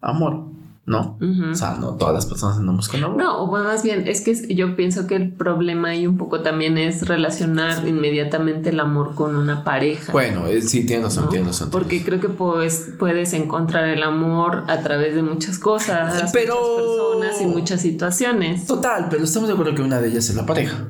amor. 0.00 0.51
¿No? 0.84 1.16
O 1.52 1.54
sea, 1.54 1.76
no 1.78 1.94
todas 1.94 2.12
las 2.12 2.26
personas 2.26 2.58
andan 2.58 2.76
buscando 2.76 3.06
amor. 3.06 3.18
No, 3.18 3.38
o 3.38 3.52
más 3.52 3.84
bien, 3.84 4.08
es 4.08 4.20
que 4.20 4.54
yo 4.54 4.74
pienso 4.74 5.06
que 5.06 5.14
el 5.14 5.32
problema 5.32 5.90
ahí 5.90 6.08
un 6.08 6.18
poco 6.18 6.40
también 6.40 6.76
es 6.76 7.06
relacionar 7.06 7.86
inmediatamente 7.86 8.70
el 8.70 8.80
amor 8.80 9.14
con 9.14 9.36
una 9.36 9.62
pareja. 9.62 10.10
Bueno, 10.12 10.48
eh, 10.48 10.60
sí, 10.60 10.84
tiene 10.84 11.04
razón, 11.04 11.28
tiene 11.28 11.46
razón. 11.46 11.70
Porque 11.70 12.02
creo 12.02 12.18
que 12.18 12.28
pues, 12.28 12.90
puedes 12.98 13.32
encontrar 13.32 13.88
el 13.88 14.02
amor 14.02 14.64
a 14.66 14.80
través 14.80 15.14
de 15.14 15.22
muchas 15.22 15.58
cosas, 15.58 16.30
pero... 16.32 16.56
muchas 16.56 16.76
personas 16.76 17.40
y 17.40 17.46
muchas 17.46 17.80
situaciones. 17.80 18.66
Total, 18.66 19.06
pero 19.08 19.22
estamos 19.22 19.48
de 19.48 19.54
acuerdo 19.54 19.76
que 19.76 19.82
una 19.82 20.00
de 20.00 20.08
ellas 20.08 20.28
es 20.28 20.34
la 20.34 20.46
pareja. 20.46 20.88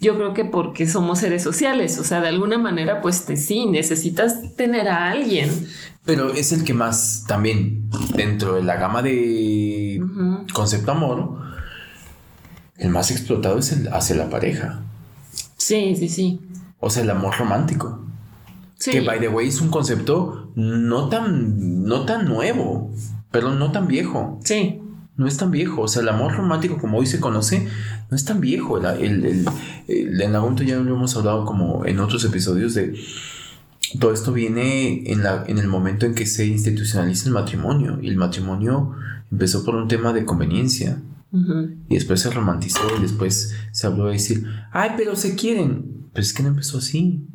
Yo 0.00 0.16
creo 0.16 0.34
que 0.34 0.44
porque 0.44 0.88
somos 0.88 1.20
seres 1.20 1.44
sociales, 1.44 1.96
o 2.00 2.02
sea, 2.02 2.20
de 2.20 2.26
alguna 2.26 2.58
manera, 2.58 3.00
pues 3.00 3.24
sí, 3.36 3.66
necesitas 3.66 4.56
tener 4.56 4.88
a 4.88 5.12
alguien. 5.12 5.48
Pero 6.04 6.32
es 6.32 6.52
el 6.52 6.64
que 6.64 6.74
más 6.74 7.24
también, 7.28 7.88
dentro 8.14 8.54
de 8.54 8.62
la 8.62 8.76
gama 8.76 9.02
de 9.02 10.02
concepto 10.52 10.92
amor, 10.92 11.38
el 12.76 12.90
más 12.90 13.10
explotado 13.10 13.58
es 13.58 13.72
el 13.72 13.88
hacia 13.88 14.16
la 14.16 14.28
pareja. 14.28 14.82
Sí, 15.56 15.94
sí, 15.96 16.08
sí. 16.08 16.40
O 16.80 16.90
sea, 16.90 17.04
el 17.04 17.10
amor 17.10 17.36
romántico. 17.38 18.04
Sí. 18.78 18.90
Que, 18.90 19.00
by 19.00 19.20
the 19.20 19.28
way, 19.28 19.46
es 19.46 19.60
un 19.60 19.70
concepto 19.70 20.50
no 20.56 21.08
tan, 21.08 21.84
no 21.84 22.04
tan 22.04 22.24
nuevo, 22.24 22.90
pero 23.30 23.54
no 23.54 23.70
tan 23.70 23.86
viejo. 23.86 24.40
Sí 24.42 24.82
no 25.16 25.26
es 25.26 25.36
tan 25.36 25.50
viejo. 25.50 25.82
O 25.82 25.88
sea, 25.88 26.02
el 26.02 26.08
amor 26.08 26.34
romántico, 26.36 26.78
como 26.78 26.98
hoy 26.98 27.06
se 27.06 27.20
conoce, 27.20 27.68
no 28.10 28.16
es 28.16 28.24
tan 28.24 28.40
viejo. 28.40 28.78
El, 28.78 29.24
el, 29.24 30.20
en 30.20 30.34
algún 30.34 30.56
ya 30.56 30.76
lo 30.76 30.94
hemos 30.94 31.16
hablado 31.16 31.44
como 31.44 31.84
en 31.86 32.00
otros 32.00 32.24
episodios 32.24 32.74
de 32.74 32.94
todo 34.00 34.12
esto 34.12 34.32
viene 34.32 35.10
en, 35.10 35.22
la, 35.22 35.44
en 35.46 35.58
el 35.58 35.68
momento 35.68 36.06
en 36.06 36.14
que 36.14 36.26
se 36.26 36.46
institucionaliza 36.46 37.28
el 37.28 37.34
matrimonio. 37.34 37.98
Y 38.00 38.08
el 38.08 38.16
matrimonio 38.16 38.92
empezó 39.30 39.64
por 39.64 39.74
un 39.74 39.88
tema 39.88 40.12
de 40.12 40.24
conveniencia. 40.24 41.02
Y 41.88 41.94
después 41.94 42.20
se 42.20 42.30
romantizó 42.30 42.80
y 42.98 43.02
después 43.02 43.54
se 43.72 43.86
habló 43.86 44.06
de 44.06 44.12
decir, 44.12 44.46
ay, 44.70 44.90
pero 44.98 45.16
se 45.16 45.34
quieren. 45.34 46.08
Pero 46.12 46.22
es 46.22 46.34
que 46.34 46.42
no 46.42 46.50
empezó 46.50 46.78
así. 46.78 47.26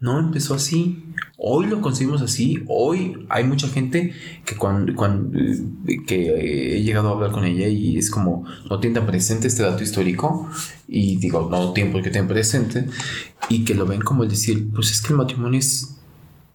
No 0.00 0.18
empezó 0.18 0.54
así. 0.54 1.04
Hoy 1.38 1.66
lo 1.66 1.82
conseguimos 1.82 2.22
así. 2.22 2.64
Hoy 2.66 3.26
hay 3.28 3.44
mucha 3.44 3.68
gente 3.68 4.14
que 4.44 4.56
cuando, 4.56 4.94
cuando 4.94 5.38
que 6.06 6.76
he 6.76 6.82
llegado 6.82 7.08
a 7.08 7.12
hablar 7.12 7.30
con 7.30 7.44
ella 7.44 7.68
y 7.68 7.98
es 7.98 8.10
como 8.10 8.44
no 8.70 8.80
tiene 8.80 8.94
tan 8.94 9.06
presente 9.06 9.46
este 9.46 9.62
dato 9.62 9.82
histórico 9.82 10.48
y 10.88 11.16
digo 11.16 11.48
no 11.50 11.72
tiene 11.72 11.90
por 11.90 12.02
qué 12.02 12.10
tener 12.10 12.28
presente 12.28 12.86
y 13.50 13.64
que 13.64 13.74
lo 13.74 13.86
ven 13.86 14.00
como 14.00 14.22
el 14.22 14.30
decir 14.30 14.70
pues 14.74 14.90
es 14.90 15.02
que 15.02 15.12
el 15.12 15.18
matrimonio 15.18 15.58
es 15.58 15.96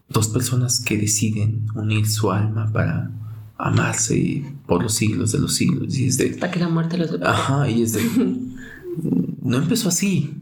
dos 0.09 0.29
personas 0.29 0.79
que 0.79 0.97
deciden 0.97 1.67
unir 1.75 2.07
su 2.07 2.32
alma 2.32 2.71
para 2.73 3.11
amarse 3.57 4.43
por 4.65 4.82
los 4.82 4.95
siglos 4.95 5.32
de 5.32 5.39
los 5.39 5.53
siglos 5.53 5.95
y 5.97 6.07
es 6.07 6.17
de 6.17 6.32
para 6.32 6.51
que 6.51 6.59
la 6.59 6.69
muerte 6.69 6.97
los 6.97 7.21
ajá 7.21 7.69
y 7.69 7.84
es 7.84 7.93
de 7.93 8.01
no 9.41 9.57
empezó 9.57 9.89
así. 9.89 10.35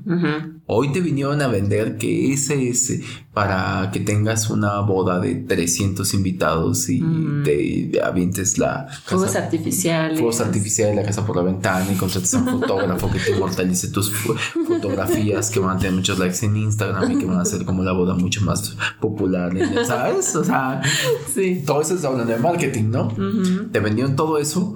Hoy 0.65 0.91
te 0.91 0.99
vinieron 0.99 1.41
a 1.41 1.47
vender 1.47 1.97
que 1.97 2.33
ese 2.33 2.67
es 2.67 3.01
para 3.33 3.89
que 3.91 4.01
tengas 4.01 4.49
una 4.49 4.81
boda 4.81 5.19
de 5.19 5.35
300 5.35 6.13
invitados 6.13 6.89
y 6.89 7.01
te 7.43 8.01
avientes 8.03 8.57
la 8.57 8.87
Fuegos 9.05 9.35
artificiales. 9.37 10.19
Fuegos 10.19 10.41
artificiales, 10.41 10.97
la 10.97 11.03
casa 11.03 11.25
por 11.25 11.37
la 11.37 11.43
ventana 11.43 11.89
y 11.91 11.95
contrates 11.95 12.33
a 12.33 12.39
un 12.39 12.59
fotógrafo 12.59 13.09
que 13.09 13.19
te 13.19 13.31
inmortalice 13.31 13.87
tus 13.87 14.11
fotografías 14.11 15.49
que 15.49 15.59
van 15.59 15.77
a 15.77 15.79
tener 15.79 15.93
muchos 15.93 16.19
likes 16.19 16.45
en 16.45 16.57
Instagram 16.57 17.11
y 17.13 17.17
que 17.17 17.25
van 17.25 17.37
a 17.37 17.41
hacer 17.43 17.63
como 17.63 17.83
la 17.83 17.93
boda 17.93 18.15
mucho 18.15 18.41
más 18.41 18.75
popular. 18.99 19.53
¿Sabes? 19.85 20.35
O 20.35 20.43
sea, 20.43 20.81
sí. 21.33 21.63
todo 21.65 21.81
eso 21.81 21.95
es 21.95 22.03
hablando 22.03 22.33
de 22.33 22.39
marketing, 22.39 22.91
¿no? 22.91 23.15
Te 23.71 23.79
vendieron 23.79 24.17
todo 24.17 24.37
eso 24.37 24.75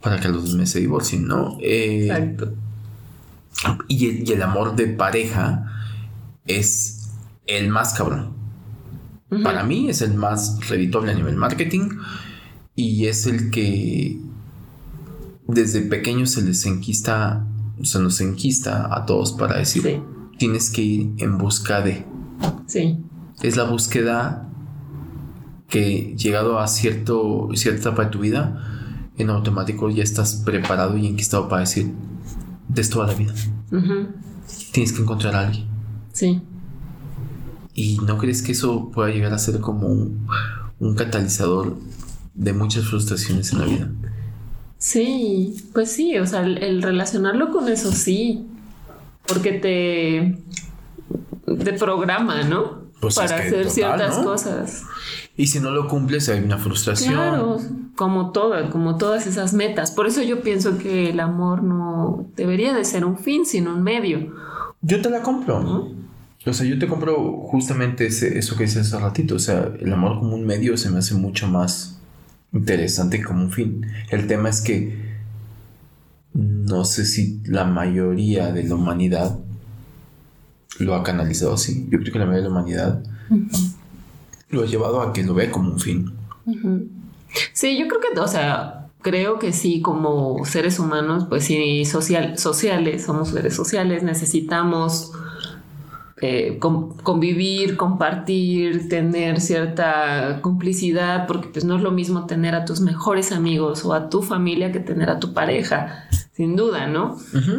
para 0.00 0.18
que 0.18 0.28
los 0.28 0.54
meses 0.54 0.70
se 0.70 0.80
divorcien, 0.80 1.26
¿no? 1.28 1.58
Eh, 1.60 2.06
Exacto. 2.06 2.54
Y 3.88 4.32
el, 4.32 4.42
amor 4.42 4.76
de 4.76 4.88
pareja 4.88 5.70
es 6.46 7.10
el 7.46 7.68
más 7.68 7.94
cabrón. 7.94 8.34
Para 9.42 9.62
mí 9.64 9.88
es 9.88 10.02
el 10.02 10.14
más 10.14 10.68
redituable 10.68 11.12
a 11.12 11.14
nivel 11.14 11.36
marketing 11.36 11.88
y 12.74 13.06
es 13.06 13.26
el 13.26 13.50
que 13.50 14.20
desde 15.46 15.82
pequeño 15.82 16.26
se 16.26 16.42
les 16.42 16.66
enquista, 16.66 17.46
se 17.82 17.98
nos 17.98 18.20
enquista 18.20 18.94
a 18.94 19.06
todos 19.06 19.32
para 19.32 19.56
decir, 19.56 20.02
tienes 20.38 20.70
que 20.70 20.82
ir 20.82 21.14
en 21.18 21.38
busca 21.38 21.80
de. 21.80 22.04
Sí. 22.66 22.98
Es 23.42 23.56
la 23.56 23.64
búsqueda 23.64 24.48
que 25.68 26.14
llegado 26.16 26.58
a 26.58 26.68
cierto, 26.68 27.48
cierta 27.54 27.88
etapa 27.88 28.04
de 28.04 28.10
tu 28.10 28.18
vida, 28.18 29.10
en 29.16 29.30
automático 29.30 29.88
ya 29.88 30.02
estás 30.02 30.34
preparado 30.44 30.96
y 30.96 31.06
enquistado 31.06 31.48
para 31.48 31.60
decir, 31.60 31.92
de 32.68 32.84
toda 32.84 33.06
la 33.06 33.14
vida. 33.14 33.34
Tienes 34.72 34.92
que 34.92 35.02
encontrar 35.02 35.34
a 35.34 35.40
alguien. 35.46 35.66
Sí. 36.12 36.42
¿Y 37.74 37.98
no 37.98 38.18
crees 38.18 38.42
que 38.42 38.52
eso 38.52 38.90
pueda 38.90 39.10
llegar 39.10 39.32
a 39.32 39.38
ser 39.38 39.60
como 39.60 39.88
un, 39.88 40.94
catalizador 40.96 41.76
de 42.34 42.52
muchas 42.52 42.84
frustraciones 42.84 43.52
en 43.52 43.58
la 43.58 43.64
vida? 43.64 43.90
Sí, 44.78 45.56
pues 45.72 45.92
sí, 45.92 46.18
o 46.18 46.26
sea, 46.26 46.40
el, 46.40 46.82
relacionarlo 46.82 47.50
con 47.50 47.68
eso 47.68 47.92
sí, 47.92 48.46
porque 49.26 49.52
te, 49.52 50.38
te 51.64 51.72
programa, 51.74 52.42
¿no? 52.42 52.82
Pues 53.00 53.14
Para 53.14 53.36
hacer 53.36 53.70
ciertas 53.70 54.18
cosas. 54.18 54.84
Y 55.36 55.46
si 55.46 55.60
no 55.60 55.70
lo 55.70 55.88
cumples 55.88 56.28
hay 56.28 56.40
una 56.40 56.58
frustración. 56.58 57.14
Claro, 57.14 57.58
como 57.96 58.32
todas, 58.32 58.70
como 58.70 58.98
todas 58.98 59.26
esas 59.26 59.54
metas. 59.54 59.90
Por 59.90 60.06
eso 60.06 60.22
yo 60.22 60.42
pienso 60.42 60.76
que 60.76 61.10
el 61.10 61.20
amor 61.20 61.62
no 61.62 62.26
debería 62.36 62.74
de 62.74 62.84
ser 62.84 63.04
un 63.04 63.18
fin, 63.18 63.46
sino 63.46 63.74
un 63.74 63.82
medio. 63.82 64.34
Yo 64.82 65.00
te 65.00 65.08
la 65.08 65.22
compro. 65.22 65.90
O 66.44 66.52
sea, 66.52 66.66
yo 66.66 66.78
te 66.78 66.86
compro 66.86 67.38
justamente 67.46 68.06
eso 68.06 68.56
que 68.56 68.64
dices 68.64 68.92
hace 68.92 69.02
ratito. 69.02 69.36
O 69.36 69.38
sea, 69.38 69.72
el 69.80 69.92
amor 69.92 70.18
como 70.18 70.34
un 70.34 70.44
medio 70.44 70.76
se 70.76 70.90
me 70.90 70.98
hace 70.98 71.14
mucho 71.14 71.46
más 71.48 71.98
interesante 72.52 73.22
como 73.22 73.44
un 73.44 73.50
fin. 73.50 73.86
El 74.10 74.26
tema 74.26 74.50
es 74.50 74.60
que 74.60 75.12
no 76.34 76.84
sé 76.84 77.04
si 77.04 77.40
la 77.44 77.64
mayoría 77.64 78.52
de 78.52 78.64
la 78.64 78.74
humanidad 78.74 79.38
lo 80.78 80.94
ha 80.94 81.02
canalizado 81.02 81.54
así. 81.54 81.86
Yo 81.90 81.98
creo 82.00 82.12
que 82.12 82.18
la 82.18 82.26
mayoría 82.26 82.42
de 82.42 82.48
la 82.48 82.54
humanidad 82.54 83.02
lo 84.52 84.62
ha 84.62 84.66
llevado 84.66 85.02
a 85.02 85.12
que 85.12 85.24
lo 85.24 85.34
vea 85.34 85.50
como 85.50 85.72
un 85.72 85.80
fin. 85.80 86.12
Sí, 87.52 87.78
yo 87.78 87.88
creo 87.88 88.00
que, 88.00 88.20
o 88.20 88.28
sea, 88.28 88.86
creo 89.00 89.38
que 89.38 89.52
sí, 89.52 89.80
como 89.80 90.44
seres 90.44 90.78
humanos, 90.78 91.26
pues 91.28 91.44
sí, 91.44 91.84
social, 91.84 92.38
sociales, 92.38 93.04
somos 93.04 93.30
seres 93.30 93.56
sociales, 93.56 94.02
necesitamos 94.02 95.12
eh, 96.20 96.58
convivir, 96.60 97.76
compartir, 97.76 98.88
tener 98.88 99.40
cierta 99.40 100.40
complicidad, 100.42 101.26
porque 101.26 101.48
pues 101.48 101.64
no 101.64 101.76
es 101.76 101.82
lo 101.82 101.90
mismo 101.90 102.26
tener 102.26 102.54
a 102.54 102.64
tus 102.64 102.80
mejores 102.80 103.32
amigos 103.32 103.84
o 103.84 103.94
a 103.94 104.08
tu 104.08 104.22
familia 104.22 104.70
que 104.70 104.80
tener 104.80 105.10
a 105.10 105.18
tu 105.18 105.32
pareja, 105.32 106.04
sin 106.32 106.54
duda, 106.54 106.86
¿no? 106.86 107.16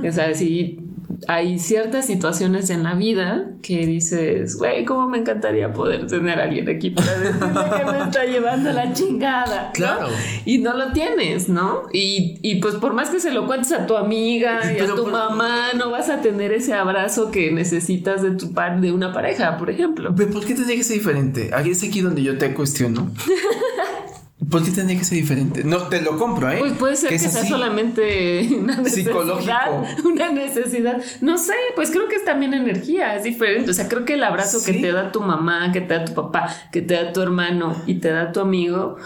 O 0.08 0.12
sea, 0.12 0.34
si 0.34 0.80
hay 1.28 1.60
ciertas 1.60 2.06
situaciones 2.06 2.70
en 2.70 2.84
la 2.84 2.96
vida 2.96 3.52
que 3.62 3.86
dices, 3.86 4.56
güey, 4.58 4.86
¿cómo 4.86 5.08
me 5.08 5.20
encantaría 5.20 5.72
poder 5.72 6.08
tener 6.08 6.40
a 6.40 6.44
alguien 6.44 6.70
aquí 6.70 6.90
para 6.90 7.18
decirle 7.20 7.62
que 7.78 7.92
me 7.92 8.04
está 8.04 8.26
llevando 8.26 8.72
la 8.72 8.94
chingada? 8.94 9.72
Claro. 9.74 10.08
Y 10.46 10.60
no 10.60 10.76
lo 10.76 10.92
tienes, 10.92 11.50
¿no? 11.50 11.84
Y, 11.92 12.40
y, 12.42 12.56
pues 12.56 12.76
por 12.76 12.94
más 12.94 13.10
que 13.10 13.20
se 13.20 13.32
lo 13.32 13.46
cuentes 13.48 13.72
a 13.72 13.86
tu 13.86 13.96
amiga 13.96 14.62
y 14.74 14.80
a 14.80 14.96
tu 14.96 15.08
mamá, 15.08 15.74
no 15.76 15.92
vas 15.92 16.10
a 16.10 16.22
tener 16.22 16.52
ese 16.52 16.74
abrazo 16.74 17.32
que 17.32 17.52
necesitas 17.52 18.22
de 18.22 18.32
tu 18.32 18.54
par 18.54 18.82
de 18.82 18.92
una 18.92 19.14
pareja, 19.14 19.58
por 19.58 19.70
ejemplo. 19.70 20.14
¿Pero 20.16 20.32
por 20.32 20.46
qué 20.46 20.56
te 20.56 20.64
ser 20.64 20.98
diferente? 20.98 21.52
Aquí 21.54 21.72
es 21.72 21.84
aquí 21.84 22.02
donde 22.02 22.24
yo 22.24 22.38
te 22.38 22.54
cuestiono. 22.54 23.12
¿Por 24.50 24.64
qué 24.64 24.72
tendría 24.72 24.98
que 24.98 25.06
ser 25.06 25.18
diferente? 25.18 25.64
No, 25.64 25.88
te 25.90 26.02
lo 26.02 26.18
compro, 26.18 26.52
¿eh? 26.52 26.58
Pues 26.60 26.74
puede 26.74 26.96
ser 26.96 27.10
que, 27.10 27.20
sea 27.20 27.46
solamente 27.46 28.50
una 28.58 28.78
necesidad. 28.78 29.86
Una 30.04 30.32
necesidad. 30.32 31.02
No 31.22 31.38
sé, 31.38 31.54
pues 31.76 31.92
creo 31.92 32.08
que 32.08 32.16
es 32.16 32.26
también 32.26 32.54
energía, 32.54 33.16
es 33.16 33.24
diferente. 33.24 33.72
O 33.72 33.74
sea, 33.74 33.88
creo 33.88 34.06
que 34.06 34.16
el 34.16 34.24
abrazo 34.24 34.64
que 34.64 34.74
te 34.74 34.92
da 34.92 35.12
tu 35.12 35.22
mamá, 35.22 35.72
que 35.72 35.82
te 35.82 35.94
da 35.94 36.06
tu 36.06 36.14
papá, 36.14 36.50
que 36.72 36.82
te 36.82 36.96
da 36.96 37.14
tu 37.14 37.22
hermano 37.22 37.76
y 37.86 37.96
te 37.96 38.10
da 38.10 38.32
tu 38.32 38.40
amigo, 38.40 38.98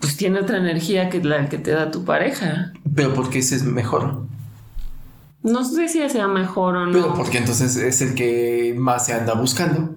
pues 0.00 0.16
tiene 0.16 0.40
otra 0.40 0.58
energía 0.58 1.10
que 1.10 1.22
la 1.22 1.48
que 1.48 1.58
te 1.58 1.72
da 1.72 1.90
tu 1.90 2.04
pareja. 2.04 2.72
Pero 2.94 3.14
porque 3.14 3.40
ese 3.40 3.56
es 3.56 3.64
mejor. 3.64 4.26
No 5.42 5.64
sé 5.64 5.88
si 5.88 6.06
sea 6.08 6.26
mejor 6.26 6.76
o 6.76 6.86
no. 6.86 6.92
Pero 6.92 7.14
porque 7.14 7.38
entonces 7.38 7.76
es 7.76 8.00
el 8.00 8.14
que 8.14 8.74
más 8.76 9.06
se 9.06 9.12
anda 9.12 9.34
buscando. 9.34 9.94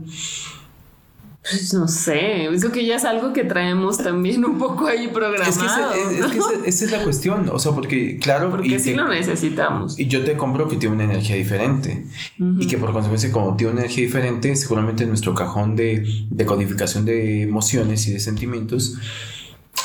Pues 1.49 1.73
no 1.73 1.87
sé, 1.87 2.45
es 2.45 2.65
que 2.65 2.85
ya 2.85 2.95
es 2.95 3.05
algo 3.05 3.33
que 3.33 3.43
traemos 3.43 3.97
también 3.97 4.45
un 4.45 4.57
poco 4.57 4.87
ahí 4.87 5.07
programado. 5.07 5.49
Es 5.49 5.57
que, 5.57 6.69
esa, 6.69 6.85
es 6.85 6.91
la 6.91 7.03
cuestión, 7.03 7.49
o 7.49 7.59
sea, 7.59 7.71
porque 7.71 8.17
claro... 8.19 8.49
Porque 8.49 8.79
sí 8.79 8.93
lo 8.93 9.07
necesitamos. 9.07 9.97
Y 9.99 10.07
yo 10.07 10.23
te 10.23 10.37
compro 10.37 10.67
que 10.67 10.77
tiene 10.77 10.95
una 10.95 11.05
energía 11.05 11.35
diferente 11.35 12.05
y 12.37 12.67
que 12.67 12.77
por 12.77 12.91
consecuencia 12.93 13.31
como 13.31 13.55
tiene 13.55 13.73
una 13.73 13.81
energía 13.81 14.05
diferente, 14.05 14.55
seguramente 14.55 15.05
nuestro 15.05 15.33
cajón 15.33 15.75
de, 15.75 16.05
de 16.29 16.45
codificación 16.45 17.05
de 17.05 17.43
emociones 17.43 18.07
y 18.07 18.13
de 18.13 18.19
sentimientos 18.19 18.97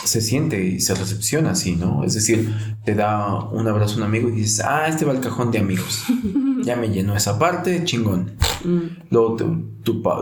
se 0.05 0.21
siente 0.21 0.63
y 0.63 0.81
se 0.81 0.95
recepciona 0.95 1.51
así, 1.51 1.77
¿no? 1.77 2.05
Es 2.05 2.15
decir, 2.15 2.55
te 2.85 2.95
da 2.95 3.43
un 3.45 3.67
abrazo 3.67 3.95
a 3.95 3.97
un 3.99 4.03
amigo 4.05 4.29
y 4.29 4.33
dices, 4.33 4.61
ah, 4.65 4.87
este 4.89 5.05
va 5.05 5.13
al 5.13 5.21
cajón 5.21 5.51
de 5.51 5.59
amigos. 5.59 6.05
ya 6.63 6.77
me 6.77 6.89
llenó 6.89 7.17
esa 7.17 7.39
parte, 7.39 7.85
chingón. 7.85 8.33
Mm. 8.65 9.11
Luego 9.11 9.37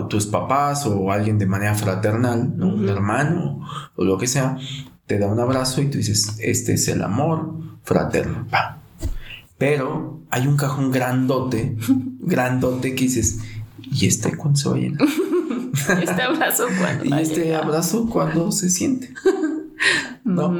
tus 0.09 0.27
papás 0.27 0.87
o 0.87 1.13
alguien 1.13 1.39
de 1.39 1.47
manera 1.47 1.75
fraternal, 1.75 2.55
un 2.59 2.89
hermano 2.89 3.61
o 3.97 4.05
lo 4.05 4.19
que 4.19 4.27
sea, 4.27 4.59
te 5.07 5.19
da 5.19 5.29
un 5.29 5.41
abrazo 5.41 5.81
y 5.83 5.87
tú 5.87 5.99
dices, 5.99 6.37
este 6.41 6.75
es 6.75 6.89
el 6.89 7.03
amor 7.03 7.55
fraterno. 7.83 8.47
Pero 9.59 10.21
hay 10.31 10.47
un 10.47 10.57
cajón 10.57 10.91
grandote, 10.91 11.77
grandote 12.21 12.95
que 12.95 13.05
dices, 13.05 13.41
¿y 13.81 14.07
este 14.07 14.37
cuándo 14.37 14.59
se 14.59 14.69
va 14.69 14.75
a 14.77 14.79
llenar? 14.79 15.09
este 16.03 16.23
abrazo 16.23 16.65
cuando. 16.79 17.05
y 17.17 17.21
este 17.21 17.55
abrazo 17.55 18.07
cuando 18.09 18.53
se 18.53 18.71
siente. 18.71 19.13
¿No? 20.25 20.55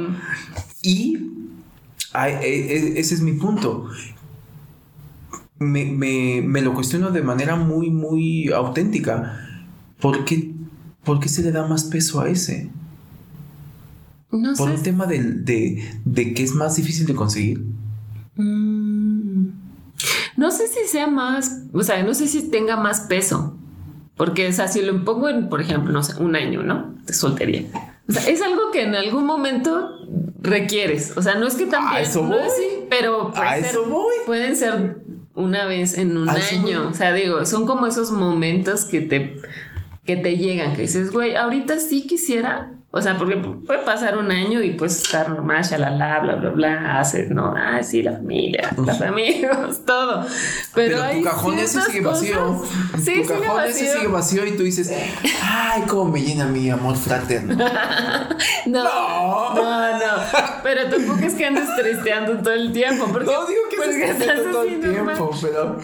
Y 0.81 1.17
e, 2.13 2.29
e, 2.29 2.99
ese 2.99 3.15
es 3.15 3.21
mi 3.21 3.33
punto 3.33 3.89
me, 5.63 6.61
lo 6.61 6.73
cuestiono 6.73 7.11
de 7.11 7.21
manera 7.21 7.55
muy, 7.55 7.89
muy 7.89 8.51
auténtica. 8.51 9.39
¿Por 9.99 10.25
qué, 10.25 11.29
se 11.29 11.43
le 11.43 11.51
da 11.51 11.67
más 11.67 11.85
peso 11.85 12.21
a 12.21 12.29
ese? 12.29 12.69
No 14.31 14.53
¿Por 14.55 14.69
un 14.69 14.81
tema 14.81 15.05
de, 15.05 15.23
que 16.15 16.43
es 16.43 16.53
más 16.53 16.75
difícil 16.75 17.05
de 17.05 17.15
conseguir? 17.15 17.63
Mm. 18.35 19.47
No 20.35 20.51
sé 20.51 20.67
si 20.67 20.87
sea 20.87 21.07
más, 21.07 21.61
o 21.71 21.83
sea, 21.83 22.01
no 22.03 22.13
sé 22.13 22.27
si 22.27 22.49
tenga 22.49 22.75
más 22.75 23.01
peso. 23.01 23.57
Porque, 24.15 24.47
o 24.47 24.51
sea, 24.51 24.67
si 24.67 24.81
lo 24.81 25.03
pongo 25.05 25.29
en, 25.29 25.49
por 25.49 25.61
ejemplo, 25.61 25.91
no 25.91 26.03
sé, 26.03 26.21
un 26.21 26.35
año, 26.35 26.63
¿no? 26.63 26.95
De 27.05 27.13
soltería. 27.13 27.65
O 28.07 28.11
sea, 28.11 28.27
es 28.27 28.41
algo 28.41 28.71
que 28.71 28.83
en 28.83 28.95
algún 28.95 29.25
momento 29.25 29.89
requieres. 30.41 31.17
O 31.17 31.21
sea, 31.21 31.35
no 31.35 31.47
es 31.47 31.55
que 31.55 31.65
también. 31.65 32.03
eso 32.03 32.23
voy. 32.23 32.37
pero 32.89 33.33
pueden 34.25 34.55
ser 34.55 35.02
una 35.35 35.65
vez 35.65 35.97
en 35.97 36.17
un 36.17 36.29
año. 36.29 36.89
O 36.89 36.93
sea, 36.93 37.13
digo, 37.13 37.45
son 37.45 37.65
como 37.65 37.87
esos 37.87 38.11
momentos 38.11 38.85
que 38.85 39.01
te, 39.01 39.37
que 40.05 40.15
te 40.15 40.37
llegan, 40.37 40.75
que 40.75 40.83
dices, 40.83 41.11
güey, 41.11 41.35
ahorita 41.35 41.79
sí 41.79 42.05
quisiera 42.07 42.71
O 42.95 43.01
sea, 43.01 43.17
porque 43.17 43.37
puede 43.37 43.79
pasar 43.79 44.19
un 44.19 44.29
año 44.29 44.61
y 44.61 44.73
pues 44.73 45.01
estar 45.01 45.27
normal, 45.27 45.63
shalala, 45.63 46.19
bla, 46.19 46.35
bla, 46.35 46.49
bla, 46.51 46.99
haces, 46.99 47.31
¿no? 47.31 47.51
Ah, 47.57 47.81
sí, 47.81 48.03
la 48.03 48.11
familia, 48.11 48.69
los 48.77 49.01
amigos, 49.01 49.81
todo. 49.87 50.23
Pero, 50.75 50.99
Pero 51.01 51.17
tu 51.17 51.23
cajón 51.23 51.57
ese 51.57 51.81
sigue 51.81 52.01
vacío. 52.01 52.63
Sí, 53.03 53.23
tu 53.23 53.29
cajón 53.29 53.63
ese 53.63 53.93
sigue 53.93 54.07
vacío 54.09 54.45
y 54.45 54.51
tú 54.51 54.61
dices, 54.61 54.93
ay, 55.41 55.81
cómo 55.87 56.11
me 56.11 56.21
llena 56.21 56.45
mi 56.45 56.69
amor 56.69 56.95
fraterno. 56.95 57.55
no, 58.67 58.83
no, 59.55 59.97
no, 59.97 60.05
Pero 60.61 60.87
tampoco 60.87 61.25
es 61.25 61.33
que 61.33 61.47
andes 61.47 61.75
tristeando 61.75 62.43
todo 62.43 62.53
el 62.53 62.71
tiempo. 62.73 63.07
Porque, 63.11 63.25
no 63.25 63.47
digo 63.47 63.61
que 63.71 63.77
porque 63.77 64.05
estás 64.05 64.43
todo 64.51 64.61
el 64.61 64.79
tiempo, 64.79 65.31
pero. 65.41 65.79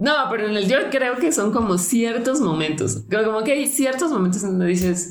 No, 0.00 0.14
pero 0.30 0.48
en 0.48 0.56
el 0.56 0.66
yo 0.66 0.88
creo 0.90 1.16
que 1.16 1.32
son 1.32 1.52
como 1.52 1.76
ciertos 1.76 2.40
momentos. 2.40 3.02
Como 3.10 3.44
que 3.44 3.52
hay 3.52 3.66
ciertos 3.66 4.10
momentos 4.10 4.42
en 4.42 4.52
donde 4.52 4.68
dices 4.68 5.10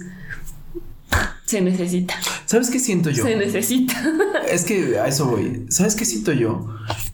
se 1.46 1.62
necesita. 1.62 2.16
¿Sabes 2.46 2.70
qué 2.70 2.80
siento 2.80 3.10
yo? 3.10 3.24
Se 3.24 3.36
necesita. 3.36 3.94
Es 4.50 4.64
que 4.64 5.00
a 5.00 5.08
eso 5.08 5.26
voy. 5.26 5.66
¿Sabes 5.70 5.96
qué 5.96 6.06
siento 6.06 6.32
yo? 6.32 6.68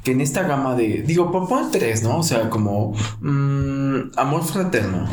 Que 0.04 0.12
en 0.12 0.20
esta 0.20 0.44
gama 0.44 0.76
de. 0.76 1.02
Digo, 1.02 1.32
pon 1.32 1.72
tres, 1.72 2.04
¿no? 2.04 2.18
O 2.18 2.24
sea, 2.24 2.50
como. 2.50 2.94
Mmm, 3.22 4.12
amor 4.18 4.44
fraterno. 4.44 5.08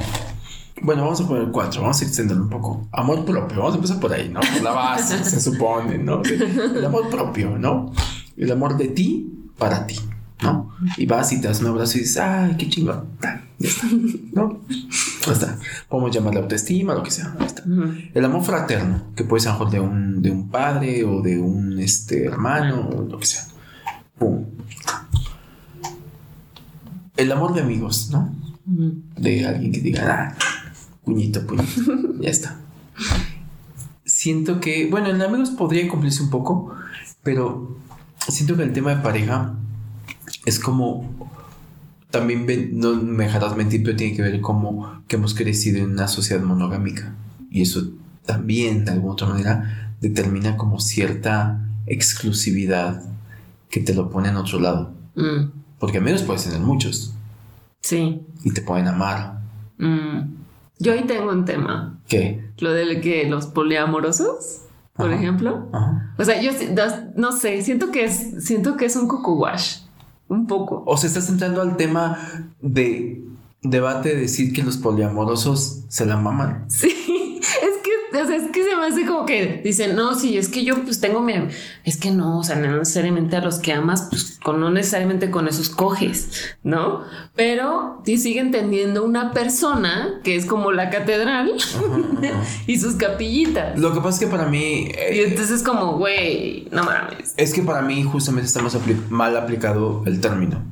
Bueno, 0.83 1.03
vamos 1.03 1.21
a 1.21 1.27
poner 1.29 1.49
cuatro, 1.51 1.83
vamos 1.83 2.01
a 2.03 2.05
extenderlo 2.05 2.43
un 2.43 2.51
poco. 2.51 2.89
Amor 2.93 3.25
propio, 3.25 3.59
vamos 3.59 3.75
a 3.75 3.77
empezar 3.77 4.01
por 4.01 4.13
ahí, 4.13 4.29
¿no? 4.29 4.41
Por 4.41 4.63
la 4.63 4.73
base, 4.73 5.25
se 5.25 5.41
supone, 5.41 5.99
¿no? 5.99 6.23
El 6.23 6.85
amor 6.85 7.09
propio, 7.09 7.57
¿no? 7.59 7.93
El 8.37 8.51
amor 8.51 8.77
de 8.77 8.89
ti 8.89 9.33
para 9.57 9.87
ti. 9.87 9.99
¿No? 10.43 10.73
Y 10.97 11.07
vas 11.07 11.33
y 11.33 11.41
te 11.41 11.49
das 11.49 11.61
un 11.61 11.69
abrazo 11.69 11.99
y 11.99 12.01
dices, 12.01 12.19
ay, 12.19 12.55
qué 12.59 12.69
chingón, 12.69 13.09
ya 13.21 13.69
está, 13.69 13.87
¿no? 14.33 14.61
Ya 15.27 15.33
está. 15.33 15.59
Podemos 15.89 16.15
llamarle 16.15 16.41
autoestima, 16.41 16.95
lo 16.95 17.03
que 17.03 17.11
sea, 17.11 17.37
está. 17.45 17.65
El 18.15 18.25
amor 18.25 18.45
fraterno, 18.45 19.03
que 19.17 19.25
puede 19.25 19.43
ser 19.43 19.55
de 19.71 19.81
un, 19.81 20.23
de 20.23 20.31
un 20.31 20.49
padre 20.49 21.05
o 21.05 21.21
de 21.23 21.39
un 21.39 21.79
este, 21.81 22.25
hermano 22.25 22.89
o 22.89 23.03
lo 23.03 23.19
que 23.19 23.27
sea. 23.27 23.45
Pum. 24.19 24.45
El 27.17 27.33
amor 27.33 27.55
de 27.55 27.63
amigos, 27.63 28.11
¿no? 28.13 28.33
De 28.65 29.47
alguien 29.47 29.73
que 29.73 29.81
diga, 29.81 30.07
ah, 30.09 30.39
puñito, 31.05 31.45
puñito, 31.47 31.83
ya 32.21 32.31
está. 32.31 32.61
Siento 34.05 34.61
que, 34.61 34.89
bueno, 34.89 35.09
en 35.09 35.21
amigos 35.21 35.51
podría 35.51 35.89
cumplirse 35.89 36.23
un 36.23 36.31
poco, 36.31 36.75
pero 37.23 37.77
siento 38.29 38.57
que 38.57 38.63
el 38.63 38.73
tema 38.73 38.95
de 38.95 39.03
pareja 39.03 39.55
es 40.49 40.59
como 40.59 41.31
también 42.11 42.47
no 42.73 42.95
me 42.95 43.25
dejarás 43.25 43.57
mentir, 43.57 43.83
pero 43.83 43.97
tiene 43.97 44.17
que 44.17 44.23
ver 44.23 44.41
como 44.41 45.03
que 45.07 45.17
hemos 45.17 45.35
crecido 45.35 45.79
en 45.79 45.93
una 45.93 46.09
sociedad 46.09 46.43
monogámica. 46.43 47.15
Y 47.51 47.63
eso 47.63 47.91
también, 48.25 48.85
de 48.85 48.93
alguna 48.93 49.13
otra 49.13 49.29
manera, 49.29 49.95
determina 50.01 50.57
como 50.57 50.81
cierta 50.81 51.67
exclusividad 51.87 53.03
que 53.71 53.81
te 53.81 53.95
lo 53.95 54.11
pone 54.11 54.29
en 54.29 54.37
otro 54.37 54.59
lado. 54.59 54.93
Mm. 55.15 55.51
Porque 55.79 56.01
menos 56.01 56.23
puedes 56.23 56.45
tener 56.45 56.61
muchos. 56.61 57.15
Sí. 57.81 58.23
Y 58.43 58.53
te 58.53 58.63
pueden 58.63 58.89
amar. 58.89 59.41
Mm. 59.79 60.35
Yo 60.79 60.93
ahí 60.93 61.05
tengo 61.07 61.31
un 61.31 61.45
tema. 61.45 62.01
¿Qué? 62.09 62.53
Lo 62.59 62.73
de 62.73 63.01
que 63.01 63.29
los 63.29 63.47
poliamorosos, 63.47 64.63
por 64.95 65.13
ejemplo. 65.13 65.69
O 66.17 66.25
sea, 66.25 66.41
yo 66.41 66.53
no 67.17 67.33
sé, 67.33 67.63
siento 67.63 67.91
que 67.91 68.05
es, 68.05 68.45
siento 68.45 68.77
que 68.77 68.87
es 68.87 68.97
un 68.97 69.09
un 70.29 70.47
poco. 70.47 70.83
O 70.87 70.97
se 70.97 71.07
estás 71.07 71.29
entrando 71.29 71.63
al 71.63 71.77
tema 71.77 72.19
de 72.61 73.23
debate 73.63 74.11
de 74.11 74.23
decir 74.23 74.53
que 74.53 74.63
los 74.63 74.77
poliamorosos 74.77 75.85
se 75.89 76.07
la 76.07 76.17
maman. 76.17 76.67
Sí 76.71 77.18
o 78.11 78.27
sea, 78.27 78.37
es 78.37 78.51
que 78.51 78.65
se 78.65 78.77
me 78.77 78.87
hace 78.87 79.07
como 79.07 79.27
que 79.27 79.61
dicen, 79.63 79.95
no, 79.95 80.15
sí, 80.15 80.39
es 80.39 80.49
que 80.49 80.65
yo 80.65 80.83
pues 80.83 81.01
tengo 81.01 81.21
mi... 81.21 81.35
Es 81.85 81.97
que 81.97 82.11
no, 82.11 82.39
o 82.39 82.45
sea, 82.45 82.57
no 82.57 82.79
necesariamente 82.79 83.37
a 83.37 83.41
los 83.41 83.59
que 83.59 83.73
amas, 83.73 84.09
pues 84.11 84.39
con, 84.43 84.61
no 84.61 84.71
necesariamente 84.71 85.31
con 85.31 85.49
esos 85.49 85.69
coges, 85.69 86.57
¿no? 86.63 87.03
Pero 87.35 88.03
sí 88.05 88.17
siguen 88.17 88.51
teniendo 88.51 89.05
una 89.05 89.33
persona 89.33 90.21
que 90.25 90.37
es 90.37 90.47
como 90.47 90.73
la 90.73 90.91
catedral 90.91 91.53
y 92.67 92.79
sus 92.79 92.95
capillitas. 92.95 93.79
Lo 93.79 93.93
que 93.93 94.01
pasa 94.01 94.11
es 94.11 94.21
que 94.21 94.27
para 94.27 94.47
mí... 94.47 94.91
Eh, 94.95 95.17
y 95.17 95.21
entonces 95.21 95.59
es 95.59 95.63
como, 95.63 95.99
güey, 95.99 96.69
no 96.73 96.85
mames. 96.85 97.35
Es 97.37 97.53
que 97.53 97.63
para 97.63 97.83
mí 97.83 98.03
justamente 98.03 98.47
estamos 98.47 98.77
mal 99.11 99.37
aplicado 99.37 100.03
el 100.07 100.21
término. 100.21 100.65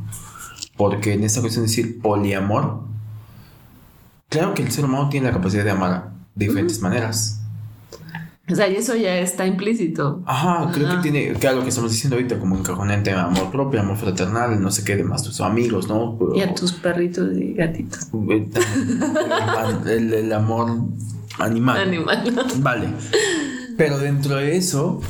Porque 0.76 1.14
en 1.14 1.24
esta 1.24 1.40
cuestión 1.40 1.64
de 1.64 1.68
decir 1.68 2.00
poliamor, 2.00 2.80
claro 4.28 4.54
que 4.54 4.62
el 4.62 4.70
ser 4.70 4.84
humano 4.84 5.08
tiene 5.08 5.26
la 5.28 5.32
capacidad 5.32 5.64
de 5.64 5.70
amar 5.70 6.15
diferentes 6.36 6.80
maneras. 6.80 7.40
O 8.48 8.54
sea, 8.54 8.68
y 8.68 8.76
eso 8.76 8.94
ya 8.94 9.18
está 9.18 9.44
implícito. 9.44 10.22
Aja, 10.24 10.70
creo 10.72 10.88
que 10.88 10.96
tiene, 10.98 11.32
que 11.32 11.48
algo 11.48 11.62
que 11.62 11.70
estamos 11.70 11.90
diciendo 11.90 12.14
ahorita, 12.14 12.38
como 12.38 12.56
encajonante, 12.56 13.10
amor 13.10 13.50
propio, 13.50 13.80
amor 13.80 13.96
fraternal, 13.96 14.62
no 14.62 14.70
sé 14.70 14.84
qué 14.84 14.94
demás, 14.94 15.24
tus 15.24 15.40
amigos, 15.40 15.88
¿no? 15.88 16.16
Y 16.32 16.42
a 16.42 16.54
tus 16.54 16.72
perritos 16.72 17.36
y 17.36 17.54
gatitos. 17.54 18.08
El, 19.88 20.14
el, 20.14 20.32
amor 20.32 20.70
animal. 21.40 21.80
Animal. 21.80 22.34
Vale. 22.58 22.88
Pero 23.76 23.98
dentro 23.98 24.36
de 24.36 24.56
eso, 24.56 25.00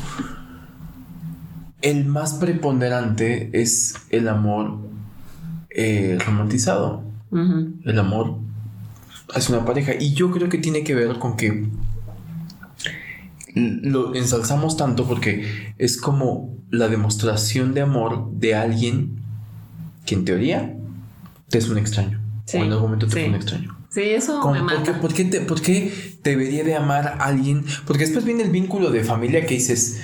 el 1.82 2.06
más 2.06 2.34
preponderante 2.34 3.50
es 3.52 3.96
el 4.08 4.28
amor 4.28 4.78
eh, 5.68 6.16
romantizado. 6.24 7.04
El 7.84 7.98
amor 7.98 8.38
hacia 9.34 9.56
una 9.56 9.64
pareja. 9.64 9.92
Y 9.98 10.14
yo 10.14 10.30
creo 10.30 10.48
que 10.48 10.58
tiene 10.58 10.84
que 10.84 10.94
ver 10.94 11.18
con 11.18 11.36
que 11.36 11.68
lo 13.54 14.14
ensalzamos 14.14 14.76
tanto 14.76 15.06
porque 15.06 15.74
es 15.78 15.96
como 15.96 16.56
la 16.70 16.88
demostración 16.88 17.72
de 17.72 17.80
amor 17.80 18.30
de 18.32 18.54
alguien 18.54 19.22
que 20.04 20.14
en 20.14 20.24
teoría 20.24 20.76
te 21.48 21.58
es 21.58 21.68
un 21.68 21.78
extraño. 21.78 22.20
o 22.52 22.56
en 22.56 22.72
algún 22.72 22.82
momento 22.82 23.06
te 23.06 23.22
es 23.22 23.28
un 23.28 23.34
extraño. 23.34 23.76
Sí, 23.88 24.02
eso 24.02 24.52
me 24.52 24.62
mata. 24.62 25.00
¿por, 25.00 25.14
qué, 25.14 25.24
te, 25.24 25.40
¿Por 25.40 25.62
qué 25.62 25.90
debería 26.22 26.64
de 26.64 26.74
amar 26.74 27.06
a 27.06 27.24
alguien? 27.24 27.64
Porque 27.86 28.04
después 28.04 28.26
viene 28.26 28.42
el 28.42 28.50
vínculo 28.50 28.90
de 28.90 29.02
familia 29.02 29.46
que 29.46 29.54
dices, 29.54 30.00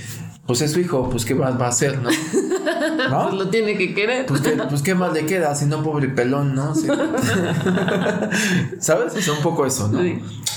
pues 0.46 0.60
es 0.60 0.72
su 0.72 0.80
hijo, 0.80 1.08
pues 1.08 1.24
qué 1.24 1.34
más 1.34 1.60
va 1.60 1.66
a 1.66 1.68
hacer, 1.68 2.00
¿no? 2.00 2.10
¿No? 2.10 2.12
Pues 3.28 3.34
lo 3.34 3.48
tiene 3.48 3.76
que 3.76 3.94
querer. 3.94 4.26
Pues, 4.26 4.42
pues 4.68 4.82
qué 4.82 4.94
más 4.94 5.12
le 5.12 5.26
queda, 5.26 5.54
si 5.54 5.66
no, 5.66 5.82
pobre 5.82 6.08
pelón, 6.08 6.54
¿no? 6.54 6.74
¿Sabes? 8.78 9.14
Es 9.14 9.28
un 9.28 9.42
poco 9.42 9.66
eso, 9.66 9.88
¿no? 9.88 10.00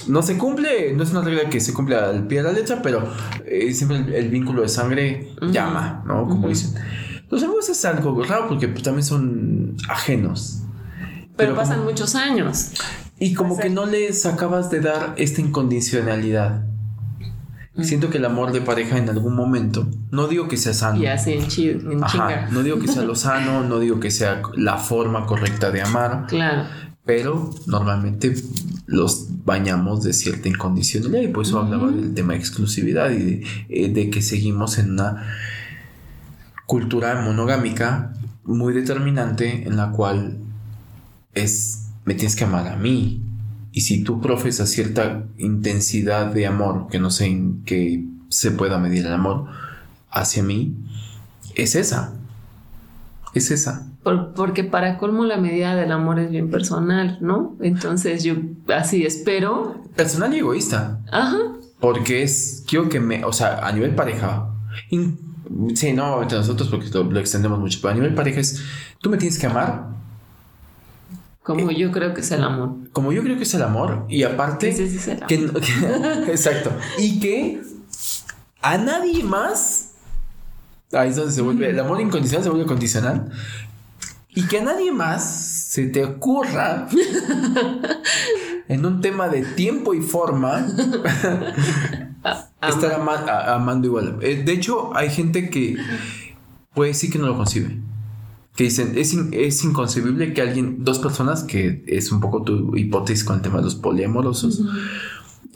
No 0.07 0.21
se 0.21 0.37
cumple, 0.37 0.93
no 0.93 1.03
es 1.03 1.11
una 1.11 1.21
regla 1.21 1.49
que 1.49 1.59
se 1.59 1.73
cumple 1.73 1.95
al 1.95 2.27
pie 2.27 2.39
de 2.39 2.43
la 2.43 2.51
letra, 2.51 2.81
pero 2.81 3.07
eh, 3.45 3.73
siempre 3.73 4.17
el, 4.17 4.29
vínculo 4.29 4.61
de 4.61 4.69
sangre 4.69 5.31
llama, 5.51 6.03
¿no? 6.05 6.27
Como 6.27 6.47
dicen. 6.47 6.75
Los 7.29 7.43
amigos 7.43 7.69
es 7.69 7.83
algo 7.85 8.23
raro 8.23 8.47
porque 8.47 8.67
pues, 8.67 8.83
también 8.83 9.03
son 9.03 9.75
ajenos. 9.89 10.61
Pero, 11.35 11.55
pasan 11.55 11.83
muchos 11.83 12.15
años. 12.15 12.71
Y 13.19 13.33
como 13.33 13.57
que 13.57 13.69
no 13.69 13.85
les 13.85 14.25
acabas 14.25 14.69
de 14.69 14.81
dar 14.81 15.13
esta 15.17 15.41
incondicionalidad. 15.41 16.65
Siento 17.81 18.09
que 18.09 18.19
el 18.19 18.25
amor 18.25 18.53
de 18.53 18.61
pareja 18.61 18.97
en 18.97 19.09
algún 19.09 19.35
momento, 19.35 19.87
no 20.09 20.27
digo 20.27 20.47
que 20.47 20.55
sea 20.55 20.73
sano. 20.73 21.01
Ya, 21.01 21.15
en, 21.15 21.47
No 22.51 22.63
digo 22.63 22.79
que 22.79 22.87
sea 22.87 23.03
lo 23.03 23.15
sano, 23.15 23.63
no 23.63 23.79
digo 23.79 23.99
que 23.99 24.11
sea 24.11 24.41
la 24.55 24.77
forma 24.77 25.25
correcta 25.25 25.71
de 25.71 25.81
amar. 25.81 26.25
Claro. 26.27 26.63
Pero 27.03 27.51
normalmente 27.67 28.33
los 28.85 29.27
bañamos 29.43 30.03
de 30.03 30.13
cierta 30.13 30.47
incondicionalidad 30.47 31.21
y 31.21 31.27
por 31.27 31.45
eso 31.45 31.59
hablaba 31.59 31.91
del 31.91 32.13
tema 32.13 32.33
de 32.33 32.39
exclusividad 32.39 33.11
y 33.11 33.17
de, 33.17 33.43
eh, 33.69 33.89
de 33.89 34.09
que 34.09 34.21
seguimos 34.21 34.77
en 34.77 34.91
una 34.91 35.23
cultura 36.65 37.21
monogámica 37.21 38.13
muy 38.43 38.73
determinante 38.73 39.67
en 39.67 39.75
la 39.75 39.91
cual 39.91 40.37
es 41.33 41.85
me 42.05 42.13
tienes 42.13 42.35
que 42.35 42.43
amar 42.43 42.67
a 42.67 42.75
mí, 42.75 43.21
y 43.75 43.81
si 43.81 44.05
tú 44.05 44.21
profesas 44.21 44.69
cierta 44.69 45.25
intensidad 45.37 46.27
de 46.27 46.47
amor, 46.47 46.87
que 46.89 46.97
no 46.97 47.11
sé 47.11 47.25
en 47.25 47.61
qué 47.65 48.05
se 48.29 48.51
pueda 48.51 48.77
medir 48.77 49.05
el 49.05 49.11
amor 49.11 49.47
hacia 50.09 50.43
mí, 50.43 50.77
es 51.55 51.75
esa. 51.75 52.13
Es 53.33 53.51
esa. 53.51 53.85
porque 54.33 54.63
para 54.63 54.97
colmo 54.97 55.25
la 55.25 55.35
medida 55.35 55.75
del 55.75 55.91
amor 55.91 56.19
es 56.19 56.31
bien 56.31 56.49
personal, 56.49 57.17
¿no? 57.19 57.57
Entonces 57.59 58.23
yo 58.23 58.35
así 58.73 59.05
espero. 59.05 59.83
Personal 59.93 60.33
y 60.33 60.37
egoísta. 60.37 61.01
Ajá. 61.11 61.37
Porque 61.81 62.23
es, 62.23 62.63
quiero 62.65 62.87
que 62.87 63.01
me, 63.01 63.25
o 63.25 63.33
sea, 63.33 63.59
a 63.59 63.73
nivel 63.73 63.93
pareja. 63.93 64.53
sí, 65.73 65.91
no, 65.91 66.21
entre 66.21 66.37
nosotros 66.37 66.69
porque 66.69 66.87
lo, 66.93 67.03
lo 67.03 67.19
extendemos 67.19 67.59
mucho, 67.59 67.79
pero 67.81 67.91
a 67.91 67.95
nivel 67.95 68.13
pareja 68.13 68.39
es, 68.39 68.63
tú 69.01 69.09
me 69.09 69.17
tienes 69.17 69.37
que 69.37 69.47
amar 69.47 69.95
como 71.45 71.69
yo 71.69 71.91
creo 71.91 72.15
que 72.15 72.21
es 72.21 72.31
el 72.31 72.43
amor. 72.43 72.75
Como 72.91 73.11
yo 73.13 73.21
creo 73.21 73.37
que 73.37 73.43
es 73.43 73.53
el 73.53 73.61
amor. 73.61 74.05
Y 74.09 74.23
aparte. 74.23 74.73
Sí, 74.73 74.89
sí, 74.89 74.97
sí, 74.97 75.11
que, 75.27 75.35
exacto. 76.27 76.71
Y 76.97 77.19
que 77.19 77.61
a 78.63 78.79
nadie 78.79 79.23
más. 79.23 79.91
Ahí 80.91 81.09
es 81.09 81.15
donde 81.17 81.31
se 81.31 81.43
vuelve. 81.43 81.69
El 81.69 81.79
amor 81.79 82.01
incondicional 82.01 82.43
se 82.43 82.49
vuelve 82.49 82.65
condicional. 82.65 83.31
Y 84.29 84.47
que 84.47 84.57
a 84.57 84.63
nadie 84.63 84.91
más 84.91 85.23
se 85.23 85.85
te 85.85 86.03
ocurra. 86.03 86.87
en 88.67 88.83
un 88.83 89.01
tema 89.01 89.29
de 89.29 89.43
tiempo 89.43 89.93
y 89.93 90.01
forma. 90.01 90.65
estar 92.67 92.99
amando 93.49 93.87
igual. 93.87 94.17
Eh, 94.21 94.41
de 94.43 94.51
hecho, 94.51 94.97
hay 94.97 95.11
gente 95.11 95.51
que 95.51 95.77
puede 96.73 96.89
decir 96.89 97.11
que 97.11 97.19
no 97.19 97.27
lo 97.27 97.37
concibe. 97.37 97.77
Que 98.55 98.65
dicen, 98.65 98.93
es, 98.95 99.13
es 99.13 99.63
inconcebible 99.63 100.33
que 100.33 100.41
alguien, 100.41 100.83
dos 100.83 100.99
personas, 100.99 101.43
que 101.43 101.83
es 101.87 102.11
un 102.11 102.21
poco 102.21 102.43
tu 102.43 102.75
hipótesis 102.77 103.25
con 103.25 103.35
el 103.35 103.41
tema 103.41 103.57
de 103.57 103.63
los 103.63 103.75
poliamorosos, 103.75 104.63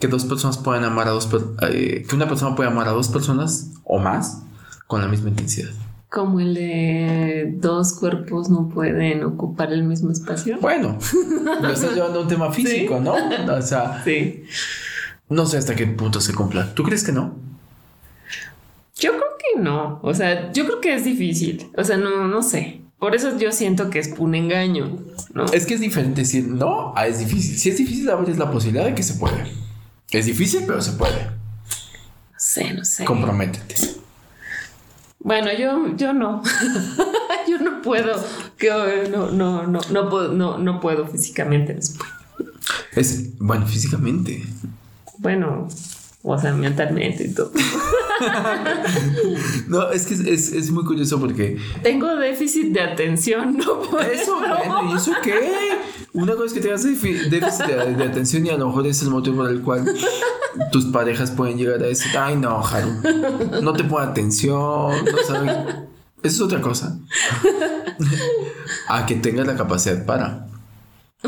que 0.00 0.08
dos 0.08 0.24
personas 0.24 0.58
puedan 0.58 0.84
amar 0.84 1.08
a 1.08 1.10
dos, 1.10 1.28
eh, 1.70 2.04
que 2.08 2.16
una 2.16 2.28
persona 2.28 2.56
pueda 2.56 2.70
amar 2.70 2.88
a 2.88 2.92
dos 2.92 3.08
personas 3.08 3.70
o 3.84 3.98
más 3.98 4.42
con 4.86 5.00
la 5.00 5.08
misma 5.08 5.28
intensidad. 5.28 5.70
Como 6.08 6.40
el 6.40 6.54
de 6.54 7.54
dos 7.58 7.92
cuerpos 7.92 8.50
no 8.50 8.68
pueden 8.68 9.22
ocupar 9.22 9.72
el 9.72 9.84
mismo 9.84 10.10
espacio. 10.10 10.58
Bueno, 10.60 10.98
lo 11.62 11.68
estás 11.70 11.94
llevando 11.94 12.18
a 12.18 12.22
un 12.22 12.28
tema 12.28 12.50
físico, 12.50 12.98
¿no? 12.98 13.14
O 13.54 13.62
sea, 13.62 14.02
sí. 14.02 14.42
no 15.28 15.46
sé 15.46 15.58
hasta 15.58 15.76
qué 15.76 15.86
punto 15.86 16.20
se 16.20 16.34
cumpla. 16.34 16.74
¿Tú 16.74 16.82
crees 16.82 17.04
que 17.04 17.12
no? 17.12 17.36
Yo 18.96 19.12
creo 19.12 19.22
que 19.38 19.60
no. 19.60 20.00
O 20.02 20.12
sea, 20.12 20.52
yo 20.52 20.66
creo 20.66 20.80
que 20.80 20.94
es 20.94 21.04
difícil. 21.04 21.70
O 21.76 21.84
sea, 21.84 21.96
no, 21.96 22.26
no 22.26 22.42
sé. 22.42 22.80
Por 23.00 23.14
eso 23.14 23.36
yo 23.38 23.50
siento 23.50 23.88
que 23.88 23.98
es 23.98 24.12
un 24.18 24.34
engaño. 24.34 24.98
¿no? 25.32 25.46
Es 25.46 25.64
que 25.64 25.74
es 25.74 25.80
diferente 25.80 26.20
decir 26.20 26.46
no 26.46 26.92
a 26.94 27.06
es 27.06 27.18
difícil. 27.18 27.58
Si 27.58 27.70
es 27.70 27.78
difícil, 27.78 28.08
es 28.28 28.38
la 28.38 28.50
posibilidad 28.52 28.84
de 28.84 28.94
que 28.94 29.02
se 29.02 29.14
puede. 29.14 29.50
Es 30.10 30.26
difícil, 30.26 30.64
pero 30.66 30.82
se 30.82 30.92
puede. 30.92 31.24
No 31.24 32.38
sé, 32.38 32.74
no 32.74 32.84
sé. 32.84 33.04
Comprométete. 33.04 33.74
Bueno, 35.18 35.48
yo, 35.52 35.96
yo 35.96 36.12
no. 36.12 36.42
yo 37.48 37.58
no 37.58 37.80
puedo. 37.80 38.22
No, 39.10 39.30
no, 39.30 39.66
no, 39.66 39.80
no 39.90 40.10
puedo, 40.10 40.32
no, 40.32 40.58
no 40.58 40.80
puedo 40.80 41.06
físicamente. 41.06 41.78
Es, 42.92 43.38
bueno, 43.38 43.66
físicamente. 43.66 44.44
Bueno, 45.18 45.68
o 46.22 46.38
sea, 46.38 46.52
mentalmente 46.52 47.24
y 47.24 47.34
todo. 47.34 47.52
no, 49.68 49.90
es 49.90 50.06
que 50.06 50.14
es, 50.14 50.52
es, 50.52 50.70
muy 50.70 50.84
curioso 50.84 51.18
porque. 51.18 51.56
Tengo 51.82 52.14
déficit 52.16 52.72
de 52.72 52.80
atención, 52.80 53.56
no 53.56 53.98
Eso, 54.00 54.36
bueno, 54.38 54.92
¿y 54.92 54.96
eso 54.96 55.12
qué? 55.22 55.78
Una 56.12 56.34
cosa 56.34 56.46
es 56.46 56.52
que 56.52 56.60
tengas 56.60 56.82
déficit 56.82 57.30
de, 57.30 58.04
atención 58.04 58.44
y 58.44 58.50
a 58.50 58.58
lo 58.58 58.66
mejor 58.66 58.86
es 58.86 59.00
el 59.02 59.10
motivo 59.10 59.36
por 59.36 59.50
el 59.50 59.62
cual 59.62 59.84
tus 60.72 60.86
parejas 60.86 61.30
pueden 61.30 61.56
llegar 61.56 61.76
a 61.76 61.86
decir, 61.86 62.12
ay, 62.18 62.36
no, 62.36 62.60
Haru, 62.64 62.90
no 63.62 63.72
te 63.72 63.84
pongo 63.84 64.00
atención, 64.00 65.04
no 65.04 65.18
sabes. 65.26 65.56
Eso 66.22 66.36
es 66.36 66.40
otra 66.40 66.60
cosa. 66.60 66.98
a 68.88 69.06
que 69.06 69.14
tengas 69.14 69.46
la 69.46 69.56
capacidad 69.56 70.04
para. 70.04 70.46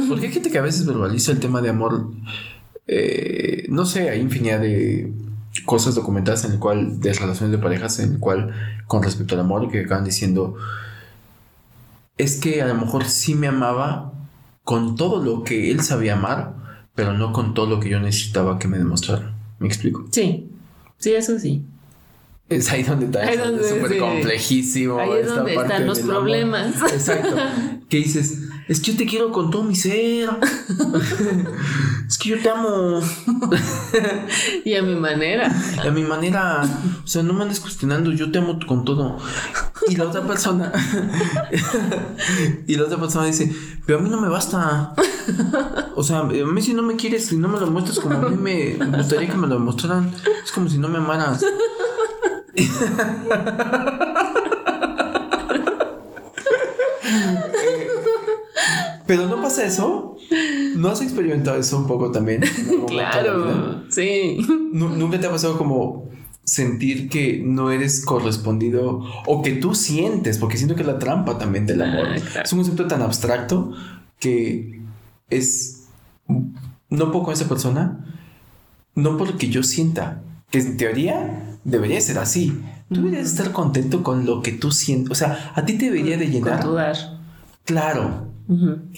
Porque 0.09 0.27
hay 0.27 0.33
gente 0.33 0.51
que 0.51 0.59
a 0.59 0.63
veces 0.63 0.85
verbaliza 0.85 1.33
el 1.33 1.41
tema 1.41 1.61
de 1.63 1.71
amor. 1.71 2.11
Eh, 2.87 3.67
no 3.69 3.87
sé, 3.87 4.11
hay 4.11 4.21
infinidad 4.21 4.61
de 4.61 5.13
cosas 5.65 5.95
documentadas 5.95 6.45
en 6.45 6.53
el 6.53 6.59
cual, 6.59 7.01
de 7.01 7.13
relaciones 7.13 7.53
de 7.53 7.59
parejas, 7.59 7.99
en 8.01 8.15
el 8.15 8.19
cual, 8.19 8.53
con 8.87 9.03
respecto 9.03 9.35
al 9.35 9.41
amor, 9.41 9.71
que 9.71 9.81
acaban 9.81 10.05
diciendo, 10.05 10.57
es 12.19 12.39
que 12.41 12.63
a 12.63 12.67
lo 12.67 12.75
mejor 12.75 13.05
sí 13.05 13.35
me 13.35 13.49
amaba 13.49 14.13
con 14.65 14.97
todo 14.97 15.23
lo 15.23 15.45
que 15.45 15.71
él 15.71 15.83
sabía 15.83 16.15
amar, 16.15 16.55
pero 16.95 17.13
no 17.15 17.33
con 17.33 17.55
todo 17.55 17.67
lo 17.67 17.81
que 17.81 17.89
yo 17.89 18.01
necesitaba 18.01 18.59
que 18.59 18.69
me 18.69 18.79
demostrara. 18.79 19.35
¿Me 19.59 19.69
explico? 19.69 20.07
Sí, 20.11 20.51
sí, 20.99 21.15
eso 21.15 21.39
sí. 21.39 21.65
Es 22.49 22.71
ahí 22.71 22.83
donde 22.83 23.07
está. 23.07 23.25
es 23.25 23.69
súper 23.69 23.99
complejísimo. 23.99 24.99
Ahí 24.99 25.13
es 25.21 25.29
donde 25.29 25.55
están 25.55 25.87
los 25.87 26.01
problemas. 26.01 26.75
Exacto. 26.93 27.37
¿Qué 27.89 27.99
dices? 27.99 28.43
Es 28.69 28.81
que 28.81 28.93
yo 28.93 28.99
te 28.99 29.07
quiero 29.07 29.33
con 29.33 29.51
todo 29.51 29.65
mi 29.65 29.75
ser. 29.75 30.31
es 32.09 32.19
que 32.19 32.31
yo 32.31 32.41
te 32.41 32.49
amo. 32.49 33.01
y 34.65 34.75
a 34.75 34.83
mi 34.83 34.95
manera. 34.95 35.53
a 35.85 35.91
mi 35.91 36.03
manera. 36.03 36.63
O 37.05 37.07
sea, 37.07 37.23
no 37.23 37.33
me 37.33 37.43
andes 37.43 37.61
cuestionando. 37.61 38.13
Yo 38.13 38.31
te 38.31 38.39
amo 38.39 38.59
con 38.67 38.85
todo. 38.85 39.19
Y 39.89 39.97
la 39.97 40.05
otra 40.05 40.23
persona. 40.23 40.73
y 42.67 42.77
la 42.77 42.85
otra 42.85 42.99
persona 42.99 43.27
dice: 43.27 43.55
Pero 43.85 43.99
a 43.99 44.03
mí 44.03 44.09
no 44.09 44.21
me 44.21 44.29
basta. 44.29 44.95
O 45.95 46.03
sea, 46.03 46.21
a 46.21 46.25
mí 46.25 46.63
si 46.63 46.75
no 46.75 46.83
me 46.83 46.97
quieres, 46.97 47.27
si 47.27 47.37
no 47.37 47.49
me 47.49 47.61
lo 47.61 47.67
muestras 47.69 47.99
como 47.99 48.17
a 48.17 48.29
mí 48.29 48.37
me 48.37 48.75
gustaría 48.97 49.29
que 49.29 49.37
me 49.37 49.47
lo 49.47 49.55
demostraran, 49.55 50.13
es 50.45 50.53
como 50.53 50.69
si 50.69 50.79
no 50.79 50.89
me 50.89 50.99
amaras. 50.99 51.45
Pero 59.07 59.27
no 59.27 59.41
pasa 59.43 59.65
eso. 59.65 60.17
¿No 60.77 60.89
has 60.89 61.03
experimentado 61.03 61.59
eso 61.59 61.77
un 61.79 61.87
poco 61.87 62.11
también? 62.11 62.43
claro, 62.89 63.85
sí. 63.89 64.39
¿Nunca 64.73 65.21
te 65.21 65.27
ha 65.27 65.31
pasado 65.31 65.59
como 65.59 66.11
sentir 66.45 67.09
que 67.09 67.41
no 67.45 67.71
eres 67.71 68.05
correspondido 68.05 69.05
o 69.27 69.43
que 69.43 69.53
tú 69.53 69.75
sientes, 69.75 70.39
porque 70.39 70.57
siento 70.57 70.75
que 70.75 70.83
es 70.83 70.87
la 70.87 70.99
trampa 70.99 71.39
también 71.39 71.67
del 71.67 71.83
amor. 71.83 72.09
Ah, 72.37 72.43
es 72.45 72.53
un 72.53 72.59
concepto 72.61 72.87
tan 72.87 73.03
abstracto 73.03 73.73
que 74.19 74.81
es 75.31 75.85
no 76.91 77.13
poco 77.13 77.33
esa 77.33 77.49
persona, 77.49 78.05
no 78.95 79.17
porque 79.17 79.49
yo 79.49 79.63
sienta, 79.63 80.23
que 80.51 80.59
en 80.59 80.77
teoría 80.77 81.59
debería 81.65 82.01
ser 82.01 82.19
así. 82.19 82.61
Tú 82.89 82.97
deberías 82.97 83.29
estar 83.29 83.53
contento 83.53 84.03
con 84.03 84.27
lo 84.27 84.43
que 84.43 84.53
tú 84.53 84.71
sientes. 84.71 85.11
O 85.11 85.15
sea, 85.15 85.53
a 85.55 85.65
ti 85.65 85.79
te 85.79 85.87
debería 85.87 86.19
de 86.19 86.29
llenar. 86.29 86.61
Claro. 87.65 88.32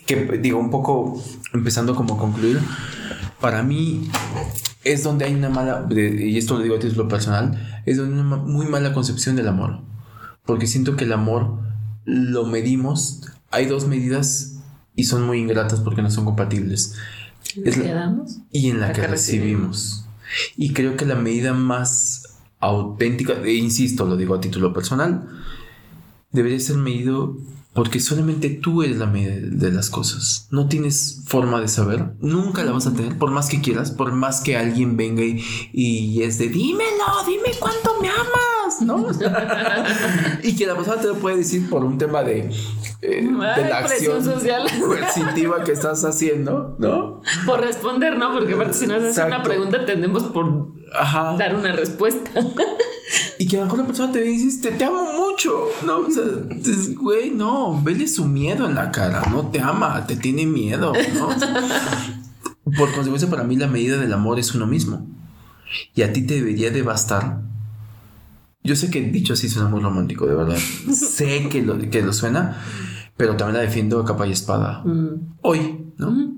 Que 0.07 0.39
digo, 0.39 0.59
un 0.59 0.71
poco 0.71 1.23
empezando 1.53 1.95
como 1.95 2.15
a 2.15 2.19
concluir. 2.19 2.61
Para 3.41 3.63
mí 3.63 4.09
es 4.85 5.03
donde 5.03 5.25
hay 5.25 5.35
una 5.35 5.49
mala, 5.49 5.87
y 5.91 6.37
esto 6.37 6.57
lo 6.57 6.63
digo 6.63 6.77
a 6.77 6.79
título 6.79 7.09
personal, 7.09 7.83
es 7.87 7.97
donde 7.97 8.15
hay 8.15 8.21
una 8.21 8.37
muy 8.37 8.67
mala 8.67 8.93
concepción 8.93 9.37
del 9.37 9.49
amor. 9.49 9.81
Porque 10.45 10.67
siento 10.67 10.97
que 10.97 11.05
el 11.05 11.13
amor 11.13 11.59
lo 12.05 12.45
medimos. 12.45 13.23
Hay 13.51 13.67
dos 13.67 13.87
medidas 13.87 14.63
y 14.95 15.05
son 15.05 15.27
muy 15.27 15.39
ingratas 15.39 15.81
porque 15.81 16.03
no 16.03 16.11
son 16.11 16.25
compatibles. 16.25 16.95
¿En 17.57 17.65
la 17.65 17.71
que 17.73 17.95
damos? 17.95 18.39
Y 18.51 18.71
en 18.71 18.81
la, 18.81 18.93
que, 18.93 19.07
recibimos. 19.07 20.07
Y 20.57 20.73
creo 20.73 20.97
que 20.97 21.07
la 21.07 21.15
medida 21.15 21.53
más 21.53 22.39
auténtica, 22.61 23.35
e 23.45 23.55
insisto, 23.55 24.07
lo 24.07 24.17
digo 24.17 24.35
a 24.35 24.41
título 24.41 24.73
personal, 24.73 25.29
debería 26.33 26.59
ser 26.61 26.77
medido 26.77 27.37
porque 27.75 27.99
solamente 27.99 28.51
tú 28.51 28.85
eres 28.85 28.99
la 28.99 29.07
medida 29.07 29.35
de 29.51 29.73
las 29.73 29.91
cosas. 29.91 30.47
No 30.51 30.69
tienes 30.69 31.23
forma 31.27 31.61
de 31.61 31.67
saber. 31.67 32.13
Nunca 32.21 32.63
la 32.63 32.71
vas 32.71 32.87
a 32.87 32.95
tener, 32.95 33.19
por 33.19 33.33
más 33.33 33.49
que 33.49 33.61
quieras, 33.61 33.91
por 33.91 34.13
más 34.13 34.41
que 34.41 34.57
alguien 34.57 34.97
venga 34.97 35.23
y, 35.25 36.23
es 36.23 36.39
de 36.39 36.49
dímelo, 36.49 37.05
dime 37.27 37.51
cuánto 37.59 38.01
me 38.01 38.09
amas, 38.09 38.81
¿no? 38.81 39.07
y 40.43 40.55
que 40.55 40.67
la 40.67 40.77
persona 40.77 41.01
te 41.01 41.09
lo 41.09 41.15
puede 41.17 41.39
decir 41.39 41.69
por 41.69 41.85
un 41.85 41.99
tema 41.99 42.23
de, 42.23 42.49
eh, 43.03 43.23
de 43.23 43.69
la 43.69 43.79
acción 43.79 44.25
social. 44.25 44.69
coercitiva 44.81 45.65
que 45.65 45.73
estás 45.73 46.05
haciendo, 46.05 46.77
¿no? 46.79 47.23
Por 47.45 47.61
responder, 47.61 48.17
¿no? 48.17 48.33
Porque 48.33 48.55
aparte 48.55 48.75
si 48.75 48.87
nos 48.87 49.03
haces 49.03 49.25
una 49.27 49.43
pregunta 49.43 49.85
tendemos 49.85 50.23
por 50.25 50.69
dar 51.39 51.57
una 51.57 51.73
respuesta. 51.73 52.31
Y 53.39 53.47
que 53.47 53.57
a 53.57 53.61
lo 53.61 53.67
mejor 53.67 53.81
la 53.81 53.87
persona 53.87 54.13
te 54.13 54.23
dice, 54.23 54.73
te, 54.73 54.85
amo 54.85 55.05
mucho, 55.13 55.67
¿no? 55.85 55.99
O 55.99 56.11
sea, 56.11 56.25
güey, 56.97 57.31
no, 57.31 57.81
vele 57.83 58.09
su 58.09 58.25
miedo 58.27 58.67
en 58.67 58.75
la 58.75 58.91
cara, 58.91 59.23
no 59.31 59.49
te 59.49 59.61
ama, 59.61 60.07
te 60.07 60.17
tiene 60.17 60.47
miedo, 60.47 60.93
¿no? 61.15 61.29
Por 62.77 62.93
consecuencia, 62.93 63.29
para 63.29 63.45
mí 63.45 63.57
la 63.57 63.67
medida 63.67 63.99
del 63.99 64.13
amor 64.13 64.39
es 64.39 64.55
uno 64.55 64.67
mismo. 64.67 65.07
Y 65.95 66.03
a 66.03 66.13
ti 66.13 66.23
te 66.23 66.35
debería 66.35 66.71
de 66.71 66.83
bastar. 66.83 67.43
Yo 68.63 68.75
sé 68.75 68.91
que 68.91 69.03
dicho 69.03 69.35
así 69.35 69.49
suena 69.49 69.69
muy 69.69 69.81
romántico, 69.81 70.27
de 70.27 70.35
verdad. 70.35 70.57
sé 70.57 71.49
que 71.51 71.63
lo, 71.63 71.79
que 71.91 72.01
lo 72.01 72.13
suena, 72.13 72.57
pero 73.17 73.37
también 73.37 73.57
la 73.57 73.63
defiendo 73.63 74.01
a 74.01 74.05
capa 74.05 74.27
y 74.27 74.33
espada. 74.33 74.83
Mm. 74.85 75.37
Hoy, 75.43 75.85
¿no? 75.99 76.11
No, 76.11 76.33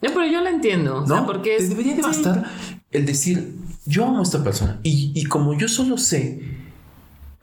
pero 0.00 0.26
yo 0.26 0.40
la 0.40 0.50
entiendo. 0.50 1.04
¿No? 1.06 1.26
porque 1.26 1.56
te 1.58 1.68
debería 1.68 1.96
de 1.96 2.02
bastar 2.02 2.44
el 2.92 3.06
decir, 3.06 3.56
yo 3.86 4.06
amo 4.06 4.18
a 4.18 4.22
esta 4.22 4.42
persona 4.42 4.80
y, 4.82 5.24
como 5.26 5.54
yo 5.54 5.68
solo 5.68 5.96
sé 5.98 6.42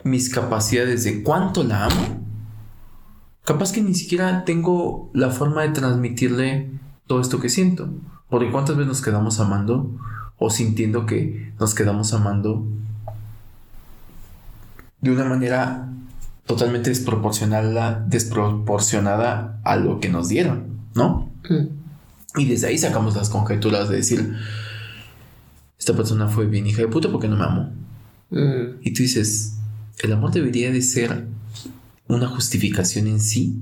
mis 0.04 0.28
capacidades 0.28 1.04
de 1.04 1.22
cuánto 1.22 1.64
la 1.64 1.86
amo, 1.86 2.20
capaz 3.44 3.72
que 3.72 3.80
ni 3.80 3.94
siquiera 3.94 4.44
tengo 4.44 5.10
la 5.14 5.30
forma 5.30 5.62
de 5.62 5.70
transmitirle 5.70 6.70
todo 7.06 7.20
esto 7.20 7.40
que 7.40 7.48
siento. 7.48 7.88
Porque 8.28 8.50
cuántas 8.50 8.76
veces 8.76 8.88
nos 8.88 9.02
quedamos 9.02 9.40
amando 9.40 9.90
o 10.38 10.50
sintiendo 10.50 11.06
que 11.06 11.52
nos 11.58 11.74
quedamos 11.74 12.12
amando 12.12 12.66
de 15.00 15.10
una 15.10 15.24
manera 15.24 15.88
totalmente 16.46 16.90
desproporcionada, 16.90 18.04
desproporcionada 18.06 19.60
a 19.64 19.76
lo 19.76 20.00
que 20.00 20.08
nos 20.08 20.28
dieron, 20.28 20.80
¿no? 20.94 21.30
Mm. 21.48 22.40
Y 22.40 22.46
desde 22.46 22.68
ahí 22.68 22.78
sacamos 22.78 23.14
las 23.14 23.30
conjeturas 23.30 23.88
de 23.88 23.96
decir, 23.96 24.36
esta 25.84 25.94
persona 25.94 26.28
fue 26.28 26.46
bien 26.46 26.66
hija 26.66 26.80
de 26.80 26.88
puta 26.88 27.12
porque 27.12 27.28
no 27.28 27.36
me 27.36 27.44
amó. 27.44 27.70
Mm. 28.30 28.80
Y 28.80 28.94
tú 28.94 29.02
dices, 29.02 29.58
el 30.02 30.14
amor 30.14 30.32
debería 30.32 30.72
de 30.72 30.80
ser 30.80 31.26
una 32.08 32.26
justificación 32.26 33.06
en 33.06 33.20
sí, 33.20 33.58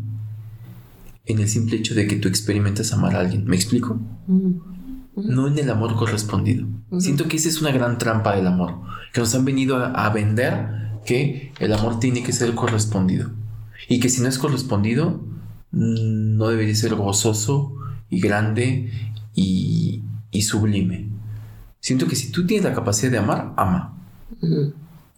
en 1.26 1.40
el 1.40 1.48
simple 1.48 1.78
hecho 1.78 1.96
de 1.96 2.06
que 2.06 2.14
tú 2.14 2.28
experimentas 2.28 2.92
amar 2.92 3.16
a 3.16 3.20
alguien. 3.20 3.44
¿Me 3.44 3.56
explico? 3.56 4.00
Mm. 4.28 4.52
no 5.16 5.48
en 5.48 5.58
el 5.58 5.68
amor 5.68 5.96
correspondido. 5.96 6.66
Siento 6.98 7.26
que 7.26 7.38
esa 7.38 7.48
es 7.48 7.60
una 7.60 7.72
gran 7.72 7.98
trampa 7.98 8.36
del 8.36 8.46
amor, 8.46 8.80
que 9.12 9.20
nos 9.20 9.34
han 9.34 9.44
venido 9.44 9.76
a, 9.76 10.08
vender 10.10 11.00
que 11.04 11.52
el 11.58 11.72
amor 11.72 11.98
tiene 11.98 12.22
que 12.22 12.32
ser 12.32 12.54
correspondido 12.54 13.30
y 13.88 13.98
que 13.98 14.08
si 14.08 14.22
no 14.22 14.28
es 14.28 14.38
correspondido 14.38 15.24
mm, 15.72 16.36
no 16.36 16.48
debería 16.48 16.74
ser 16.76 16.94
gozoso 16.94 17.74
y 18.08 18.20
grande 18.20 18.92
y, 19.34 20.02
sublime. 20.40 21.08
Siento 21.82 22.06
que 22.06 22.14
si 22.14 22.30
tú 22.30 22.46
tienes 22.46 22.64
la 22.64 22.74
capacidad 22.74 23.10
de 23.10 23.18
amar, 23.18 23.52
ama. 23.56 23.92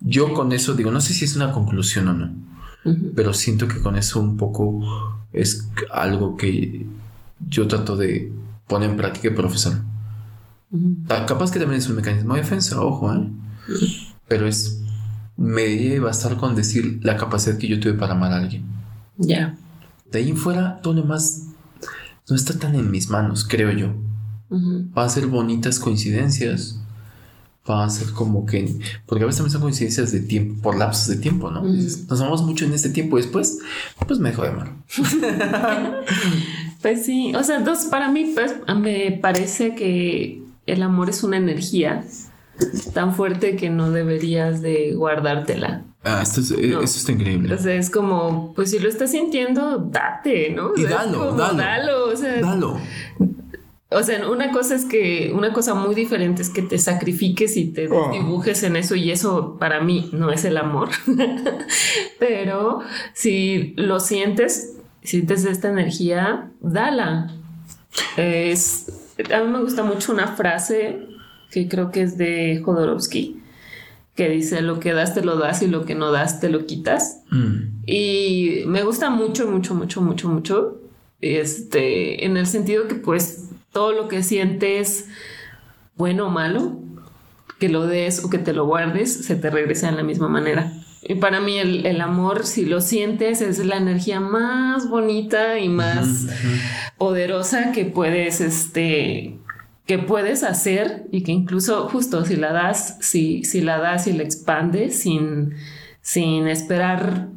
Yo 0.00 0.32
con 0.32 0.50
eso 0.52 0.72
digo, 0.72 0.90
no 0.90 1.02
sé 1.02 1.12
si 1.12 1.26
es 1.26 1.36
una 1.36 1.52
conclusión 1.52 2.08
o 2.08 2.14
no, 2.14 2.32
pero 3.14 3.34
siento 3.34 3.68
que 3.68 3.80
con 3.80 3.96
eso 3.96 4.18
un 4.18 4.38
poco 4.38 4.80
es 5.30 5.68
algo 5.92 6.38
que 6.38 6.86
yo 7.46 7.68
trato 7.68 7.96
de 7.96 8.32
poner 8.66 8.88
en 8.88 8.96
práctica 8.96 9.28
y 9.28 9.32
profesor. 9.32 9.74
Ah, 11.10 11.26
capaz 11.26 11.52
que 11.52 11.58
también 11.58 11.80
es 11.80 11.88
un 11.90 11.96
mecanismo 11.96 12.34
de 12.34 12.40
defensa, 12.40 12.80
ojo, 12.80 13.12
¿eh? 13.12 13.28
Pero 14.26 14.48
es. 14.48 14.80
Me 15.36 15.62
debería 15.62 16.00
bastar 16.00 16.38
con 16.38 16.54
decir 16.56 17.00
la 17.02 17.18
capacidad 17.18 17.58
que 17.58 17.68
yo 17.68 17.78
tuve 17.78 17.92
para 17.92 18.14
amar 18.14 18.32
a 18.32 18.36
alguien. 18.36 18.64
Ya. 19.18 19.54
De 20.10 20.20
ahí 20.20 20.30
en 20.30 20.36
fuera, 20.38 20.80
todo 20.80 20.94
lo 20.94 21.02
demás 21.02 21.42
no 22.28 22.36
está 22.36 22.58
tan 22.58 22.74
en 22.74 22.90
mis 22.90 23.10
manos, 23.10 23.44
creo 23.46 23.70
yo. 23.72 23.94
Va 24.96 25.04
a 25.04 25.08
ser 25.08 25.26
bonitas 25.26 25.78
coincidencias. 25.78 26.78
Va 27.68 27.84
a 27.84 27.90
ser 27.90 28.12
como 28.12 28.44
que. 28.44 28.76
Porque 29.06 29.24
a 29.24 29.26
veces 29.26 29.38
también 29.38 29.52
son 29.52 29.62
coincidencias 29.62 30.12
de 30.12 30.20
tiempo, 30.20 30.62
por 30.62 30.76
lapsos 30.76 31.08
de 31.08 31.16
tiempo, 31.16 31.50
¿no? 31.50 31.62
Nos 31.62 32.20
amamos 32.20 32.42
mucho 32.42 32.66
en 32.66 32.74
este 32.74 32.90
tiempo 32.90 33.18
y 33.18 33.22
después, 33.22 33.58
pues 34.06 34.20
me 34.20 34.30
dejo 34.30 34.42
de 34.42 34.48
amar. 34.48 34.72
pues 36.82 37.06
sí, 37.06 37.34
o 37.34 37.42
sea, 37.42 37.56
entonces 37.56 37.86
para 37.86 38.10
mí, 38.10 38.32
pues 38.34 38.54
me 38.76 39.18
parece 39.22 39.74
que 39.74 40.42
el 40.66 40.82
amor 40.82 41.08
es 41.08 41.22
una 41.22 41.38
energía 41.38 42.04
tan 42.92 43.14
fuerte 43.14 43.56
que 43.56 43.70
no 43.70 43.90
deberías 43.90 44.62
de 44.62 44.92
guardártela. 44.94 45.84
Ah, 46.04 46.20
esto 46.22 46.40
es, 46.40 46.50
eh, 46.50 46.76
eso 46.82 46.98
está 46.98 47.12
increíble. 47.12 47.54
O 47.54 47.58
sea, 47.58 47.74
es 47.74 47.88
como, 47.88 48.52
pues 48.54 48.70
si 48.70 48.78
lo 48.78 48.88
estás 48.88 49.10
sintiendo, 49.10 49.78
date, 49.78 50.50
¿no? 50.50 50.72
y 50.76 50.82
dalo, 50.82 51.34
dalo, 51.34 51.56
dalo. 51.56 52.06
O 52.12 52.16
sea, 52.16 52.40
dalo. 52.40 52.78
O 53.94 54.02
sea, 54.02 54.28
una 54.28 54.50
cosa 54.50 54.74
es 54.74 54.84
que, 54.84 55.32
una 55.34 55.52
cosa 55.52 55.74
muy 55.74 55.94
diferente 55.94 56.42
es 56.42 56.50
que 56.50 56.62
te 56.62 56.78
sacrifiques 56.78 57.56
y 57.56 57.66
te 57.66 57.88
oh. 57.88 58.10
dibujes 58.12 58.62
en 58.62 58.76
eso 58.76 58.94
y 58.94 59.10
eso 59.10 59.56
para 59.58 59.80
mí 59.80 60.10
no 60.12 60.30
es 60.30 60.44
el 60.44 60.56
amor. 60.56 60.90
Pero 62.18 62.80
si 63.12 63.74
lo 63.76 64.00
sientes, 64.00 64.76
sientes 65.02 65.44
esta 65.44 65.68
energía, 65.68 66.50
dala. 66.60 67.32
Es, 68.16 68.86
a 69.32 69.42
mí 69.42 69.50
me 69.50 69.60
gusta 69.60 69.84
mucho 69.84 70.12
una 70.12 70.28
frase 70.28 71.06
que 71.50 71.68
creo 71.68 71.92
que 71.92 72.02
es 72.02 72.18
de 72.18 72.60
Jodorowsky, 72.64 73.40
que 74.16 74.28
dice 74.28 74.60
lo 74.60 74.80
que 74.80 74.92
das 74.92 75.14
te 75.14 75.24
lo 75.24 75.36
das 75.36 75.62
y 75.62 75.68
lo 75.68 75.84
que 75.84 75.94
no 75.94 76.10
das 76.10 76.40
te 76.40 76.48
lo 76.48 76.66
quitas. 76.66 77.22
Mm. 77.30 77.82
Y 77.86 78.62
me 78.66 78.82
gusta 78.82 79.10
mucho, 79.10 79.46
mucho, 79.48 79.74
mucho, 79.74 80.00
mucho, 80.00 80.28
mucho. 80.28 80.80
Este, 81.20 82.24
en 82.26 82.36
el 82.36 82.46
sentido 82.46 82.86
que 82.86 82.96
pues 82.96 83.43
todo 83.74 83.92
lo 83.92 84.08
que 84.08 84.22
sientes, 84.22 85.08
bueno 85.96 86.28
o 86.28 86.30
malo, 86.30 86.80
que 87.58 87.68
lo 87.68 87.86
des 87.86 88.24
o 88.24 88.30
que 88.30 88.38
te 88.38 88.54
lo 88.54 88.64
guardes, 88.64 89.26
se 89.26 89.36
te 89.36 89.50
regresa 89.50 89.90
en 89.90 89.96
la 89.96 90.02
misma 90.02 90.28
manera. 90.28 90.72
Y 91.06 91.16
para 91.16 91.40
mí 91.40 91.58
el, 91.58 92.00
amor, 92.00 92.46
si 92.46 92.64
lo 92.64 92.80
sientes, 92.80 93.42
es 93.42 93.58
la 93.58 93.76
energía 93.76 94.20
más 94.20 94.88
bonita 94.88 95.58
y 95.58 95.68
más 95.68 96.28
poderosa 96.96 97.72
que 97.72 97.84
puedes, 97.84 98.40
este, 98.40 99.38
que 99.84 99.98
puedes 99.98 100.42
hacer 100.44 101.04
y 101.12 101.22
que 101.22 101.32
incluso 101.32 101.88
justo 101.90 102.24
si 102.24 102.36
la 102.36 102.52
das, 102.52 102.96
si, 103.00 103.44
si 103.44 103.60
la 103.60 103.78
das 103.78 104.06
y 104.06 104.14
la 104.14 104.22
expandes 104.22 105.00
sin, 105.00 105.52
sin 106.00 106.48
esperar 106.48 107.28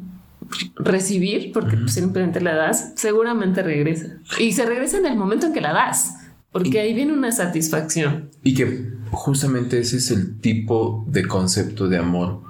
recibir, 0.77 1.51
porque 1.51 1.77
simplemente 1.87 2.39
la 2.39 2.55
das, 2.55 2.93
seguramente 2.95 3.63
regresa. 3.63 4.17
Y 4.39 4.53
se 4.53 4.65
regresa 4.65 4.97
en 4.97 5.07
el 5.07 5.17
momento 5.17 5.47
en 5.47 5.53
que 5.53 5.61
la 5.61 5.73
das, 5.73 6.26
porque 6.51 6.79
ahí 6.79 6.93
viene 6.93 7.13
una 7.13 7.31
satisfacción. 7.31 8.31
Y 8.43 8.53
que 8.53 8.93
justamente 9.11 9.79
ese 9.79 9.97
es 9.97 10.11
el 10.11 10.39
tipo 10.39 11.05
de 11.07 11.27
concepto 11.27 11.87
de 11.87 11.97
amor 11.97 12.41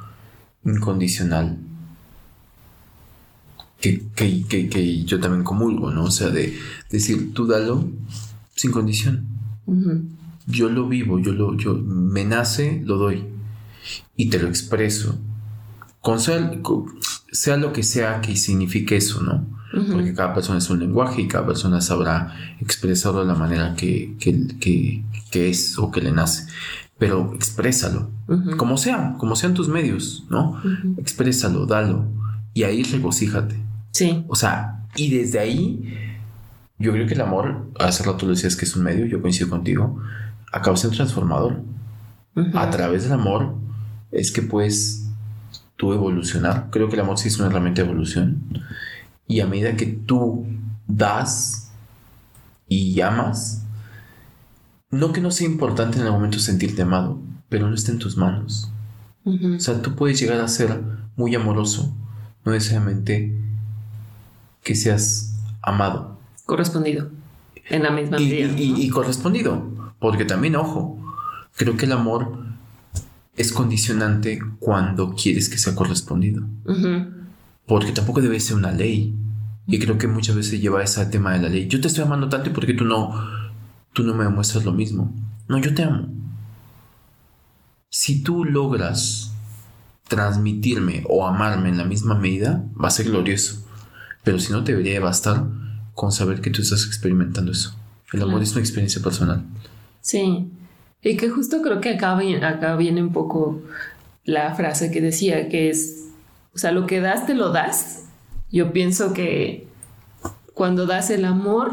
incondicional 0.64 1.58
que, 3.80 4.04
que, 4.48 5.04
yo 5.04 5.20
también 5.20 5.44
comulgo, 5.44 5.92
¿no? 5.92 6.06
O 6.06 6.12
sea, 6.12 6.30
de 6.30 6.58
decir, 6.90 7.34
tú 7.34 7.46
dalo 7.46 7.88
sin 8.56 8.72
condición. 8.72 9.28
Yo 10.48 10.70
lo 10.70 10.88
vivo, 10.88 11.20
yo 11.20 11.34
lo, 11.34 11.56
yo 11.58 11.76
me 11.76 12.24
nace, 12.24 12.82
lo 12.86 12.98
doy 12.98 13.24
y 14.16 14.30
te 14.30 14.40
lo 14.40 14.48
expreso. 14.48 15.18
Con 16.02 16.20
sea, 16.20 17.58
lo 17.58 17.74
que 17.74 17.84
sea 17.84 18.22
que 18.22 18.36
signifique 18.36 18.96
eso, 18.96 19.22
¿no? 19.22 19.57
Porque 19.92 20.14
cada 20.14 20.34
persona 20.34 20.60
es 20.60 20.70
un 20.70 20.80
lenguaje 20.80 21.22
y 21.22 21.28
cada 21.28 21.46
persona 21.46 21.82
sabrá 21.82 22.34
expresarlo 22.60 23.22
de 23.22 23.28
la 23.28 23.36
manera 23.36 23.76
que, 23.76 24.16
que, 24.20 25.04
que 25.32 25.50
es 25.50 25.78
o 25.78 25.92
que 25.92 26.02
le 26.02 26.12
nace 26.12 26.48
pero 26.98 27.34
exprésalo, 27.36 28.10
como 28.58 28.78
sea, 28.78 29.16
como 29.18 29.36
sean 29.36 29.54
tus 29.54 29.68
medios, 29.68 30.26
¿no? 30.30 30.60
Exprésalo, 30.98 31.66
dalo, 31.66 32.06
y 32.54 32.64
ahí 32.64 32.82
regocíjate. 32.84 33.56
Sí. 33.92 34.26
O 34.28 34.36
sea, 34.36 34.84
y 34.96 35.16
desde 35.16 35.40
ahí, 35.40 35.94
yo 36.80 36.92
creo 36.92 37.06
que 37.06 37.14
el 37.14 37.22
amor, 37.22 37.68
hace 37.80 38.04
rato 38.04 38.26
lo 38.26 38.32
decías 38.32 38.56
que 38.56 38.66
es 38.66 38.76
un 38.76 38.84
medio, 38.84 39.06
yo 39.06 39.22
coincido 39.22 39.50
contigo, 39.50 40.02
acaba 40.52 40.76
siendo 40.76 40.96
transformador. 40.98 41.62
A 42.54 42.70
través 42.70 43.04
del 43.04 43.14
amor 43.14 43.56
es 44.12 44.32
que 44.32 44.44
puedes 44.44 45.08
tú 45.76 45.94
evolucionar. 45.94 46.68
Creo 46.72 46.88
que 46.88 46.96
el 46.96 47.02
amor 47.02 47.18
sí 47.18 47.30
es 47.30 47.40
una 47.40 47.48
herramienta 47.48 47.82
de 47.82 47.90
evolución. 47.90 48.44
Y 49.28 49.42
a 49.42 49.48
medida 49.48 49.76
que 49.76 49.86
tú 49.86 50.46
das 50.88 51.72
y 52.68 53.00
amas, 53.02 53.64
no 54.90 55.12
que 55.12 55.22
no 55.22 55.32
sea 55.32 55.48
importante 55.48 56.00
en 56.00 56.06
el 56.06 56.12
momento 56.12 56.40
sentirte 56.40 56.82
amado, 56.82 57.20
pero 57.50 57.68
no 57.68 57.76
está 57.76 57.92
en 57.92 58.00
tus 58.00 58.18
manos. 58.18 58.72
O 59.26 59.60
sea, 59.60 59.82
tú 59.82 59.94
puedes 59.96 60.20
llegar 60.20 60.40
a 60.40 60.48
ser 60.48 60.82
muy 61.18 61.36
amoroso, 61.36 61.94
no 62.46 62.54
necesariamente 62.54 63.38
que 64.64 64.76
seas 64.76 65.36
amado. 65.62 66.18
Correspondido. 66.46 67.10
En 67.70 67.84
la 67.84 67.92
misma 67.92 68.18
medida. 68.18 68.54
Y, 68.58 68.88
correspondido. 68.90 69.94
Porque 70.00 70.24
también, 70.24 70.56
ojo, 70.56 70.98
creo 71.58 71.76
que 71.76 71.86
el 71.86 71.92
amor 71.92 72.38
es 73.36 73.52
condicionante 73.52 74.40
cuando 74.60 75.14
quieres 75.14 75.50
que 75.50 75.58
sea 75.58 75.76
correspondido. 75.76 76.44
Porque 77.68 77.92
tampoco 77.92 78.22
debe 78.22 78.40
ser 78.40 78.56
una 78.56 78.72
ley. 78.72 79.16
Y 79.68 79.80
creo 79.80 79.98
que 79.98 80.08
muchas 80.08 80.36
veces 80.36 80.62
lleva 80.62 80.84
ese 80.84 81.06
tema 81.08 81.34
de 81.34 81.42
la 81.42 81.50
ley. 81.50 81.68
Yo 81.68 81.80
te 81.80 81.88
estoy 81.88 82.06
amando 82.06 82.30
tanto 82.30 82.52
porque 82.54 82.74
tú 82.74 82.86
no 82.86 83.14
tú 83.98 84.04
no 84.04 84.14
me 84.14 84.26
demuestras 84.26 84.64
lo 84.64 84.74
mismo. 84.74 85.12
No, 85.48 85.58
yo 85.58 85.74
te 85.74 85.82
amo. 85.82 86.08
Si 87.90 88.22
tú 88.22 88.46
logras 88.46 89.34
transmitirme 90.08 91.04
o 91.10 91.26
amarme 91.26 91.70
en 91.70 91.80
la 91.80 91.84
misma 91.84 92.14
medida, 92.14 92.64
va 92.80 92.90
a 92.90 92.92
ser 92.92 93.08
glorioso. 93.08 93.66
Pero 94.24 94.38
si 94.38 94.54
no, 94.54 94.64
te 94.64 94.74
debería 94.74 95.00
bastar 95.00 95.46
con 95.96 96.12
saber 96.12 96.42
que 96.42 96.52
tú 96.52 96.62
estás 96.62 96.86
experimentando 96.86 97.52
eso. 97.52 97.76
El 98.14 98.22
amor 98.22 98.44
es 98.44 98.52
una 98.52 98.62
experiencia 98.62 99.02
personal. 99.02 99.44
Sí. 100.02 100.48
Y 101.02 101.18
que 101.18 101.30
justo 101.30 101.64
creo 101.64 101.82
que 101.82 101.96
acá, 101.96 102.20
acá 102.44 102.76
viene 102.76 103.02
un 103.02 103.12
poco 103.12 103.64
la 104.26 104.54
frase 104.54 104.92
que 104.92 105.02
decía, 105.02 105.50
que 105.50 105.72
es, 105.72 106.07
o 106.58 106.60
sea, 106.60 106.72
lo 106.72 106.88
que 106.88 107.02
das, 107.02 107.28
te 107.28 107.36
lo 107.36 107.52
das. 107.52 108.10
Yo 108.52 108.74
pienso 108.74 109.14
que 109.14 109.68
cuando 110.56 110.88
das 110.88 111.12
el 111.12 111.24
amor, 111.24 111.72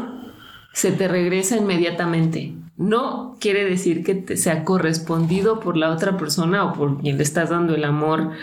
se 0.73 0.91
te 0.91 1.07
regresa 1.07 1.57
inmediatamente. 1.57 2.53
No 2.77 3.35
quiere 3.39 3.65
decir 3.65 4.03
que 4.03 4.13
te 4.13 4.37
sea 4.37 4.63
correspondido 4.63 5.59
por 5.59 5.75
la 5.75 5.89
otra 5.89 6.17
persona 6.17 6.63
o 6.65 6.73
por 6.73 7.01
quien 7.01 7.17
le 7.17 7.23
estás 7.23 7.49
dando 7.49 7.73
el 7.73 7.83
amor 7.83 8.33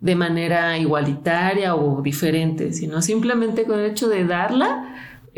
de 0.00 0.16
manera 0.16 0.76
igualitaria 0.76 1.74
o 1.74 2.02
diferente, 2.02 2.74
sino 2.74 3.00
simplemente 3.00 3.64
con 3.64 3.78
el 3.78 3.90
hecho 3.90 4.10
de 4.10 4.26
darla, 4.26 4.94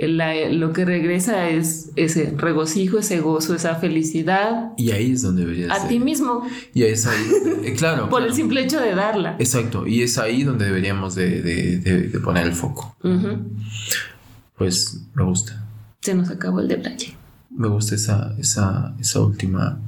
lo 0.07 0.72
que 0.72 0.84
regresa 0.84 1.49
es 1.49 1.90
ese 1.96 2.34
regocijo, 2.36 2.99
ese 2.99 3.20
gozo, 3.20 3.55
esa 3.55 3.74
felicidad. 3.76 4.72
Y 4.76 4.92
ahí 4.92 5.12
es 5.12 5.22
donde 5.22 5.42
deberías. 5.42 5.70
A 5.70 5.88
ti 5.88 5.99
mismo. 5.99 6.46
Y 6.74 6.84
es 6.84 7.07
ahí, 7.07 7.26
eh, 7.64 7.74
claro. 7.76 8.09
Por 8.11 8.22
el 8.22 8.32
simple 8.32 8.62
hecho 8.62 8.80
de 8.80 8.94
darla. 8.94 9.36
Exacto, 9.38 9.86
y 9.86 10.03
es 10.03 10.18
ahí 10.18 10.44
donde 10.44 10.66
deberíamos 10.66 11.14
de, 11.14 12.20
poner 12.22 12.46
el 12.46 12.53
foco. 12.53 12.96
Pues 14.57 15.01
me 15.14 15.24
gusta 15.24 15.64
se 16.01 16.14
nos 16.14 16.30
acabó 16.30 16.61
el 16.61 16.68
detalle. 16.68 17.14
Me 17.51 17.68
gusta 17.68 17.94
esa, 17.94 18.34
esa, 18.38 18.94
esa 18.99 19.20
última 19.20 19.78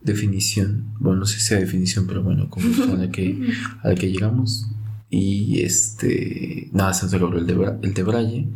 definición. 0.00 0.84
Bueno, 0.98 1.20
no 1.20 1.26
sé 1.26 1.38
si 1.38 1.46
sea 1.46 1.58
definición, 1.58 2.06
pero 2.06 2.22
bueno, 2.22 2.50
como 2.50 2.66
a 2.92 2.96
la 2.96 3.10
que, 3.10 3.54
a 3.82 3.88
la 3.88 3.94
que 3.94 4.10
llegamos. 4.10 4.66
Y 5.14 5.60
este, 5.60 6.70
nada, 6.72 6.94
se 6.94 7.04
nos 7.04 7.20
logró 7.20 7.36
el 7.36 7.46
de, 7.46 7.76
el 7.82 7.92
de 7.92 8.02
Braille. 8.02 8.48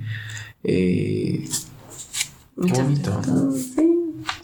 Eh, 0.65 1.47
bonito. 2.57 3.21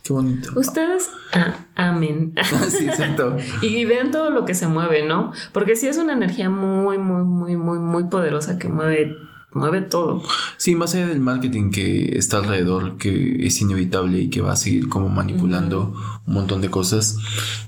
Qué 0.03 0.13
bonito. 0.13 0.53
Ustedes 0.55 1.09
ah, 1.33 1.57
amen. 1.75 2.35
sí, 2.69 2.85
exacto. 2.87 3.39
y 3.63 3.87
vean 3.87 4.11
todo 4.11 4.29
lo 4.29 4.45
que 4.45 4.53
se 4.53 4.69
mueve, 4.69 5.07
¿no? 5.07 5.33
Porque 5.55 5.75
sí 5.75 5.87
es 5.87 5.97
una 5.97 6.13
energía 6.13 6.51
muy, 6.51 6.99
muy, 6.99 7.25
muy, 7.25 7.57
muy, 7.57 7.79
muy 7.79 8.05
poderosa 8.05 8.59
que 8.59 8.69
mueve 8.69 9.17
mueve 9.55 9.81
todo. 9.81 10.23
Sí, 10.59 10.75
más 10.75 10.95
allá 10.95 11.07
del 11.07 11.21
marketing 11.21 11.71
que 11.71 12.19
está 12.19 12.39
alrededor, 12.39 12.99
que 12.99 13.47
es 13.47 13.59
inevitable 13.63 14.19
y 14.19 14.29
que 14.29 14.43
va 14.43 14.53
a 14.53 14.57
seguir 14.57 14.91
como 14.91 15.09
manipulando 15.09 15.95
un 16.27 16.35
montón 16.35 16.61
de 16.61 16.71
cosas, 16.71 17.17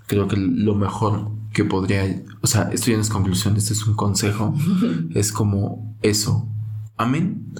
creo 0.07 0.29
que 0.29 0.37
lo 0.37 0.75
mejor 0.75 1.31
que 1.55 1.65
podría, 1.65 2.23
o 2.43 2.47
sea, 2.47 2.69
esto 2.73 2.91
ya 2.91 2.97
no 2.97 3.03
es 3.03 3.09
conclusión, 3.09 3.57
este 3.57 3.73
es 3.73 3.87
un 3.87 3.95
consejo, 3.95 4.55
es 5.15 5.33
como 5.33 5.97
eso, 6.03 6.47
amén, 6.99 7.55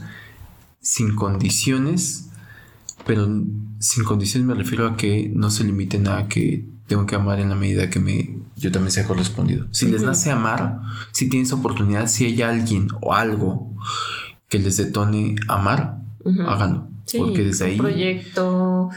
sin 0.81 1.15
condiciones, 1.15 2.29
pero 3.07 3.27
sin 3.79 4.05
condiciones 4.05 4.47
me 4.47 4.55
refiero 4.55 4.87
a 4.87 4.97
que 4.97 5.31
no 5.35 5.51
se 5.51 5.65
limiten 5.65 6.09
a 6.09 6.29
que 6.29 6.67
tengo 6.87 7.07
que 7.07 7.15
amar 7.15 7.41
en 7.41 7.49
la 7.49 7.55
medida 7.55 7.89
que 7.89 8.01
me 8.01 8.45
yo 8.57 8.71
también 8.71 8.93
sea 8.93 9.07
correspondido. 9.07 9.67
Si 9.73 9.87
les 9.87 10.03
nace 10.03 10.31
amar, 10.31 10.81
si 11.13 11.29
tienes 11.29 11.53
oportunidad, 11.53 12.07
si 12.07 12.27
hay 12.27 12.43
alguien 12.43 12.89
o 13.01 13.13
algo 13.13 13.75
que 14.49 14.59
les 14.59 14.77
detone 14.77 15.35
amar, 15.49 15.99
háganlo. 16.47 16.89
porque 17.19 17.43
desde 17.43 17.67
ahí. 17.67 17.79
proyecto. 17.79 18.91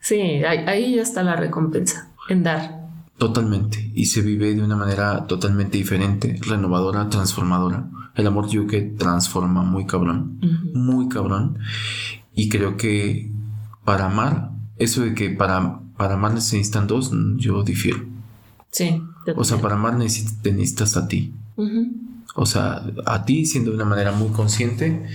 Sí, 0.00 0.20
ahí, 0.20 0.58
ahí 0.66 0.96
ya 0.96 1.02
está 1.02 1.22
la 1.22 1.36
recompensa, 1.36 2.10
en 2.28 2.42
dar. 2.42 2.77
Totalmente. 3.18 3.90
Y 3.94 4.06
se 4.06 4.22
vive 4.22 4.54
de 4.54 4.62
una 4.62 4.76
manera 4.76 5.26
totalmente 5.26 5.76
diferente, 5.76 6.38
renovadora, 6.40 7.08
transformadora. 7.08 7.90
El 8.14 8.28
amor 8.28 8.48
yo 8.48 8.66
que 8.68 8.80
transforma 8.80 9.62
muy 9.62 9.86
cabrón, 9.86 10.38
muy 10.72 11.08
cabrón. 11.08 11.58
Y 12.34 12.48
creo 12.48 12.76
que 12.76 13.30
para 13.84 14.06
amar, 14.06 14.52
eso 14.76 15.02
de 15.02 15.14
que 15.14 15.30
para, 15.30 15.80
para 15.96 16.14
amar 16.14 16.32
necesitan 16.32 16.86
dos, 16.86 17.12
yo 17.36 17.64
difiero. 17.64 18.06
Sí. 18.70 19.02
O 19.36 19.42
sea, 19.42 19.60
para 19.60 19.74
amar 19.74 19.96
necesitas, 19.96 20.96
a 20.96 21.08
ti. 21.08 21.34
O 22.36 22.46
sea, 22.46 22.84
a 23.04 23.24
ti 23.24 23.46
siendo 23.46 23.70
de 23.70 23.76
una 23.76 23.84
manera 23.84 24.12
muy 24.12 24.28
consciente 24.28 25.06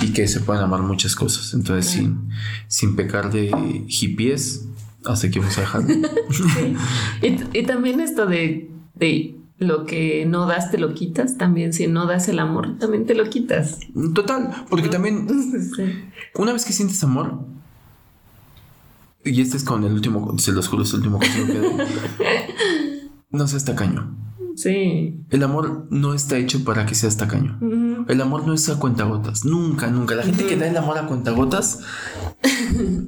y 0.00 0.12
que 0.12 0.28
se 0.28 0.40
pueden 0.40 0.62
amar 0.62 0.82
muchas 0.82 1.16
cosas. 1.16 1.54
Entonces, 1.54 1.90
sin, 1.90 2.28
sin 2.68 2.94
pecar 2.94 3.32
de 3.32 3.84
hippies, 3.88 4.68
hasta 5.04 5.26
aquí 5.26 5.38
vamos 5.38 5.56
a 5.58 5.60
dejar. 5.62 5.82
sí. 6.30 6.76
y, 7.52 7.62
también 7.64 8.00
esto 8.00 8.26
de, 8.26 8.70
de 8.94 9.36
lo 9.58 9.86
que 9.86 10.24
no 10.26 10.46
das 10.46 10.70
te 10.70 10.78
lo 10.78 10.94
quitas, 10.94 11.36
también 11.36 11.72
si 11.72 11.86
no 11.86 12.06
das 12.06 12.28
el 12.28 12.38
amor, 12.38 12.78
también 12.78 13.06
te 13.06 13.14
lo 13.14 13.28
quitas. 13.28 13.80
Total, 14.14 14.66
porque 14.70 14.88
también 14.88 15.26
una 16.34 16.52
vez 16.52 16.64
que 16.64 16.72
sientes 16.72 17.02
amor, 17.02 17.40
y 19.24 19.40
este 19.40 19.56
es 19.56 19.64
con 19.64 19.84
el 19.84 19.92
último, 19.92 20.38
se 20.38 20.52
los 20.52 20.68
juro, 20.68 20.84
es 20.84 20.90
el 20.90 20.98
último 20.98 21.18
consejo 21.18 21.46
que 21.46 23.08
No 23.30 23.46
seas 23.46 23.64
tacaño. 23.64 24.16
Sí. 24.58 25.14
El 25.30 25.44
amor 25.44 25.86
no 25.90 26.14
está 26.14 26.36
hecho 26.36 26.64
para 26.64 26.84
que 26.84 26.96
seas 26.96 27.16
tacaño. 27.16 27.60
El 28.08 28.20
amor 28.20 28.44
no 28.44 28.54
es 28.54 28.68
a 28.68 28.80
cuentagotas. 28.80 29.44
Nunca, 29.44 29.86
nunca. 29.86 30.16
La 30.16 30.24
gente 30.24 30.46
que 30.46 30.56
da 30.56 30.66
el 30.66 30.76
amor 30.76 30.98
a 30.98 31.06
cuentagotas, 31.06 31.78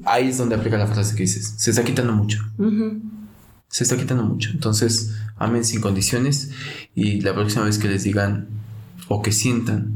ahí 0.05 0.29
es 0.29 0.39
donde 0.39 0.55
aplica 0.55 0.79
la 0.79 0.87
frase 0.87 1.17
que 1.17 1.25
dices. 1.25 1.55
Se 1.57 1.71
está 1.71 1.83
quitando 1.83 2.13
mucho. 2.13 2.39
Se 3.67 3.83
está 3.83 3.97
quitando 3.97 4.23
mucho. 4.23 4.51
Entonces, 4.53 5.17
amen 5.37 5.65
sin 5.65 5.81
condiciones 5.81 6.53
y 6.95 7.21
la 7.21 7.35
próxima 7.35 7.65
vez 7.65 7.79
que 7.79 7.89
les 7.89 8.05
digan 8.05 8.47
o 9.09 9.21
que 9.21 9.33
sientan 9.33 9.93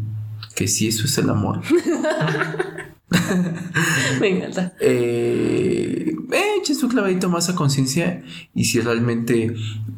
que 0.57 0.67
si 0.67 0.89
eso 0.89 1.05
es 1.05 1.17
el 1.19 1.31
amor. 1.31 1.61
Me 4.21 4.29
encanta. 4.29 4.73
Eh, 4.81 6.17
echen 6.61 6.75
su 6.75 6.89
clavadito 6.89 7.29
más 7.29 7.49
a 7.49 7.55
conciencia 7.55 8.25
y 8.55 8.65
si 8.65 8.81
realmente 8.81 9.55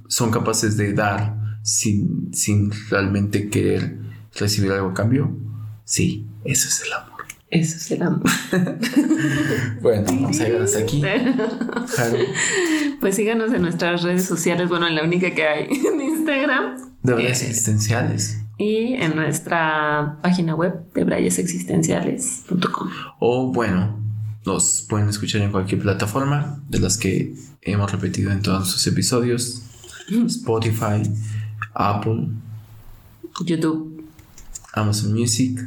son 0.06 0.30
capaces 0.30 0.76
de 0.76 0.92
dar 0.92 1.45
sin, 1.66 2.32
sin 2.32 2.70
realmente 2.88 3.50
querer 3.50 3.98
recibir 4.38 4.70
algo 4.70 4.90
a 4.90 4.94
cambio, 4.94 5.36
sí, 5.84 6.26
eso 6.44 6.68
es 6.68 6.82
el 6.86 6.92
amor. 6.92 7.24
Eso 7.50 7.76
es 7.76 7.90
el 7.90 8.02
amor. 8.02 8.30
bueno, 9.82 10.04
vamos 10.06 10.40
a 10.40 10.44
llegar 10.44 10.62
hasta 10.62 10.78
aquí. 10.78 11.02
Pues 13.00 13.16
síganos 13.16 13.52
en 13.52 13.62
nuestras 13.62 14.02
redes 14.02 14.24
sociales, 14.24 14.68
bueno, 14.68 14.86
en 14.86 14.94
la 14.94 15.02
única 15.02 15.34
que 15.34 15.46
hay 15.46 15.68
en 15.70 16.00
Instagram. 16.00 16.76
De 17.02 17.14
redes 17.14 17.42
eh, 17.42 17.48
existenciales 17.48 18.38
y 18.58 18.94
en 18.94 19.16
nuestra 19.16 20.18
página 20.22 20.54
web 20.54 20.90
de 20.94 21.04
brayesexistenciales.com. 21.04 22.90
O 23.20 23.52
bueno, 23.52 24.00
nos 24.44 24.86
pueden 24.88 25.08
escuchar 25.08 25.42
en 25.42 25.50
cualquier 25.50 25.82
plataforma 25.82 26.62
de 26.68 26.80
las 26.80 26.96
que 26.96 27.34
hemos 27.60 27.92
repetido 27.92 28.30
en 28.32 28.40
todos 28.40 28.70
sus 28.70 28.86
episodios. 28.86 29.62
Spotify, 30.26 31.02
Apple, 31.76 32.28
YouTube, 33.44 34.04
Amazon 34.72 35.12
Music. 35.12 35.60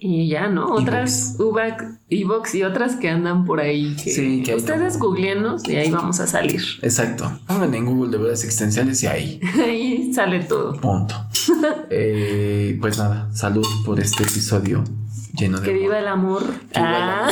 Y 0.00 0.28
ya, 0.28 0.46
¿no? 0.46 0.74
Otras, 0.74 1.34
Ubac, 1.40 1.84
Evox 2.08 2.54
y 2.54 2.62
otras 2.62 2.94
que 2.96 3.08
andan 3.08 3.44
por 3.44 3.58
ahí. 3.58 3.96
Que 3.96 4.12
sí, 4.12 4.42
que 4.44 4.54
ustedes 4.54 4.96
googleenos 4.98 5.68
y 5.68 5.74
ahí 5.74 5.90
vamos 5.90 6.20
a 6.20 6.28
salir. 6.28 6.62
Exacto. 6.82 7.40
Pongan 7.46 7.74
en 7.74 7.84
Google 7.84 8.12
de 8.12 8.18
verdades 8.18 8.44
existenciales 8.44 9.02
y 9.02 9.06
ahí. 9.08 9.40
ahí 9.64 10.12
sale 10.14 10.40
todo. 10.40 10.80
Punto. 10.80 11.16
eh, 11.90 12.78
pues 12.80 12.96
nada, 12.96 13.28
salud 13.34 13.66
por 13.84 13.98
este 13.98 14.22
episodio 14.22 14.84
lleno 15.34 15.58
de. 15.58 15.66
Que 15.66 15.72
viva 15.72 15.98
el 15.98 16.06
amor. 16.06 16.44
ah. 16.76 17.28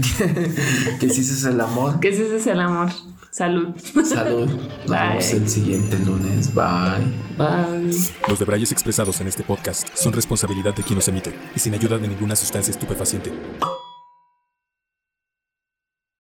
que 1.00 1.08
si 1.08 1.20
ese 1.20 1.32
es 1.34 1.44
el 1.44 1.60
amor. 1.60 2.00
Que 2.00 2.12
si 2.12 2.22
ese 2.22 2.36
es 2.36 2.46
el 2.48 2.60
amor. 2.60 2.90
Salud. 3.30 3.76
Salud. 4.04 4.48
Nos 4.86 4.90
vemos 4.90 5.32
el 5.32 5.48
siguiente 5.48 5.98
lunes. 6.00 6.52
Bye. 6.52 7.04
Bye. 7.38 7.94
Los 8.28 8.38
debrayes 8.38 8.72
expresados 8.72 9.20
en 9.20 9.28
este 9.28 9.44
podcast 9.44 9.88
son 9.94 10.12
responsabilidad 10.12 10.74
de 10.74 10.82
quien 10.82 10.96
los 10.96 11.06
emite 11.08 11.32
y 11.54 11.60
sin 11.60 11.74
ayuda 11.74 11.98
de 11.98 12.08
ninguna 12.08 12.34
sustancia 12.34 12.72
estupefaciente. 12.72 13.32